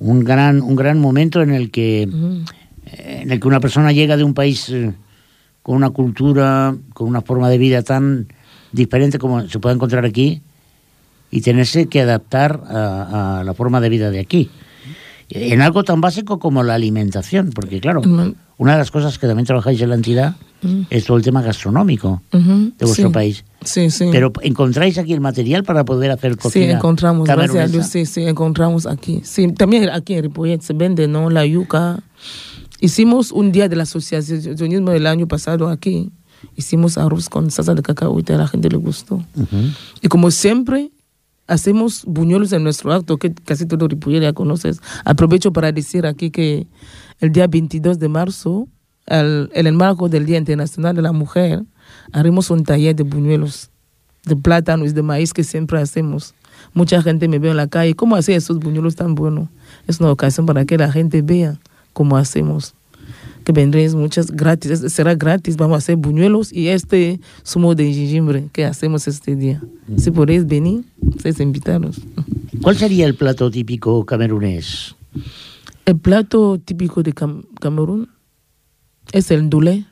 un 0.00 0.24
gran, 0.24 0.62
un 0.62 0.76
gran 0.76 0.98
momento 0.98 1.42
en 1.42 1.50
el 1.50 1.70
que, 1.70 2.08
Ujú. 2.08 2.26
eh, 2.26 2.57
en 2.92 3.30
el 3.30 3.40
que 3.40 3.48
una 3.48 3.60
persona 3.60 3.92
llega 3.92 4.16
de 4.16 4.24
un 4.24 4.34
país 4.34 4.68
eh, 4.70 4.92
con 5.62 5.76
una 5.76 5.90
cultura, 5.90 6.74
con 6.94 7.08
una 7.08 7.20
forma 7.22 7.48
de 7.50 7.58
vida 7.58 7.82
tan 7.82 8.28
diferente 8.72 9.18
como 9.18 9.46
se 9.48 9.58
puede 9.58 9.74
encontrar 9.74 10.04
aquí 10.04 10.42
y 11.30 11.40
tenerse 11.42 11.86
que 11.86 12.00
adaptar 12.00 12.62
a, 12.68 13.40
a 13.40 13.44
la 13.44 13.54
forma 13.54 13.80
de 13.80 13.88
vida 13.88 14.10
de 14.10 14.20
aquí. 14.20 14.50
En 15.30 15.60
algo 15.60 15.84
tan 15.84 16.00
básico 16.00 16.38
como 16.38 16.62
la 16.62 16.74
alimentación, 16.74 17.50
porque 17.54 17.80
claro, 17.80 18.00
Mm. 18.02 18.32
una 18.56 18.72
de 18.72 18.78
las 18.78 18.90
cosas 18.90 19.18
que 19.18 19.26
también 19.26 19.44
trabajáis 19.46 19.80
en 19.82 19.90
la 19.90 19.94
entidad 19.96 20.36
Mm. 20.62 20.82
es 20.90 21.04
todo 21.04 21.16
el 21.18 21.22
tema 21.22 21.40
gastronómico 21.42 22.22
Ujú, 22.32 22.72
de 22.78 22.84
vuestro 22.86 23.08
sí. 23.08 23.12
país. 23.14 23.44
Sí, 23.62 23.90
sí. 23.90 24.08
Pero 24.10 24.32
encontráis 24.42 24.96
aquí 24.98 25.12
el 25.12 25.20
material 25.20 25.62
para 25.64 25.84
poder 25.84 26.10
hacer 26.10 26.32
Sí, 26.32 26.38
cocina. 26.38 26.72
encontramos, 26.72 27.26
gracias 27.28 27.50
a 27.50 27.52
camerunesa? 27.52 27.72
Dios, 27.72 27.86
sí, 27.88 28.06
sí, 28.06 28.22
encontramos 28.26 28.86
aquí. 28.86 29.20
Sí, 29.22 29.52
también 29.52 29.88
aquí 29.90 30.14
en 30.14 30.22
Ripollet 30.24 30.60
se 30.62 30.72
vende, 30.72 31.06
¿no? 31.08 31.28
La 31.30 31.44
yuca. 31.46 32.00
Hicimos 32.80 33.32
un 33.32 33.50
día 33.52 33.68
del 33.68 33.80
asociacionismo 33.80 34.92
el 34.92 35.06
año 35.06 35.26
pasado 35.26 35.68
aquí. 35.68 36.10
Hicimos 36.54 36.96
arroz 36.98 37.28
con 37.28 37.50
salsa 37.50 37.74
de 37.74 37.82
cacahuete, 37.82 38.34
a 38.34 38.38
la 38.38 38.46
gente 38.48 38.68
le 38.68 38.76
gustó. 38.76 39.24
Y 40.00 40.06
como 40.08 40.30
siempre, 40.30 40.92
hacemos 41.48 42.04
buñuelos 42.06 42.52
en 42.52 42.62
nuestro 42.62 42.92
acto, 42.92 43.16
que 43.16 43.34
casi 43.34 43.66
todo 43.66 43.88
Ripollet 43.88 44.22
ya 44.22 44.32
conoces. 44.32 44.80
Aprovecho 45.04 45.52
para 45.52 45.72
decir 45.72 46.06
aquí 46.06 46.30
que 46.30 46.68
el 47.18 47.32
día 47.32 47.48
22 47.48 47.98
de 47.98 48.08
marzo, 48.08 48.68
al- 49.06 49.50
en 49.52 49.66
el 49.66 49.72
marco 49.74 50.08
del 50.08 50.26
Día 50.26 50.38
Internacional 50.38 50.94
de 50.94 51.02
la 51.02 51.10
Mujer, 51.12 51.64
haremos 52.12 52.50
un 52.50 52.62
taller 52.62 52.94
de 52.94 53.02
buñuelos, 53.02 53.70
de 54.24 54.36
plátanos 54.36 54.90
y 54.90 54.92
de 54.92 55.02
maíz 55.02 55.32
que 55.32 55.42
siempre 55.42 55.80
hacemos. 55.80 56.34
Mucha 56.74 57.02
gente 57.02 57.26
me 57.26 57.40
ve 57.40 57.50
en 57.50 57.56
la 57.56 57.66
calle, 57.66 57.94
¿cómo 57.94 58.14
hace 58.14 58.36
esos 58.36 58.58
buñuelos 58.60 58.94
tan 58.94 59.16
buenos? 59.16 59.48
Es 59.88 59.98
una 59.98 60.12
ocasión 60.12 60.46
para 60.46 60.64
que 60.66 60.76
la 60.78 60.92
gente 60.92 61.22
vea 61.22 61.58
cómo 61.94 62.16
hacemos. 62.16 62.74
Que 63.48 63.52
vendréis 63.52 63.94
muchas 63.94 64.30
gratis, 64.30 64.78
será 64.92 65.14
gratis, 65.14 65.56
vamos 65.56 65.76
a 65.76 65.78
hacer 65.78 65.96
buñuelos 65.96 66.52
y 66.52 66.68
este 66.68 67.18
zumo 67.46 67.74
de 67.74 67.90
jengibre 67.94 68.50
que 68.52 68.66
hacemos 68.66 69.08
este 69.08 69.36
día. 69.36 69.62
Si 69.96 70.10
podéis 70.10 70.46
venir, 70.46 70.84
estáis 71.16 71.40
invitados. 71.40 71.98
¿Cuál 72.60 72.76
sería 72.76 73.06
el 73.06 73.14
plato 73.14 73.50
típico 73.50 74.04
camerunés? 74.04 74.94
El 75.86 75.96
plato 75.96 76.58
típico 76.62 77.02
de 77.02 77.14
Cam- 77.14 77.46
Camerún 77.58 78.10
es 79.12 79.30
el 79.30 79.44
ndulé, 79.44 79.86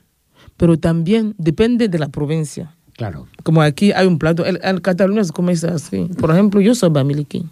pero 0.59 0.77
también 0.77 1.35
depende 1.39 1.89
de 1.89 1.99
la 1.99 2.09
provincia. 2.11 2.77
Claro. 2.93 3.27
Como 3.43 3.63
aquí 3.63 3.91
hay 3.93 4.07
un 4.07 4.19
plato, 4.19 4.45
el, 4.45 4.61
el 4.63 4.83
Cataluña 4.83 5.25
se 5.25 5.33
come 5.33 5.53
así. 5.53 6.11
Por 6.21 6.31
ejemplo, 6.31 6.61
yo 6.61 6.75
soy 6.75 6.91
bamiliki. 6.91 7.47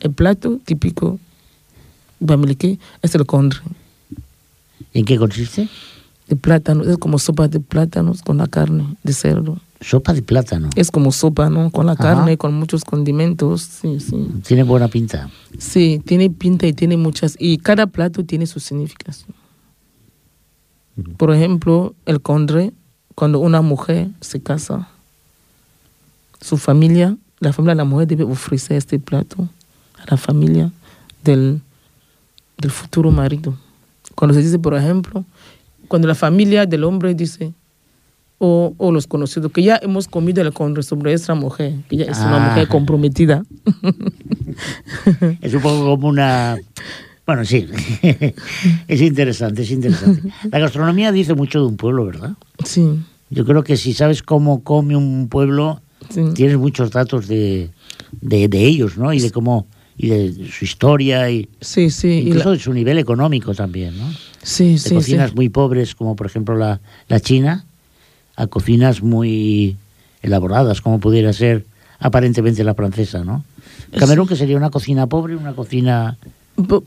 El 0.00 0.12
plato 0.12 0.58
típico 0.64 1.20
bamiliki 2.18 2.78
es 3.02 3.14
el 3.14 3.26
condre. 3.26 3.58
¿En 4.94 5.04
qué 5.04 5.18
consiste? 5.18 5.68
De 6.28 6.36
plátano, 6.36 6.84
es 6.84 6.96
como 6.96 7.18
sopa 7.18 7.48
de 7.48 7.60
plátanos 7.60 8.22
con 8.22 8.38
la 8.38 8.46
carne 8.46 8.96
de 9.02 9.12
cerdo. 9.12 9.60
Sopa 9.80 10.14
de 10.14 10.22
plátano. 10.22 10.70
Es 10.76 10.90
como 10.90 11.12
sopa, 11.12 11.50
¿no? 11.50 11.70
Con 11.70 11.84
la 11.84 11.92
Ajá. 11.92 12.02
carne, 12.14 12.38
con 12.38 12.54
muchos 12.54 12.84
condimentos. 12.84 13.60
Sí, 13.62 14.00
sí. 14.00 14.26
Tiene 14.46 14.62
buena 14.62 14.88
pinta. 14.88 15.28
Sí, 15.58 16.00
tiene 16.06 16.30
pinta 16.30 16.66
y 16.66 16.72
tiene 16.72 16.96
muchas. 16.96 17.36
Y 17.38 17.58
cada 17.58 17.86
plato 17.86 18.24
tiene 18.24 18.46
su 18.46 18.60
significación. 18.60 19.34
Por 21.18 21.34
ejemplo, 21.34 21.94
el 22.06 22.22
condre, 22.22 22.72
cuando 23.14 23.40
una 23.40 23.60
mujer 23.60 24.08
se 24.20 24.40
casa, 24.40 24.88
su 26.40 26.56
familia, 26.56 27.16
la 27.40 27.52
familia 27.52 27.74
de 27.74 27.78
la 27.78 27.84
mujer 27.84 28.06
debe 28.06 28.24
ofrecer 28.24 28.76
este 28.76 28.98
plato 28.98 29.48
a 29.98 30.10
la 30.10 30.16
familia 30.16 30.70
del, 31.24 31.60
del 32.58 32.70
futuro 32.70 33.10
marido. 33.10 33.58
Cuando 34.16 34.34
se 34.34 34.42
dice, 34.42 34.58
por 34.58 34.74
ejemplo, 34.74 35.24
cuando 35.88 36.08
la 36.08 36.14
familia 36.14 36.66
del 36.66 36.84
hombre 36.84 37.14
dice, 37.14 37.52
o, 38.38 38.74
o 38.78 38.92
los 38.92 39.06
conocidos, 39.06 39.52
que 39.52 39.62
ya 39.62 39.78
hemos 39.82 40.08
comido 40.08 40.42
el 40.42 40.52
condre 40.52 40.82
sobre 40.82 41.12
esta 41.12 41.34
mujer, 41.34 41.74
que 41.88 41.96
ya 41.98 42.04
es 42.06 42.18
una 42.18 42.44
Ah. 42.44 42.48
mujer 42.50 42.68
comprometida. 42.68 43.42
Es 45.40 45.54
un 45.54 45.60
poco 45.60 45.84
como 45.84 46.08
una... 46.08 46.58
Bueno, 47.26 47.44
sí. 47.44 47.66
es 48.88 49.00
interesante, 49.00 49.62
es 49.62 49.70
interesante. 49.70 50.30
La 50.50 50.58
gastronomía 50.58 51.10
dice 51.10 51.34
mucho 51.34 51.60
de 51.60 51.66
un 51.66 51.76
pueblo, 51.76 52.04
¿verdad? 52.06 52.32
Sí, 52.64 52.86
Yo 53.30 53.44
creo 53.46 53.64
que 53.64 53.76
si 53.78 53.94
sabes 53.94 54.22
cómo 54.22 54.62
come 54.62 54.94
un 54.96 55.28
pueblo, 55.28 55.80
sí. 56.10 56.20
tienes 56.34 56.58
muchos 56.58 56.90
datos 56.90 57.26
de, 57.26 57.70
de, 58.20 58.48
de 58.48 58.64
ellos, 58.66 58.96
¿no? 58.98 59.12
Y 59.12 59.20
de 59.20 59.30
cómo... 59.30 59.66
Y 59.96 60.08
de 60.08 60.48
su 60.50 60.64
historia 60.64 61.30
y 61.30 61.48
Sí, 61.60 61.90
sí, 61.90 62.08
y 62.08 62.18
incluso 62.28 62.48
la- 62.50 62.56
de 62.56 62.60
su 62.62 62.72
nivel 62.72 62.98
económico 62.98 63.54
también, 63.54 63.96
¿no? 63.96 64.10
sí, 64.42 64.72
de 64.72 64.78
sí, 64.78 64.88
sí. 64.88 64.94
cocinas 64.94 65.34
muy 65.34 65.48
pobres, 65.48 65.94
como 65.94 66.16
por 66.16 66.26
ejemplo 66.26 66.56
la, 66.56 66.80
la 67.08 67.20
China, 67.20 67.64
a 68.36 68.46
cocinas 68.48 69.02
muy 69.02 69.76
elaboradas, 70.22 70.80
como 70.80 70.98
pudiera 70.98 71.32
ser 71.32 71.64
aparentemente 72.00 72.64
la 72.64 72.74
francesa, 72.74 73.22
¿no? 73.24 73.44
Camerún, 73.96 74.26
que 74.26 74.34
sería 74.36 74.56
una 74.56 74.70
cocina 74.70 75.06
pobre, 75.06 75.36
una 75.36 75.52
cocina... 75.54 76.18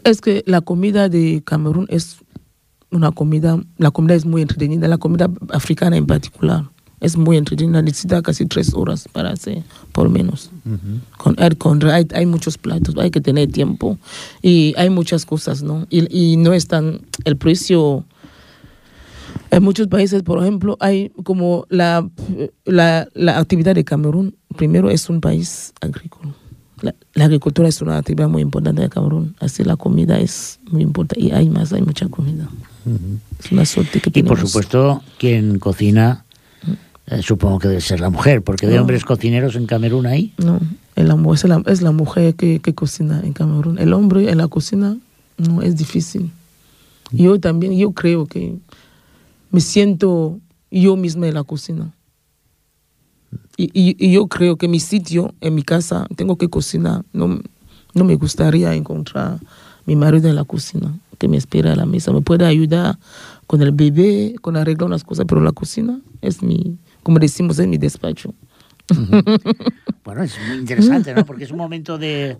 Es 0.03 0.20
que 0.22 0.43
la 0.45 0.60
comida 0.62 1.08
de 1.08 1.41
Camerún 1.45 1.88
es 1.89 2.18
una 2.91 3.12
comida, 3.12 3.60
la 3.78 3.91
comida 3.91 4.16
es 4.16 4.26
muy 4.26 4.41
entretenida, 4.41 4.88
la 4.89 4.97
comida 4.97 5.30
africana 5.51 5.95
en 5.97 6.05
particular 6.05 6.66
es 7.00 7.16
muy 7.16 7.38
entretenida, 7.38 7.82
necesita 7.82 8.22
casi 8.22 8.45
tres 8.45 8.74
horas 8.74 9.08
para 9.12 9.30
hacer, 9.30 9.64
por 9.91 10.10
menos. 10.10 10.50
Con 11.18 11.36
el 11.38 11.58
condre 11.58 11.91
hay, 11.91 12.08
hay 12.14 12.26
muchos 12.26 12.58
platos, 12.58 12.95
hay 12.98 13.12
que 13.12 13.22
tener 13.22 13.52
tiempo 13.52 13.98
y 14.41 14.74
hay 14.78 14.89
muchas 14.89 15.26
cosas, 15.26 15.62
¿no? 15.62 15.86
Y, 15.89 16.34
y 16.34 16.38
no 16.38 16.54
es 16.54 16.68
tan, 16.68 17.02
el 17.24 17.38
precio, 17.38 18.04
en 19.52 19.64
muchos 19.64 19.88
países, 19.88 20.24
por 20.24 20.41
ejemplo, 20.41 20.76
hay 20.80 21.12
como 21.24 21.66
la, 21.70 22.10
la, 22.66 23.08
la 23.14 23.38
actividad 23.38 23.76
de 23.76 23.84
Camerún, 23.84 24.36
primero 24.56 24.89
es 24.89 25.10
un 25.10 25.22
país 25.22 25.74
agrícola. 25.82 26.34
La, 26.82 26.93
la 27.14 27.26
agricultura 27.26 27.68
es 27.68 27.82
una 27.82 27.98
actividad 27.98 28.30
muy 28.30 28.43
importante 28.43 28.82
de 28.82 28.89
Camerún, 28.89 29.36
así 29.39 29.64
la 29.64 29.78
comida 29.78 30.20
es 30.20 30.60
muy 30.70 30.84
importante 30.84 31.26
y 31.26 31.32
hay 31.32 31.50
más, 31.50 31.74
hay 31.74 31.82
mucha 31.82 32.08
comida. 32.08 32.50
Es 33.43 33.52
una 33.52 33.66
suerte 33.66 34.00
que 34.00 34.12
Y 34.18 34.24
por 34.24 34.39
supuesto, 34.39 35.02
quien 35.18 35.60
cocina, 35.60 36.24
eh, 37.08 37.22
supongo 37.22 37.60
que 37.60 37.68
debe 37.70 37.82
ser 37.82 37.99
la 37.99 38.10
mujer, 38.10 38.41
porque 38.43 38.68
de 38.68 38.76
No. 38.76 38.82
hombres 38.82 39.03
cocineros 39.05 39.55
en 39.55 39.66
Camerún 39.66 40.05
hay. 40.05 40.34
No, 40.38 40.60
el 40.95 41.12
es, 41.34 41.43
la, 41.45 41.64
es 41.66 41.82
la 41.82 41.91
mujer 41.91 42.36
que, 42.36 42.60
que 42.60 42.74
cocina 42.76 43.22
en 43.24 43.34
Camerún. 43.34 43.80
El 43.80 43.93
hombre 43.93 44.30
en 44.30 44.38
la 44.38 44.47
cocina 44.47 44.97
no 45.38 45.62
es 45.62 45.76
difícil. 45.78 46.32
Yo 47.12 47.39
también, 47.39 47.78
yo 47.78 47.91
creo 47.91 48.26
que 48.26 48.55
me 49.51 49.62
siento 49.62 50.39
yo 50.70 50.95
misma 50.97 51.28
en 51.28 51.36
la 51.36 51.43
cocina. 51.43 51.93
Y, 53.55 53.66
y- 53.74 53.95
y 53.97 54.12
yo 54.12 54.28
creo 54.28 54.58
que 54.58 54.68
mi 54.68 54.80
sitio, 54.80 55.34
en 55.41 55.55
mi 55.55 55.64
casa, 55.64 56.05
tengo 56.16 56.38
que 56.38 56.49
cocinar. 56.49 57.03
No, 57.14 57.39
no 57.93 58.03
me 58.03 58.16
gustaría 58.16 58.74
encontrar 58.76 59.39
mi 59.86 59.95
marido 59.95 60.30
en 60.30 60.36
la 60.36 60.43
cocina, 60.43 60.93
que 61.18 61.28
me 61.28 61.38
espera 61.38 61.74
a 61.74 61.76
la 61.76 61.86
mesa. 61.86 62.12
Me 62.12 62.22
puede 62.22 62.45
ayudar 62.45 62.99
con 63.47 63.62
el 63.62 63.72
bebé, 63.72 64.36
con 64.41 64.58
arreglar 64.58 64.88
unas 64.88 65.03
cosas, 65.03 65.26
pero 65.28 65.41
la 65.41 65.53
cocina 65.53 65.99
es 66.22 66.43
mi, 66.43 66.78
como 67.08 67.20
decimos, 67.20 67.58
es 67.58 67.68
mi 67.68 67.78
despacho. 67.78 68.34
Bueno, 70.03 70.24
es 70.24 70.36
muy 70.49 70.58
interesante, 70.58 71.14
¿no? 71.14 71.26
Porque 71.26 71.45
es 71.45 71.51
un 71.51 71.58
momento 71.58 71.97
de... 71.97 72.38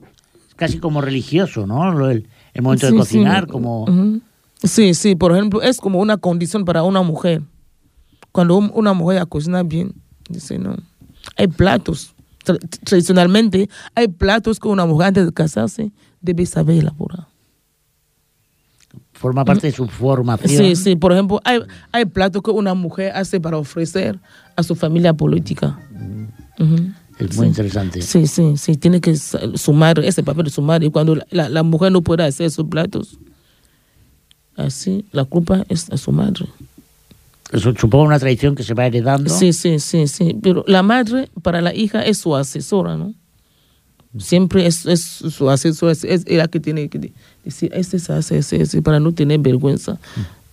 casi 0.58 0.78
como 0.80 1.00
religioso, 1.00 1.66
¿no? 1.66 2.10
El, 2.10 2.28
el 2.54 2.62
momento 2.62 2.86
de 2.92 2.98
cocinar, 2.98 3.46
sí. 3.46 3.50
como... 3.52 4.20
Sí, 4.62 4.94
sí, 4.94 5.16
por 5.16 5.32
ejemplo, 5.32 5.62
es 5.62 5.78
como 5.78 6.00
una 6.00 6.18
condición 6.18 6.66
para 6.66 6.84
una 6.84 7.02
mujer. 7.02 7.44
Cuando 8.34 8.58
un- 8.58 8.72
una 8.74 8.92
mujer 8.92 9.26
cocina 9.30 9.64
bien, 9.64 9.94
dice, 10.30 10.60
no. 10.60 10.76
Hay 11.38 11.48
platos. 11.48 12.14
Tra- 12.46 12.60
tradicionalmente, 12.84 13.70
hay 13.96 14.10
platos 14.10 14.60
que 14.60 14.68
una 14.68 14.86
mujer 14.86 15.08
antes 15.08 15.26
de 15.28 15.32
casarse 15.32 15.92
debe 16.20 16.46
saber 16.46 16.80
elaborar. 16.80 17.28
Forma 19.18 19.44
parte 19.44 19.68
de 19.68 19.74
su 19.74 19.88
formación. 19.88 20.50
Sí, 20.64 20.76
sí, 20.76 20.96
por 20.96 21.12
ejemplo, 21.12 21.42
hay, 21.44 21.60
hay 21.92 22.06
platos 22.06 22.42
que 22.44 22.52
una 22.52 22.74
mujer 22.76 23.12
hace 23.16 23.40
para 23.40 23.58
ofrecer 23.58 24.20
a 24.56 24.62
su 24.64 24.76
familia 24.76 25.14
política. 25.14 25.80
Ujú. 26.60 26.76
Es 27.18 27.36
muy 27.36 27.46
Sí. 27.46 27.50
interesante. 27.50 28.02
Sí, 28.04 28.28
sí, 28.28 28.58
sí, 28.58 28.78
tiene 28.78 29.02
que 29.02 29.16
sumar 29.16 29.98
ese 30.00 30.22
papel 30.22 30.46
de 30.46 30.50
sumar. 30.52 30.84
Y 30.84 30.92
cuando 30.92 31.16
la, 31.32 31.50
la- 31.50 31.64
mujer 31.64 31.92
no 31.92 32.02
puede 32.04 32.24
hacer 32.24 32.52
sus 32.52 32.68
platos, 32.68 33.18
así 34.56 35.06
la 35.12 35.26
culpa 35.26 35.64
es 35.70 35.90
a 35.92 35.98
su 35.98 36.12
madre. 36.12 36.46
Eso 37.52 37.74
supongo 37.76 38.04
una 38.06 38.20
tradición 38.20 38.54
que 38.56 38.64
se 38.64 38.74
va 38.74 38.86
heredando. 38.86 39.30
Sí, 39.30 39.54
sí, 39.54 39.80
sí, 39.80 40.08
sí. 40.08 40.38
Pero 40.44 40.64
la 40.68 40.84
madre 40.84 41.30
para 41.42 41.62
la 41.62 41.74
hija 41.74 42.02
es 42.04 42.18
su 42.20 42.36
asesora, 42.36 42.98
¿no? 42.98 43.14
Siempre 44.18 44.66
es, 44.66 44.86
es 44.86 45.02
su 45.02 45.50
asesora, 45.50 45.92
es, 45.92 46.04
es 46.04 46.26
la 46.28 46.48
que 46.48 46.60
tiene 46.60 46.90
que 46.90 46.98
de- 47.00 47.14
decir, 47.44 47.72
este 47.74 48.00
se 48.00 48.14
hace, 48.14 48.38
ese, 48.40 48.82
para 48.82 49.00
no 49.00 49.12
tener 49.12 49.40
vergüenza 49.40 50.00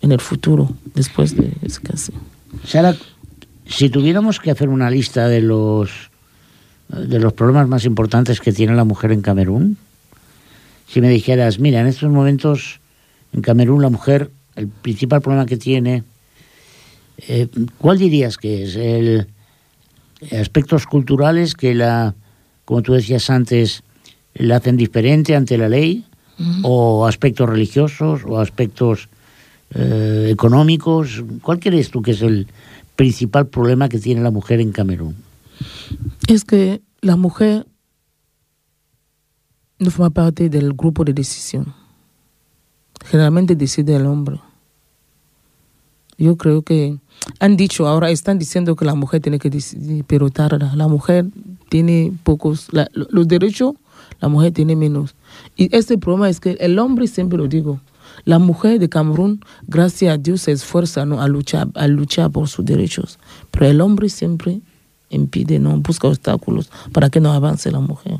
en 0.03 0.13
el 0.13 0.21
futuro, 0.21 0.71
después 0.95 1.37
de 1.37 1.53
ese 1.63 1.81
caso. 1.81 2.13
Sara, 2.67 2.95
si 3.67 3.89
tuviéramos 3.89 4.41
que 4.41 4.51
hacer 4.51 4.69
una 4.69 4.91
lista 4.91 5.29
de 5.29 5.41
los 5.41 5.91
de 6.89 7.19
los 7.19 7.33
problemas 7.33 7.67
más 7.67 7.85
importantes 7.87 8.41
que 8.41 8.53
tiene 8.53 8.75
la 8.75 8.85
mujer 8.85 9.11
en 9.13 9.23
Camerún, 9.23 9.79
si 10.87 11.01
me 11.01 11.09
dijeras, 11.09 11.59
mira, 11.59 11.81
en 11.81 11.87
estos 11.87 12.11
momentos 12.11 12.81
en 13.33 13.41
Camerún 13.41 13.81
la 13.81 13.89
mujer, 13.89 14.31
el 14.55 14.69
principal 14.69 15.23
problema 15.23 15.47
que 15.47 15.57
tiene, 15.57 16.05
eh, 17.27 17.49
¿cuál 17.79 17.99
dirías 17.99 18.37
que 18.37 18.65
es? 18.65 18.77
El, 18.77 19.27
aspectos 20.39 20.87
culturales 20.87 21.55
que 21.55 21.75
la, 21.75 22.15
como 22.65 22.83
tú 22.83 22.93
decías 22.93 23.31
antes, 23.31 23.83
la 24.35 24.57
hacen 24.57 24.77
diferente 24.77 25.37
ante 25.37 25.59
la 25.59 25.69
ley, 25.69 26.05
o 26.63 27.07
aspectos 27.07 27.49
religiosos, 27.49 28.23
o 28.27 28.41
aspectos 28.41 29.09
eh, 29.75 30.29
económicos. 30.31 31.23
¿Cuál 31.43 31.61
crees 31.61 31.91
tú 31.91 32.03
que 32.03 32.11
es 32.11 32.23
el 32.23 32.49
principal 32.97 33.47
problema 33.47 33.89
que 33.89 33.99
tiene 33.99 34.23
la 34.23 34.31
mujer 34.31 34.61
en 34.61 34.73
Camerún? 34.73 35.17
Es 36.27 36.45
que 36.45 36.83
la 37.01 37.17
mujer 37.17 37.67
no 39.79 39.91
forma 39.91 40.11
parte 40.11 40.49
del 40.49 40.73
grupo 40.73 41.05
de 41.05 41.13
decisión. 41.13 41.75
Generalmente 43.05 43.55
decide 43.55 43.97
el 43.97 44.07
hombre. 44.07 44.41
Yo 46.17 46.37
creo 46.37 46.63
que 46.63 46.99
han 47.41 47.57
dicho 47.57 47.87
ahora, 47.87 48.11
están 48.11 48.39
diciendo 48.39 48.77
que 48.77 48.85
la 48.85 48.95
mujer 48.95 49.21
tiene 49.21 49.39
que 49.39 49.51
tarda. 50.33 50.75
La 50.77 50.89
mujer 50.89 51.27
tiene 51.69 52.13
pocos, 52.23 52.69
la- 52.71 52.89
lo- 52.93 53.09
los 53.11 53.27
derechos, 53.29 53.75
la 54.21 54.29
mujer 54.29 54.53
tiene 54.53 54.77
menos. 54.77 55.15
Y 55.57 55.75
este 55.77 55.99
problema 55.99 56.29
es 56.29 56.41
que 56.41 56.53
el 56.61 56.79
hombre, 56.79 57.07
siempre 57.07 57.39
lo 57.39 57.47
digo, 57.49 57.81
la 58.25 58.39
mujer 58.39 58.79
de 58.79 58.89
Camerún, 58.89 59.41
gracias 59.67 60.15
a 60.15 60.19
Dios, 60.19 60.43
se 60.43 60.53
esfuerza 60.53 61.05
¿no? 61.05 61.21
a, 61.21 61.29
luchar, 61.29 61.69
a 61.75 61.89
luchar 61.89 62.31
por 62.31 62.49
sus 62.49 62.65
derechos. 62.65 63.19
Pero 63.51 63.67
el 63.67 63.81
hombre 63.81 64.09
siempre 64.09 64.61
impide, 65.11 65.59
no 65.59 65.77
busca 65.79 66.09
obstáculos 66.09 66.71
para 66.93 67.11
que 67.11 67.21
no 67.21 67.33
avance 67.33 67.71
la 67.71 67.81
mujer. 67.81 68.19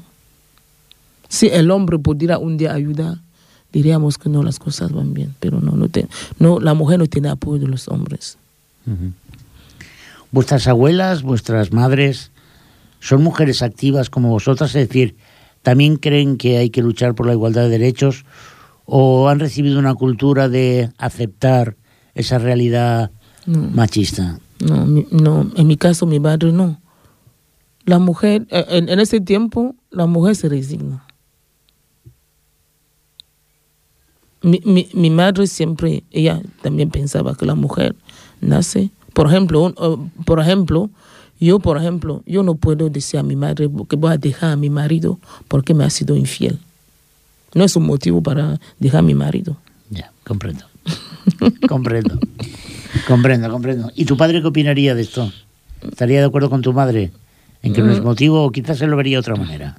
Si 1.29 1.49
el 1.49 1.71
hombre 1.71 1.99
pudiera 1.99 2.39
un 2.39 2.57
día 2.57 2.73
ayudar, 2.73 3.19
diríamos 3.73 4.19
que 4.19 4.29
no, 4.29 4.43
las 4.43 4.59
cosas 4.59 4.93
van 4.93 5.15
bien, 5.15 5.35
pero 5.41 5.61
no, 5.61 5.73
no, 5.73 5.89
te- 5.89 6.09
no 6.39 6.61
la 6.61 6.75
mujer 6.75 6.99
no 6.99 7.07
tiene 7.07 7.29
apoyo 7.29 7.61
de 7.63 7.69
los 7.69 7.89
hombres. 7.89 8.39
Vuestras 10.31 10.67
abuelas, 10.67 11.23
vuestras 11.23 11.73
madres, 11.73 12.33
son 13.01 13.23
mujeres 13.23 13.63
activas 13.63 14.11
como 14.11 14.31
vosotras, 14.31 14.75
es 14.75 14.89
decir, 14.89 15.17
también 15.63 15.97
creen 15.97 16.37
que 16.37 16.59
hay 16.59 16.71
que 16.71 16.83
luchar 16.83 17.15
por 17.15 17.27
la 17.27 17.33
igualdad 17.33 17.63
de 17.63 17.69
derechos 17.71 18.25
o 18.85 19.29
han 19.29 19.41
recibido 19.41 19.79
una 19.79 19.95
cultura 19.95 20.49
de 20.49 20.91
aceptar 20.99 21.77
esa 22.15 22.39
realidad 22.39 23.11
No. 23.47 23.59
machista. 23.71 24.39
No, 24.61 25.51
en 25.57 25.67
mi 25.67 25.77
caso 25.77 26.07
mi 26.07 26.21
madre 26.21 26.53
no. 26.53 26.81
La 27.85 27.99
mujer, 27.99 28.47
eh, 28.51 28.65
en, 28.71 28.89
en 28.89 28.99
ese 29.01 29.21
tiempo, 29.21 29.75
la 29.91 30.07
mujer 30.07 30.37
se 30.37 30.49
resigna. 30.49 31.05
Mi, 34.43 34.61
mi, 34.65 34.89
mi 34.93 35.11
madre 35.11 35.47
siempre, 35.47 36.05
ella 36.11 36.41
también 36.63 36.91
pensaba 36.91 37.35
que 37.35 37.47
la 37.47 37.55
mujer 37.55 37.95
nace. 38.41 38.91
Por 39.13 39.27
ejemplo, 39.29 39.63
un- 39.63 39.75
eh, 39.81 40.11
por 40.25 40.41
ejemplo, 40.41 40.91
Yo, 41.41 41.59
por 41.59 41.77
ejemplo, 41.77 42.23
yo 42.27 42.43
no 42.45 42.55
puedo 42.55 42.89
decir 42.89 43.19
a 43.19 43.23
mi 43.23 43.35
madre 43.37 43.69
que 43.89 43.97
voy 43.97 44.13
a 44.13 44.17
dejar 44.17 44.53
a 44.53 44.57
mi 44.57 44.71
marido 44.71 45.19
porque 45.49 45.75
me 45.75 45.85
ha 45.85 45.91
sido 45.91 46.17
infiel. 46.17 46.59
No 47.55 47.65
es 47.65 47.75
un 47.77 47.85
motivo 47.87 48.23
para 48.23 48.59
dejar 48.79 49.01
a 49.01 49.03
mi 49.03 49.15
marido. 49.15 49.57
Ya, 49.91 50.11
comprendo. 50.25 50.65
comprendo. 51.69 52.19
Comprendo, 53.07 53.51
comprendo. 53.51 53.91
¿Y 53.95 54.05
tu 54.05 54.17
padre 54.17 54.41
qué 54.41 54.47
opinaría 54.47 54.95
de 54.95 55.03
esto? 55.03 55.31
¿Estaría 55.83 56.21
de 56.21 56.27
acuerdo 56.27 56.49
con 56.49 56.63
tu 56.63 56.73
madre 56.73 57.11
en 57.63 57.73
que 57.75 57.83
no 57.83 57.93
es 57.93 58.03
motivo 58.03 58.43
o 58.45 58.51
quizás 58.51 58.79
se 58.79 58.87
lo 58.87 58.97
vería 58.97 59.17
de 59.17 59.21
otra 59.21 59.37
manera? 59.37 59.77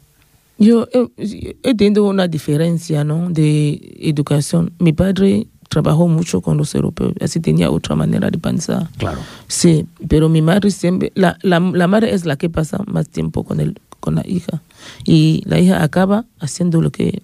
Yo 0.60 0.88
he, 0.93 1.56
he 1.64 1.74
tenido 1.74 2.03
una 2.06 2.28
diferencia 2.28 3.03
¿no? 3.03 3.30
de 3.30 3.95
educación. 4.01 4.74
Mi 4.78 4.93
padre 4.93 5.47
trabajó 5.76 6.07
mucho 6.07 6.39
con 6.39 6.55
los 6.55 6.73
europeos, 6.73 7.11
así 7.19 7.41
tenía 7.41 7.69
otra 7.69 7.95
manera 7.95 8.30
de 8.32 8.38
pensar. 8.38 8.88
Claro. 8.97 9.19
Sí, 9.49 9.86
pero 10.07 10.30
mi 10.30 10.41
madre 10.41 10.71
siempre, 10.71 11.11
la, 11.15 11.38
la, 11.41 11.59
la 11.59 11.88
madre 11.88 12.13
es 12.13 12.26
la 12.26 12.38
que 12.38 12.49
pasa 12.49 12.82
más 12.88 13.09
tiempo 13.09 13.43
con, 13.43 13.59
el, 13.59 13.78
con 13.99 14.15
la 14.15 14.26
hija 14.26 14.61
y 15.03 15.43
la 15.45 15.59
hija 15.59 15.84
acaba 15.84 16.23
haciendo 16.39 16.82
lo 16.82 16.91
que 16.91 17.21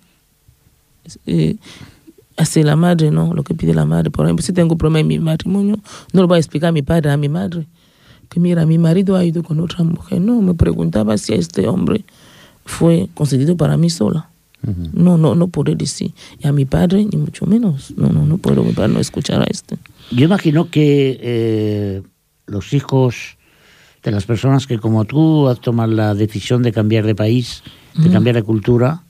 eh, 1.28 1.56
hace 2.36 2.66
la 2.66 2.76
madre, 2.76 3.10
¿no? 3.10 3.34
Lo 3.34 3.44
que 3.44 3.54
pide 3.54 3.74
la 3.74 3.86
madre. 3.86 4.12
Por 4.12 4.26
ejemplo, 4.26 4.44
si 4.44 4.52
tengo 4.52 4.76
problema 4.76 5.00
en 5.00 5.08
mi 5.08 5.20
matrimonio, 5.20 5.80
no 6.12 6.22
lo 6.22 6.28
voy 6.28 6.36
a 6.36 6.40
explicar 6.40 6.70
a 6.70 6.74
mi 6.74 6.82
padre, 6.82 7.10
a 7.10 7.16
mi 7.16 7.30
madre, 7.30 7.68
que 8.28 8.42
mira, 8.42 8.66
mi 8.66 8.78
marido 8.78 9.16
ha 9.16 9.24
ido 9.24 9.44
con 9.44 9.62
otra 9.62 9.86
mujer. 9.86 10.20
No, 10.20 10.42
me 10.42 10.56
preguntaba 10.56 11.18
si 11.18 11.34
este 11.36 11.70
hombre 11.70 12.04
fue 12.66 13.08
concedido 13.14 13.56
para 13.56 13.78
mí 13.78 13.90
sola. 13.90 14.28
No, 14.94 15.18
no, 15.18 15.36
no 15.36 15.48
puedo 15.48 15.74
decir. 15.76 16.14
Y 16.40 16.48
a 16.48 16.52
mi 16.52 16.66
padre, 16.66 17.06
ni 17.06 17.18
mucho 17.18 17.46
menos. 17.46 17.94
No, 17.98 18.10
no, 18.10 18.26
no 18.26 18.38
puedo, 18.38 18.64
mi 18.64 18.74
padre 18.74 18.94
no 18.94 19.00
escuchar 19.00 19.42
a 19.42 19.46
este. 19.46 19.78
Yo 20.12 20.26
imagino 20.26 20.70
que 20.70 21.20
eh, 21.22 22.02
los 22.46 22.74
hijos 22.74 23.38
de 24.04 24.12
las 24.12 24.26
personas 24.26 24.68
que 24.68 24.80
como 24.80 25.06
tú 25.06 25.54
tomado 25.62 25.92
la 25.92 26.14
decisión 26.14 26.64
de 26.64 26.72
cambiar 26.72 27.06
de 27.06 27.16
país, 27.16 27.64
de 27.96 28.10
cambiar 28.10 28.36
de 28.36 28.44
cultura, 28.44 29.04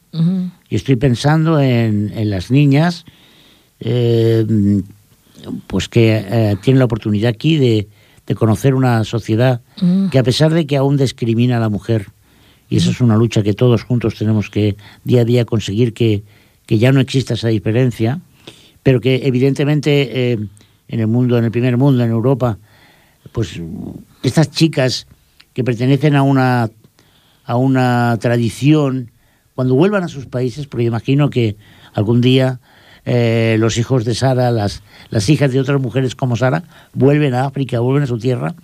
y 0.70 0.76
estoy 0.76 0.97
pensando 0.97 1.60
en, 1.60 2.12
en 2.14 2.30
las 2.30 2.52
niñas, 2.52 3.06
eh, 3.80 4.45
pues 5.68 5.88
que 5.88 6.18
eh, 6.18 6.58
tienen 6.62 6.80
la 6.80 6.86
oportunidad 6.86 7.30
aquí 7.30 7.58
de, 7.58 7.88
de 8.28 8.36
conocer 8.36 8.76
una 8.76 9.04
sociedad 9.04 9.62
que 10.12 10.20
a 10.20 10.24
pesar 10.24 10.54
de 10.54 10.68
que 10.68 10.78
aún 10.78 10.97
discrimina 10.97 11.58
a 11.58 11.60
la 11.60 11.70
mujer, 11.70 12.08
y 12.72 12.78
eso 12.78 12.90
es 12.90 13.02
una 13.02 13.18
lucha 13.18 13.44
que 13.44 13.54
todos 13.54 13.84
juntos 13.84 14.16
tenemos 14.16 14.50
que 14.50 14.78
día 15.04 15.22
a 15.22 15.26
día 15.26 15.44
conseguir 15.44 15.94
que, 15.94 16.24
que 16.66 16.78
ya 16.78 16.94
no 16.94 17.02
exista 17.02 17.34
esa 17.34 17.50
diferencia, 17.50 18.22
pero 18.82 19.02
que 19.02 19.28
evidentemente 19.28 20.32
eh, 20.32 20.40
en 20.88 21.00
el 21.02 21.08
mundo, 21.08 21.38
en 21.38 21.44
el 21.44 21.52
primer 21.52 21.76
mundo, 21.76 22.02
en 22.02 22.12
Europa, 22.12 22.58
pues 23.34 23.60
estas 24.24 24.52
chicas 24.52 25.06
que 25.52 25.66
pertenecen 25.66 26.16
a 26.16 26.24
una, 26.24 26.72
a 27.44 27.58
una 27.58 28.18
tradición, 28.22 29.12
cuando 29.54 29.76
vuelvan 29.76 30.06
a 30.06 30.08
sus 30.08 30.28
países, 30.28 30.66
porque 30.66 30.86
imagino 30.86 31.30
que 31.30 31.58
algún 31.94 32.22
día 32.22 32.62
eh, 33.04 33.58
los 33.60 33.78
hijos 33.78 34.06
de 34.06 34.16
Sara, 34.16 34.50
las, 34.50 34.82
las 35.10 35.28
hijas 35.28 35.52
de 35.52 35.60
otras 35.60 35.82
mujeres 35.82 36.16
como 36.16 36.38
Sara, 36.38 36.64
vuelven 36.94 37.34
a 37.34 37.48
África, 37.48 37.82
vuelven 37.82 38.04
a 38.04 38.08
su 38.08 38.18
tierra, 38.18 38.56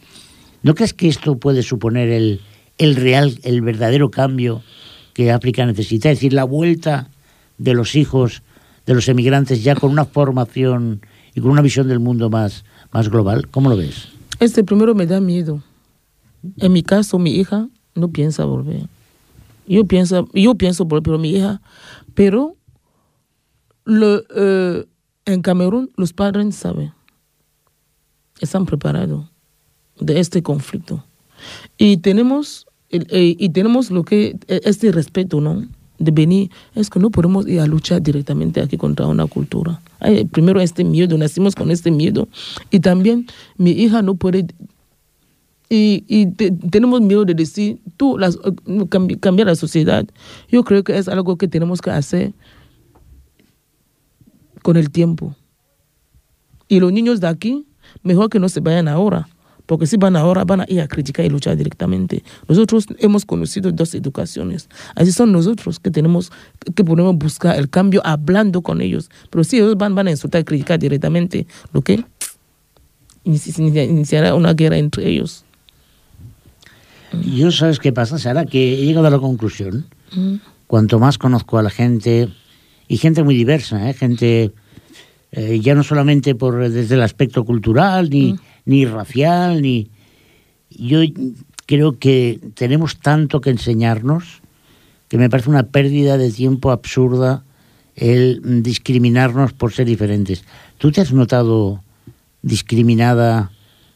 ¿no 0.63 0.75
crees 0.75 0.93
que 0.93 1.09
esto 1.09 1.37
puede 1.37 1.61
suponer 1.61 2.07
el, 2.07 2.39
el 2.77 2.95
real, 2.95 3.39
el 3.43 3.61
verdadero 3.61 4.11
cambio 4.11 4.63
que 5.13 5.31
África 5.31 5.65
necesita? 5.65 6.11
Es 6.11 6.17
decir, 6.17 6.33
la 6.33 6.43
vuelta 6.43 7.09
de 7.57 7.73
los 7.73 7.95
hijos 7.95 8.43
de 8.85 8.93
los 8.93 9.09
emigrantes 9.09 9.63
ya 9.63 9.75
con 9.75 9.91
una 9.91 10.05
formación 10.05 11.01
y 11.35 11.41
con 11.41 11.51
una 11.51 11.61
visión 11.61 11.87
del 11.87 11.99
mundo 11.99 12.29
más, 12.29 12.63
más 12.91 13.09
global. 13.09 13.47
¿Cómo 13.49 13.69
lo 13.69 13.77
ves? 13.77 14.07
Este 14.39 14.63
primero 14.63 14.95
me 14.95 15.05
da 15.05 15.19
miedo. 15.19 15.61
En 16.57 16.71
mi 16.71 16.83
caso, 16.83 17.19
mi 17.19 17.31
hija 17.31 17.67
no 17.95 18.09
piensa 18.09 18.45
volver. 18.45 18.87
Yo 19.67 19.85
pienso, 19.85 20.27
yo 20.33 20.55
pienso 20.55 20.85
volver, 20.85 21.03
pero 21.03 21.17
mi 21.17 21.31
hija, 21.31 21.61
pero 22.13 22.55
eh, 23.87 24.85
en 25.25 25.41
Camerún 25.41 25.91
los 25.97 26.13
padres 26.13 26.55
saben, 26.55 26.93
están 28.39 28.65
preparados 28.65 29.27
de 29.99 30.19
este 30.19 30.43
conflicto. 30.43 31.03
Y 31.77 31.97
tenemos, 31.97 32.66
y 32.89 33.49
tenemos 33.49 33.91
lo 33.91 34.03
que, 34.03 34.35
eh, 34.47 34.61
este 34.63 34.91
respeto, 34.91 35.41
¿no? 35.41 35.65
De 35.99 36.11
venir, 36.11 36.51
es 36.75 36.89
que 36.89 36.99
no 36.99 37.09
podemos 37.09 37.47
ir 37.47 37.59
a 37.59 37.65
luchar 37.65 38.01
directamente 38.01 38.61
aquí 38.61 38.77
contra 38.77 39.07
una 39.07 39.25
cultura. 39.25 39.81
Primero 40.31 40.61
este 40.61 40.83
miedo, 40.83 41.17
nacimos 41.17 41.55
con 41.55 41.71
este 41.71 41.89
miedo. 41.89 42.27
Y 42.69 42.79
también 42.79 43.25
mi 43.57 43.71
hija 43.71 44.01
no 44.03 44.13
puede 44.15 44.45
y, 45.69 46.05
y 46.07 46.27
te- 46.27 46.51
tenemos 46.51 47.01
miedo 47.01 47.25
de 47.25 47.33
decir, 47.33 47.79
tú, 47.97 48.17
las, 48.17 48.37
cambi- 48.39 49.19
cambiar 49.19 49.47
la 49.47 49.55
sociedad. 49.55 50.05
Yo 50.49 50.63
creo 50.63 50.83
que 50.83 50.97
es 50.97 51.07
algo 51.09 51.35
que 51.37 51.47
tenemos 51.47 51.81
que 51.81 51.89
hacer 51.89 52.31
con 54.61 54.77
el 54.77 54.89
tiempo. 54.91 55.35
Y 56.67 56.79
los 56.79 56.91
niños 56.93 57.19
de 57.19 57.27
aquí, 57.27 57.65
mejor 58.03 58.29
que 58.29 58.39
no 58.39 58.49
se 58.49 58.59
vayan 58.59 58.87
ahora, 58.87 59.27
porque 59.67 59.85
si 59.85 59.97
van 59.97 60.15
ahora 60.15 60.43
van 60.43 60.61
a 60.61 60.65
ir 60.67 60.81
a 60.81 60.87
criticar 60.87 61.23
y 61.25 61.29
luchar 61.29 61.55
directamente. 61.55 62.23
Nosotros 62.47 62.87
hemos 62.97 63.25
conocido 63.25 63.71
dos 63.71 63.93
educaciones. 63.93 64.67
Así 64.95 65.11
son 65.11 65.31
nosotros 65.31 65.79
que 65.79 65.91
tenemos 65.91 66.31
que 66.73 66.83
podemos 66.83 67.15
buscar 67.15 67.55
el 67.59 67.69
cambio 67.69 68.01
hablando 68.03 68.63
con 68.63 68.81
ellos. 68.81 69.09
Pero 69.29 69.43
si 69.43 69.57
ellos 69.57 69.77
van, 69.77 69.93
van 69.93 70.07
a 70.07 70.11
insultar 70.11 70.41
y 70.41 70.45
criticar 70.45 70.79
directamente, 70.79 71.45
lo 71.73 71.81
que 71.83 72.03
inici- 73.23 73.87
iniciará 73.87 74.33
una 74.33 74.53
guerra 74.53 74.77
entre 74.77 75.07
ellos. 75.07 75.43
Yo, 77.23 77.51
¿sabes 77.51 77.79
qué 77.79 77.93
pasa, 77.93 78.17
Sara? 78.17 78.45
Que 78.45 78.81
he 78.81 78.85
llegado 78.85 79.07
a 79.07 79.09
la 79.09 79.19
conclusión, 79.19 79.85
cuanto 80.67 80.99
más 80.99 81.17
conozco 81.17 81.57
a 81.57 81.63
la 81.63 81.69
gente, 81.69 82.29
y 82.87 82.97
gente 82.97 83.23
muy 83.23 83.35
diversa, 83.35 83.89
¿eh? 83.89 83.93
gente 83.93 84.51
eh, 85.31 85.59
ya 85.61 85.75
no 85.75 85.83
solamente 85.83 86.35
por 86.35 86.69
desde 86.69 86.95
el 86.95 87.01
aspecto 87.01 87.43
cultural, 87.45 88.09
ni, 88.09 88.35
ni 88.67 88.85
racial, 88.85 89.61
ni... 89.61 89.89
Yo 90.69 90.99
creo 91.65 91.97
que 91.97 92.39
tenemos 92.53 92.99
tanto 92.99 93.41
que 93.41 93.49
enseñarnos 93.49 94.41
que 95.07 95.17
me 95.17 95.29
parece 95.29 95.49
una 95.49 95.63
pérdida 95.63 96.17
de 96.17 96.31
tiempo 96.31 96.71
absurda 96.71 97.43
el 97.95 98.61
discriminarnos 98.61 99.53
por 99.53 99.73
ser 99.73 99.87
diferentes. 99.87 100.43
¿Tú 100.77 100.91
te 100.91 101.01
has 101.01 101.13
notado 101.13 101.81
discriminada 102.41 103.51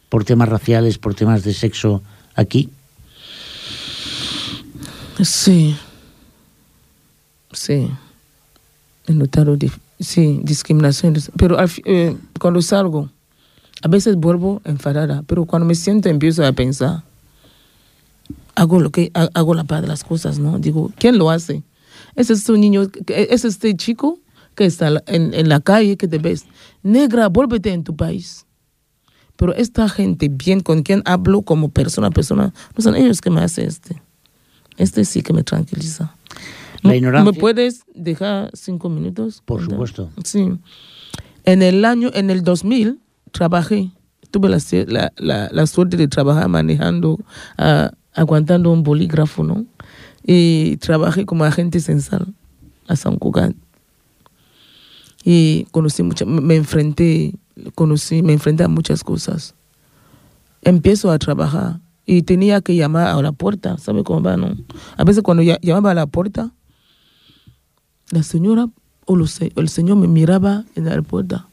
por 0.09 0.23
temas 0.23 0.49
raciales, 0.49 0.97
por 0.97 1.13
temas 1.15 1.43
de 1.43 1.53
sexo 1.53 2.01
aquí? 2.33 2.69
Sí. 5.21 5.75
Sí. 7.51 7.91
He 9.07 9.13
notado, 9.13 9.57
sí, 9.99 10.39
discriminación. 10.43 11.15
Pero 11.37 11.57
eh, 11.85 12.15
cuando 12.39 12.61
salgo, 12.61 13.09
a 13.81 13.87
veces 13.87 14.15
vuelvo 14.15 14.61
enfadada, 14.65 15.23
pero 15.27 15.45
cuando 15.45 15.65
me 15.65 15.75
siento 15.75 16.09
empiezo 16.09 16.45
a 16.45 16.51
pensar, 16.53 17.03
hago 18.55 18.79
lo 18.79 18.89
que 18.91 19.11
ha- 19.13 19.29
hago 19.33 19.53
la 19.53 19.63
paz 19.63 19.81
de 19.81 19.87
las 19.87 20.03
cosas, 20.03 20.39
¿no? 20.39 20.59
Digo, 20.59 20.91
¿quién 20.97 21.17
lo 21.17 21.29
hace? 21.29 21.63
Es 22.15 22.29
este 22.29 22.51
niño, 22.53 22.87
es 23.07 23.45
este 23.45 23.75
chico 23.75 24.19
que 24.55 24.65
está 24.65 25.01
en, 25.07 25.33
en 25.33 25.49
la 25.49 25.59
calle 25.61 25.97
que 25.97 26.07
te 26.07 26.17
ves. 26.17 26.45
Negra, 26.83 27.27
vuélvete 27.29 27.71
en 27.71 27.83
tu 27.83 27.95
país. 27.95 28.45
Pero 29.37 29.55
esta 29.55 29.87
gente, 29.89 30.27
bien 30.29 30.59
con 30.59 30.83
quien 30.83 31.01
hablo 31.05 31.41
como 31.41 31.69
persona 31.69 32.07
a 32.07 32.11
persona, 32.11 32.53
no 32.77 32.83
son 32.83 32.95
ellos 32.95 33.21
que 33.21 33.29
me 33.29 33.41
hacen 33.41 33.67
este. 33.67 34.01
Este 34.77 35.05
sí 35.05 35.21
que 35.23 35.33
me 35.33 35.43
tranquiliza. 35.43 36.15
La 36.83 36.91
¿Me- 36.91 36.97
ignorancia. 36.97 37.31
¿Me 37.31 37.39
puedes 37.39 37.83
dejar 37.95 38.51
cinco 38.53 38.89
minutos? 38.89 39.41
Por 39.45 39.63
supuesto. 39.63 40.09
Sí. 40.23 40.47
En 41.43 41.61
el 41.63 41.85
año, 41.85 42.11
en 42.13 42.29
el 42.29 42.43
2000, 42.43 42.99
trabajé. 43.31 43.91
Tuve 44.29 44.49
la, 44.49 45.11
la, 45.17 45.49
la, 45.51 45.67
suerte 45.67 45.97
de 45.97 46.07
trabajar 46.07 46.47
manejando, 46.47 47.19
aguantando 48.13 48.71
un 48.71 48.83
bolígrafo, 48.83 49.43
¿no? 49.43 49.65
Y 50.23 50.77
trabajé 50.77 51.25
como 51.25 51.43
agente 51.43 51.79
censal 51.79 52.33
a 52.87 52.95
San 52.95 53.17
Cugat. 53.17 53.53
Y 55.23 55.67
conocí 55.71 56.01
mucha, 56.03 56.25
me 56.25 56.55
enfrenté, 56.55 57.35
conocí, 57.75 58.21
me 58.21 58.33
enfrenté 58.33 58.63
a 58.63 58.67
muchas 58.67 59.03
cosas. 59.03 59.55
Empiezo 60.61 61.11
a 61.11 61.19
trabajar 61.19 61.79
y 62.05 62.23
tenía 62.23 62.61
que 62.61 62.75
llamar 62.75 63.07
a 63.07 63.21
la 63.21 63.31
puerta, 63.31 63.77
¿sabe 63.77 64.03
cómo 64.03 64.21
va, 64.21 64.37
no? 64.37 64.55
A 64.97 65.03
veces 65.03 65.23
cuando 65.23 65.43
llamaba 65.43 65.91
a 65.91 65.95
la 65.95 66.07
puerta, 66.07 66.51
la 68.09 68.23
señora 68.23 68.67
o 69.05 69.17
el 69.17 69.69
señor 69.69 69.97
me 69.97 70.07
miraba 70.07 70.65
en 70.75 70.85
la 70.85 71.01
puerta. 71.01 71.47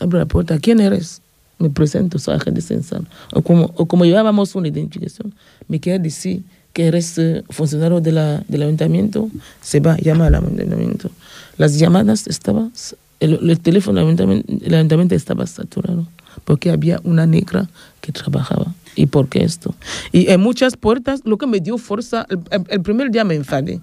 Abro 0.00 0.18
la 0.18 0.26
puerta, 0.26 0.58
¿quién 0.58 0.80
eres? 0.80 1.22
Me 1.58 1.70
presento, 1.70 2.18
soy 2.18 2.34
agente 2.34 2.60
censal. 2.60 3.06
O 3.32 3.42
como, 3.42 3.72
o 3.76 3.86
como 3.86 4.04
llevábamos 4.04 4.54
una 4.54 4.68
identificación, 4.68 5.32
me 5.68 5.78
quiere 5.80 5.98
decir 6.00 6.42
que 6.72 6.86
eres 6.86 7.16
eh, 7.18 7.44
funcionario 7.50 8.00
de 8.00 8.10
la, 8.10 8.42
del 8.48 8.62
ayuntamiento, 8.62 9.30
se 9.60 9.78
va, 9.78 9.96
llama 9.98 10.26
al 10.26 10.34
ayuntamiento. 10.34 11.10
Las 11.56 11.78
llamadas 11.78 12.26
estaban, 12.26 12.72
el, 13.20 13.48
el 13.48 13.60
teléfono 13.60 14.00
del 14.00 14.06
ayuntamiento, 14.08 14.52
el 14.66 14.74
ayuntamiento 14.74 15.14
estaba 15.14 15.46
saturado, 15.46 16.08
porque 16.44 16.70
había 16.70 17.00
una 17.04 17.26
negra 17.26 17.68
que 18.00 18.10
trabajaba. 18.10 18.74
¿Y 18.96 19.06
por 19.06 19.28
qué 19.28 19.44
esto? 19.44 19.74
Y 20.10 20.28
en 20.30 20.40
muchas 20.40 20.76
puertas, 20.76 21.20
lo 21.24 21.38
que 21.38 21.46
me 21.46 21.60
dio 21.60 21.78
fuerza, 21.78 22.26
el- 22.28 22.40
el 22.68 22.82
primer 22.82 23.10
día 23.12 23.22
me 23.22 23.36
enfadé, 23.36 23.80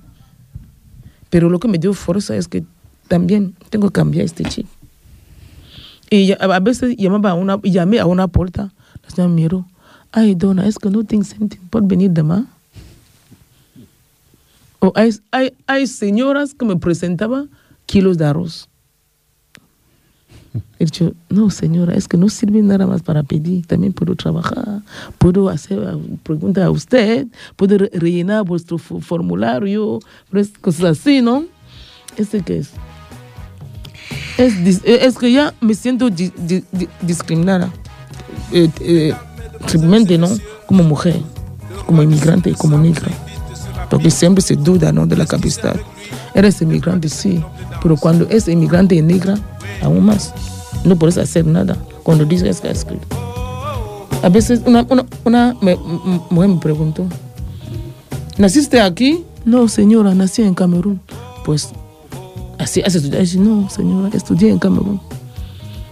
pero 1.29 1.49
lo 1.49 1.59
que 1.59 1.69
me 1.69 1.77
dio 1.77 1.93
fuerza 1.93 2.35
es 2.35 2.49
que 2.49 2.63
también 3.07 3.55
tengo 3.69 3.87
que 3.87 3.93
cambiar 3.93 4.25
este 4.25 4.43
chip. 4.43 4.67
Y 6.13 6.33
a 6.33 6.59
veces 6.59 6.97
llamaba 6.97 7.31
a 7.31 7.33
una, 7.35 7.57
llamé 7.63 7.99
a 8.01 8.05
una 8.05 8.27
puerta, 8.27 8.73
la 9.01 9.09
señora 9.09 9.33
miró, 9.33 9.65
ay, 10.11 10.35
dona, 10.35 10.67
es 10.67 10.77
que 10.77 10.89
no 10.89 11.05
tengo 11.05 11.23
sentido, 11.23 11.63
¿puedo 11.69 11.87
venir 11.87 12.11
de 12.11 12.21
más? 12.21 12.43
O 14.79 14.91
hay, 14.93 15.13
hay, 15.67 15.87
señoras 15.87 16.53
que 16.53 16.65
me 16.65 16.75
presentaban 16.75 17.49
kilos 17.85 18.17
de 18.17 18.25
arroz. 18.25 18.67
He 20.79 20.83
dicho, 20.83 21.13
no, 21.29 21.49
señora, 21.49 21.93
es 21.93 22.09
que 22.09 22.17
no 22.17 22.27
sirve 22.27 22.61
nada 22.61 22.85
más 22.87 23.03
para 23.03 23.23
pedir. 23.23 23.65
También 23.65 23.93
puedo 23.93 24.13
trabajar, 24.15 24.81
puedo 25.17 25.47
hacer 25.47 25.79
uh, 25.79 26.17
preguntas 26.23 26.65
a 26.65 26.71
usted, 26.71 27.27
puedo 27.55 27.77
re- 27.77 27.91
rellenar 27.93 28.43
vuestro 28.43 28.77
formulario, 28.77 29.99
cosas 30.59 30.99
así, 30.99 31.21
¿no? 31.21 31.45
¿Este 32.17 32.41
qué 32.41 32.57
es? 32.57 32.71
Es, 34.41 34.81
eh, 34.83 34.99
es 35.05 35.17
que 35.17 35.31
ya 35.31 35.53
me 35.61 35.73
siento 35.75 36.09
di- 36.09 36.31
di- 36.37 36.63
di- 36.71 36.89
discriminada. 37.01 37.71
Eh, 38.51 38.69
eh, 38.81 39.13
simplemente, 39.67 40.17
¿no? 40.17 40.27
Como 40.65 40.83
mujer, 40.83 41.21
como 41.85 42.01
inmigrante, 42.01 42.53
como 42.53 42.77
negra. 42.77 43.07
Porque 43.89 44.09
siempre 44.09 44.41
se 44.41 44.55
duda, 44.55 44.91
¿no? 44.91 45.05
De 45.05 45.15
la 45.15 45.25
capacidad. 45.25 45.75
Eres 46.33 46.61
inmigrante, 46.61 47.09
sí, 47.09 47.43
pero 47.83 47.97
cuando 47.97 48.25
es 48.29 48.47
inmigrante 48.47 48.95
y 48.95 49.01
negra, 49.01 49.37
aún 49.81 50.05
más. 50.05 50.33
No 50.83 50.95
puedes 50.95 51.17
hacer 51.17 51.45
nada 51.45 51.77
cuando 52.03 52.25
dices 52.25 52.61
que 52.61 52.69
has 52.69 52.79
escrito. 52.79 53.05
A 54.23 54.29
veces 54.29 54.61
una, 54.65 54.85
una, 54.89 55.05
una 55.25 55.55
me- 55.61 55.73
m- 55.73 56.21
mujer 56.29 56.49
me 56.49 56.57
preguntó, 56.57 57.05
¿naciste 58.37 58.79
aquí? 58.79 59.23
No, 59.45 59.67
señora, 59.67 60.13
nací 60.15 60.41
en 60.41 60.53
Camerún. 60.53 61.01
Pues, 61.43 61.69
así 62.61 62.81
has 62.81 62.95
estudiado. 62.95 63.25
No, 63.43 63.69
señora, 63.69 64.09
estudié 64.15 64.49
en 64.49 64.59
Camerún. 64.59 64.99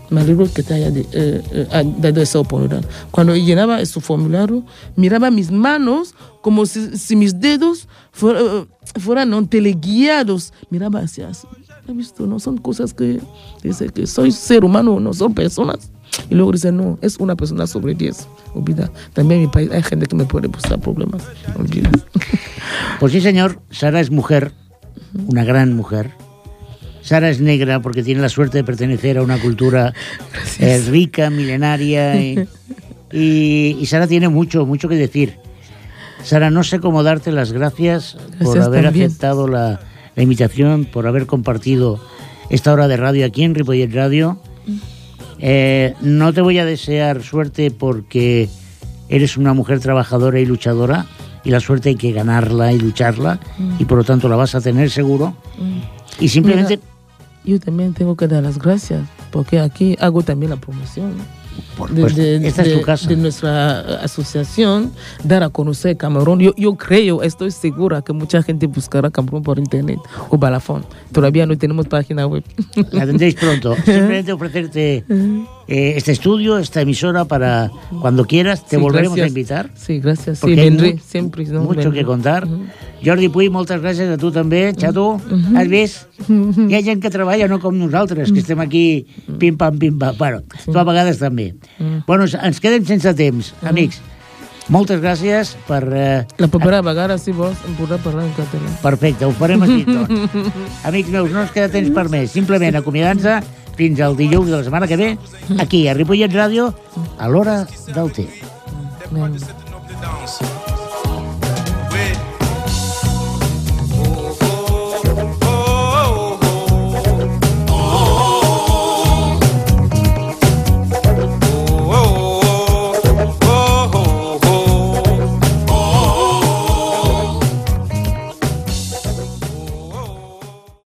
Me 0.09 0.21
alegro 0.21 0.51
que 0.51 0.63
te 0.63 0.73
haya 0.73 0.89
de- 0.89 1.05
eh, 1.11 1.43
eh, 1.51 1.93
dado 1.99 2.21
esa 2.21 2.39
oportunidad. 2.39 2.83
Cuando 3.11 3.35
llenaba 3.35 3.85
su 3.85 4.01
formulario, 4.01 4.63
miraba 4.95 5.29
mis 5.29 5.51
manos 5.51 6.15
como 6.41 6.65
si, 6.65 7.15
mis 7.15 7.39
dedos 7.39 7.87
eh, 8.23 8.65
fueran 8.99 9.29
¿no? 9.29 9.45
teleguiados. 9.47 10.51
Miraba 10.71 11.01
hacia 11.01 11.27
así. 11.29 11.47
¿Has 11.87 11.95
visto? 11.95 12.25
No 12.25 12.39
son 12.39 12.57
cosas 12.57 12.93
que 12.93 13.19
dice 13.63 13.89
que 13.89 14.07
soy 14.07 14.31
ser 14.31 14.63
humano, 14.65 14.99
no 14.99 15.13
son 15.13 15.33
personas. 15.35 15.91
Y 16.29 16.33
luego 16.35 16.51
dice, 16.53 16.71
no, 16.71 16.97
es 17.01 17.17
una 17.17 17.35
persona 17.35 17.67
sobre 17.67 17.93
10. 17.93 18.27
Olvida. 18.55 18.91
También 19.13 19.41
en 19.41 19.45
mi 19.47 19.51
país 19.51 19.69
hay 19.71 19.83
gente 19.83 20.07
que 20.07 20.15
me 20.15 20.25
puede 20.25 20.47
buscar 20.47 20.79
problemas. 20.79 21.21
Olvida. 21.57 21.91
Pues 22.99 23.11
sí, 23.11 23.21
señor, 23.21 23.59
Sara 23.69 23.99
es 24.01 24.09
mujer, 24.09 24.53
una 25.27 25.43
gran 25.43 25.75
mujer. 25.75 26.11
Sara 27.09 27.27
es 27.31 27.41
negra 27.41 27.81
porque 27.81 28.03
tiene 28.03 28.21
la 28.21 28.29
suerte 28.29 28.59
de 28.59 28.63
pertenecer 28.63 29.17
a 29.17 29.23
una 29.23 29.39
cultura 29.39 29.93
eh, 30.59 30.79
rica, 30.89 31.31
milenaria. 31.31 32.15
Y, 32.21 32.47
y- 33.11 33.77
y 33.81 33.85
Sara 33.87 34.05
tiene 34.05 34.29
mucho, 34.29 34.67
mucho 34.67 34.87
que 34.87 34.95
decir. 34.95 35.33
Sara, 36.23 36.51
no 36.51 36.63
sé 36.63 36.79
cómo 36.79 37.01
darte 37.01 37.31
las 37.31 37.51
gracias, 37.51 38.15
por 38.43 38.59
haber 38.59 38.83
también. 38.83 39.07
aceptado 39.07 39.47
la, 39.47 39.79
la 40.15 40.21
invitación, 40.23 40.85
por 40.85 41.07
haber 41.07 41.25
compartido 41.25 41.99
esta 42.51 42.71
hora 42.73 42.87
de 42.87 42.97
radio 42.97 43.25
aquí 43.25 43.43
en 43.43 43.55
Ripollet 43.55 43.91
Radio. 43.91 44.39
Eh, 45.39 45.95
no 46.01 46.31
te 46.31 46.41
voy 46.41 46.59
a 46.59 46.65
desear 46.65 47.23
suerte 47.23 47.71
porque 47.71 48.49
eres 49.07 49.35
una 49.35 49.53
mujer 49.55 49.79
trabajadora 49.79 50.39
y 50.39 50.45
luchadora 50.45 51.07
y 51.43 51.49
la 51.49 51.59
suerte 51.59 51.89
hay 51.89 51.95
que 51.95 52.11
ganarla 52.11 52.71
y 52.71 52.77
lucharla 52.79 53.39
y 53.79 53.85
por 53.85 53.97
lo 53.97 54.03
tanto 54.03 54.29
la 54.29 54.35
vas 54.35 54.53
a 54.53 54.61
tener 54.61 54.91
seguro. 54.91 55.35
Y 56.19 56.27
simplemente, 56.29 56.77
Mira, 56.77 56.89
yo 57.49 57.59
también 57.59 57.93
tengo 57.93 58.15
que 58.15 58.27
dar 58.27 58.43
las 58.43 58.57
gracias 58.59 59.01
porque 59.31 59.59
aquí 59.59 59.95
hago 59.99 60.21
también 60.23 60.49
la 60.51 60.55
promoción. 60.57 61.13
por 61.77 61.89
de, 61.89 61.95
supuesto, 61.97 62.21
de- 62.21 62.47
esta 62.47 62.61
es 62.61 62.67
de- 62.69 62.75
tu 62.77 62.81
casa. 62.85 63.09
de 63.09 63.15
nuestra 63.17 63.79
asociación, 64.01 64.91
dar 65.23 65.43
a 65.43 65.49
conocer 65.49 65.97
Camerún. 65.97 66.39
Yo, 66.39 66.53
yo 66.55 66.75
creo, 66.75 67.21
estoy 67.21 67.51
segura 67.51 68.01
que 68.01 68.13
mucha 68.13 68.41
gente 68.43 68.65
buscará 68.67 69.09
Camerún 69.11 69.43
por 69.43 69.59
internet 69.59 69.99
o 70.29 70.37
balafón. 70.37 70.85
Todavía 71.11 71.45
no 71.45 71.57
tenemos 71.57 71.87
página 71.87 72.25
web. 72.27 72.43
La 72.91 73.05
tendréis 73.05 73.35
pronto. 73.35 73.75
Simplemente 73.85 74.31
ofrecerte 74.31 75.03
eh, 75.69 75.93
este 75.95 76.11
estudio, 76.11 76.57
esta 76.57 76.81
emisora 76.81 77.25
para 77.25 77.69
cuando 78.01 78.25
quieras, 78.25 78.65
te 78.65 78.75
Sí, 78.77 78.81
volveremos 78.81 79.15
gracias. 79.15 79.25
a 79.25 79.29
invitar. 79.29 79.69
Sí, 79.75 79.99
gracias. 79.99 80.37
Sí, 80.39 80.41
Porque 80.41 80.59
hay 80.61 80.69
vendré 80.69 80.93
mu- 80.93 80.99
siempre. 80.99 81.45
¿no? 81.45 81.61
Mucho 81.63 81.79
Vendré. 81.81 81.99
que 81.99 82.05
contar. 82.05 82.45
Ujú. 82.45 82.63
Jordi 83.05 83.29
Puy, 83.29 83.49
moltes 83.49 83.79
gràcies 83.81 84.09
a 84.11 84.17
tu 84.17 84.31
també. 84.31 84.73
Xato, 84.75 85.21
has 85.55 85.67
vist? 85.69 86.07
Hi 86.27 86.73
ha 86.75 86.81
gent 86.83 86.99
que 87.01 87.09
treballa 87.13 87.47
no 87.47 87.59
com 87.61 87.77
nosaltres, 87.77 88.31
que 88.33 88.39
estem 88.41 88.59
aquí 88.59 89.05
pim-pam, 89.39 89.77
pim-pam. 89.79 90.17
Bueno, 90.17 90.41
tu 90.65 90.77
a 90.77 90.83
vegades 90.83 91.19
també. 91.21 91.53
Bueno, 92.07 92.25
ens 92.25 92.59
quedem 92.59 92.83
sense 92.85 93.13
temps, 93.15 93.53
amics. 93.61 94.01
Moltes 94.69 94.99
gràcies 95.01 95.55
per... 95.65 95.79
Eh, 95.97 96.25
La 96.37 96.47
propera 96.47 96.83
vegada, 96.85 97.15
si 97.17 97.31
vols, 97.33 97.57
em 97.65 97.73
podrà 97.73 97.97
parlar 98.03 98.25
en 98.27 98.33
català. 98.37 98.69
Perfecte, 98.83 99.25
ho 99.25 99.31
farem 99.33 99.63
així, 99.65 99.79
doncs. 99.87 100.35
Amics 100.91 101.09
meus, 101.09 101.31
no 101.33 101.41
ens 101.41 101.49
queda 101.55 101.71
temps 101.73 101.89
per 101.95 102.03
més. 102.13 102.29
Simplement 102.35 102.77
acomiadant-se 102.77 103.39
fins 103.79 104.01
al 104.03 104.17
dilluns 104.19 104.51
de 104.51 104.57
la 104.57 104.63
setmana 104.67 104.89
que 104.91 104.99
ve, 104.99 105.09
aquí, 105.63 105.85
a 105.87 105.95
Ripollet 105.95 106.35
Ràdio, 106.35 106.69
a 107.17 107.31
l'hora 107.31 107.61
del 107.95 108.11
té. 108.11 108.27
Mm. 109.11 110.58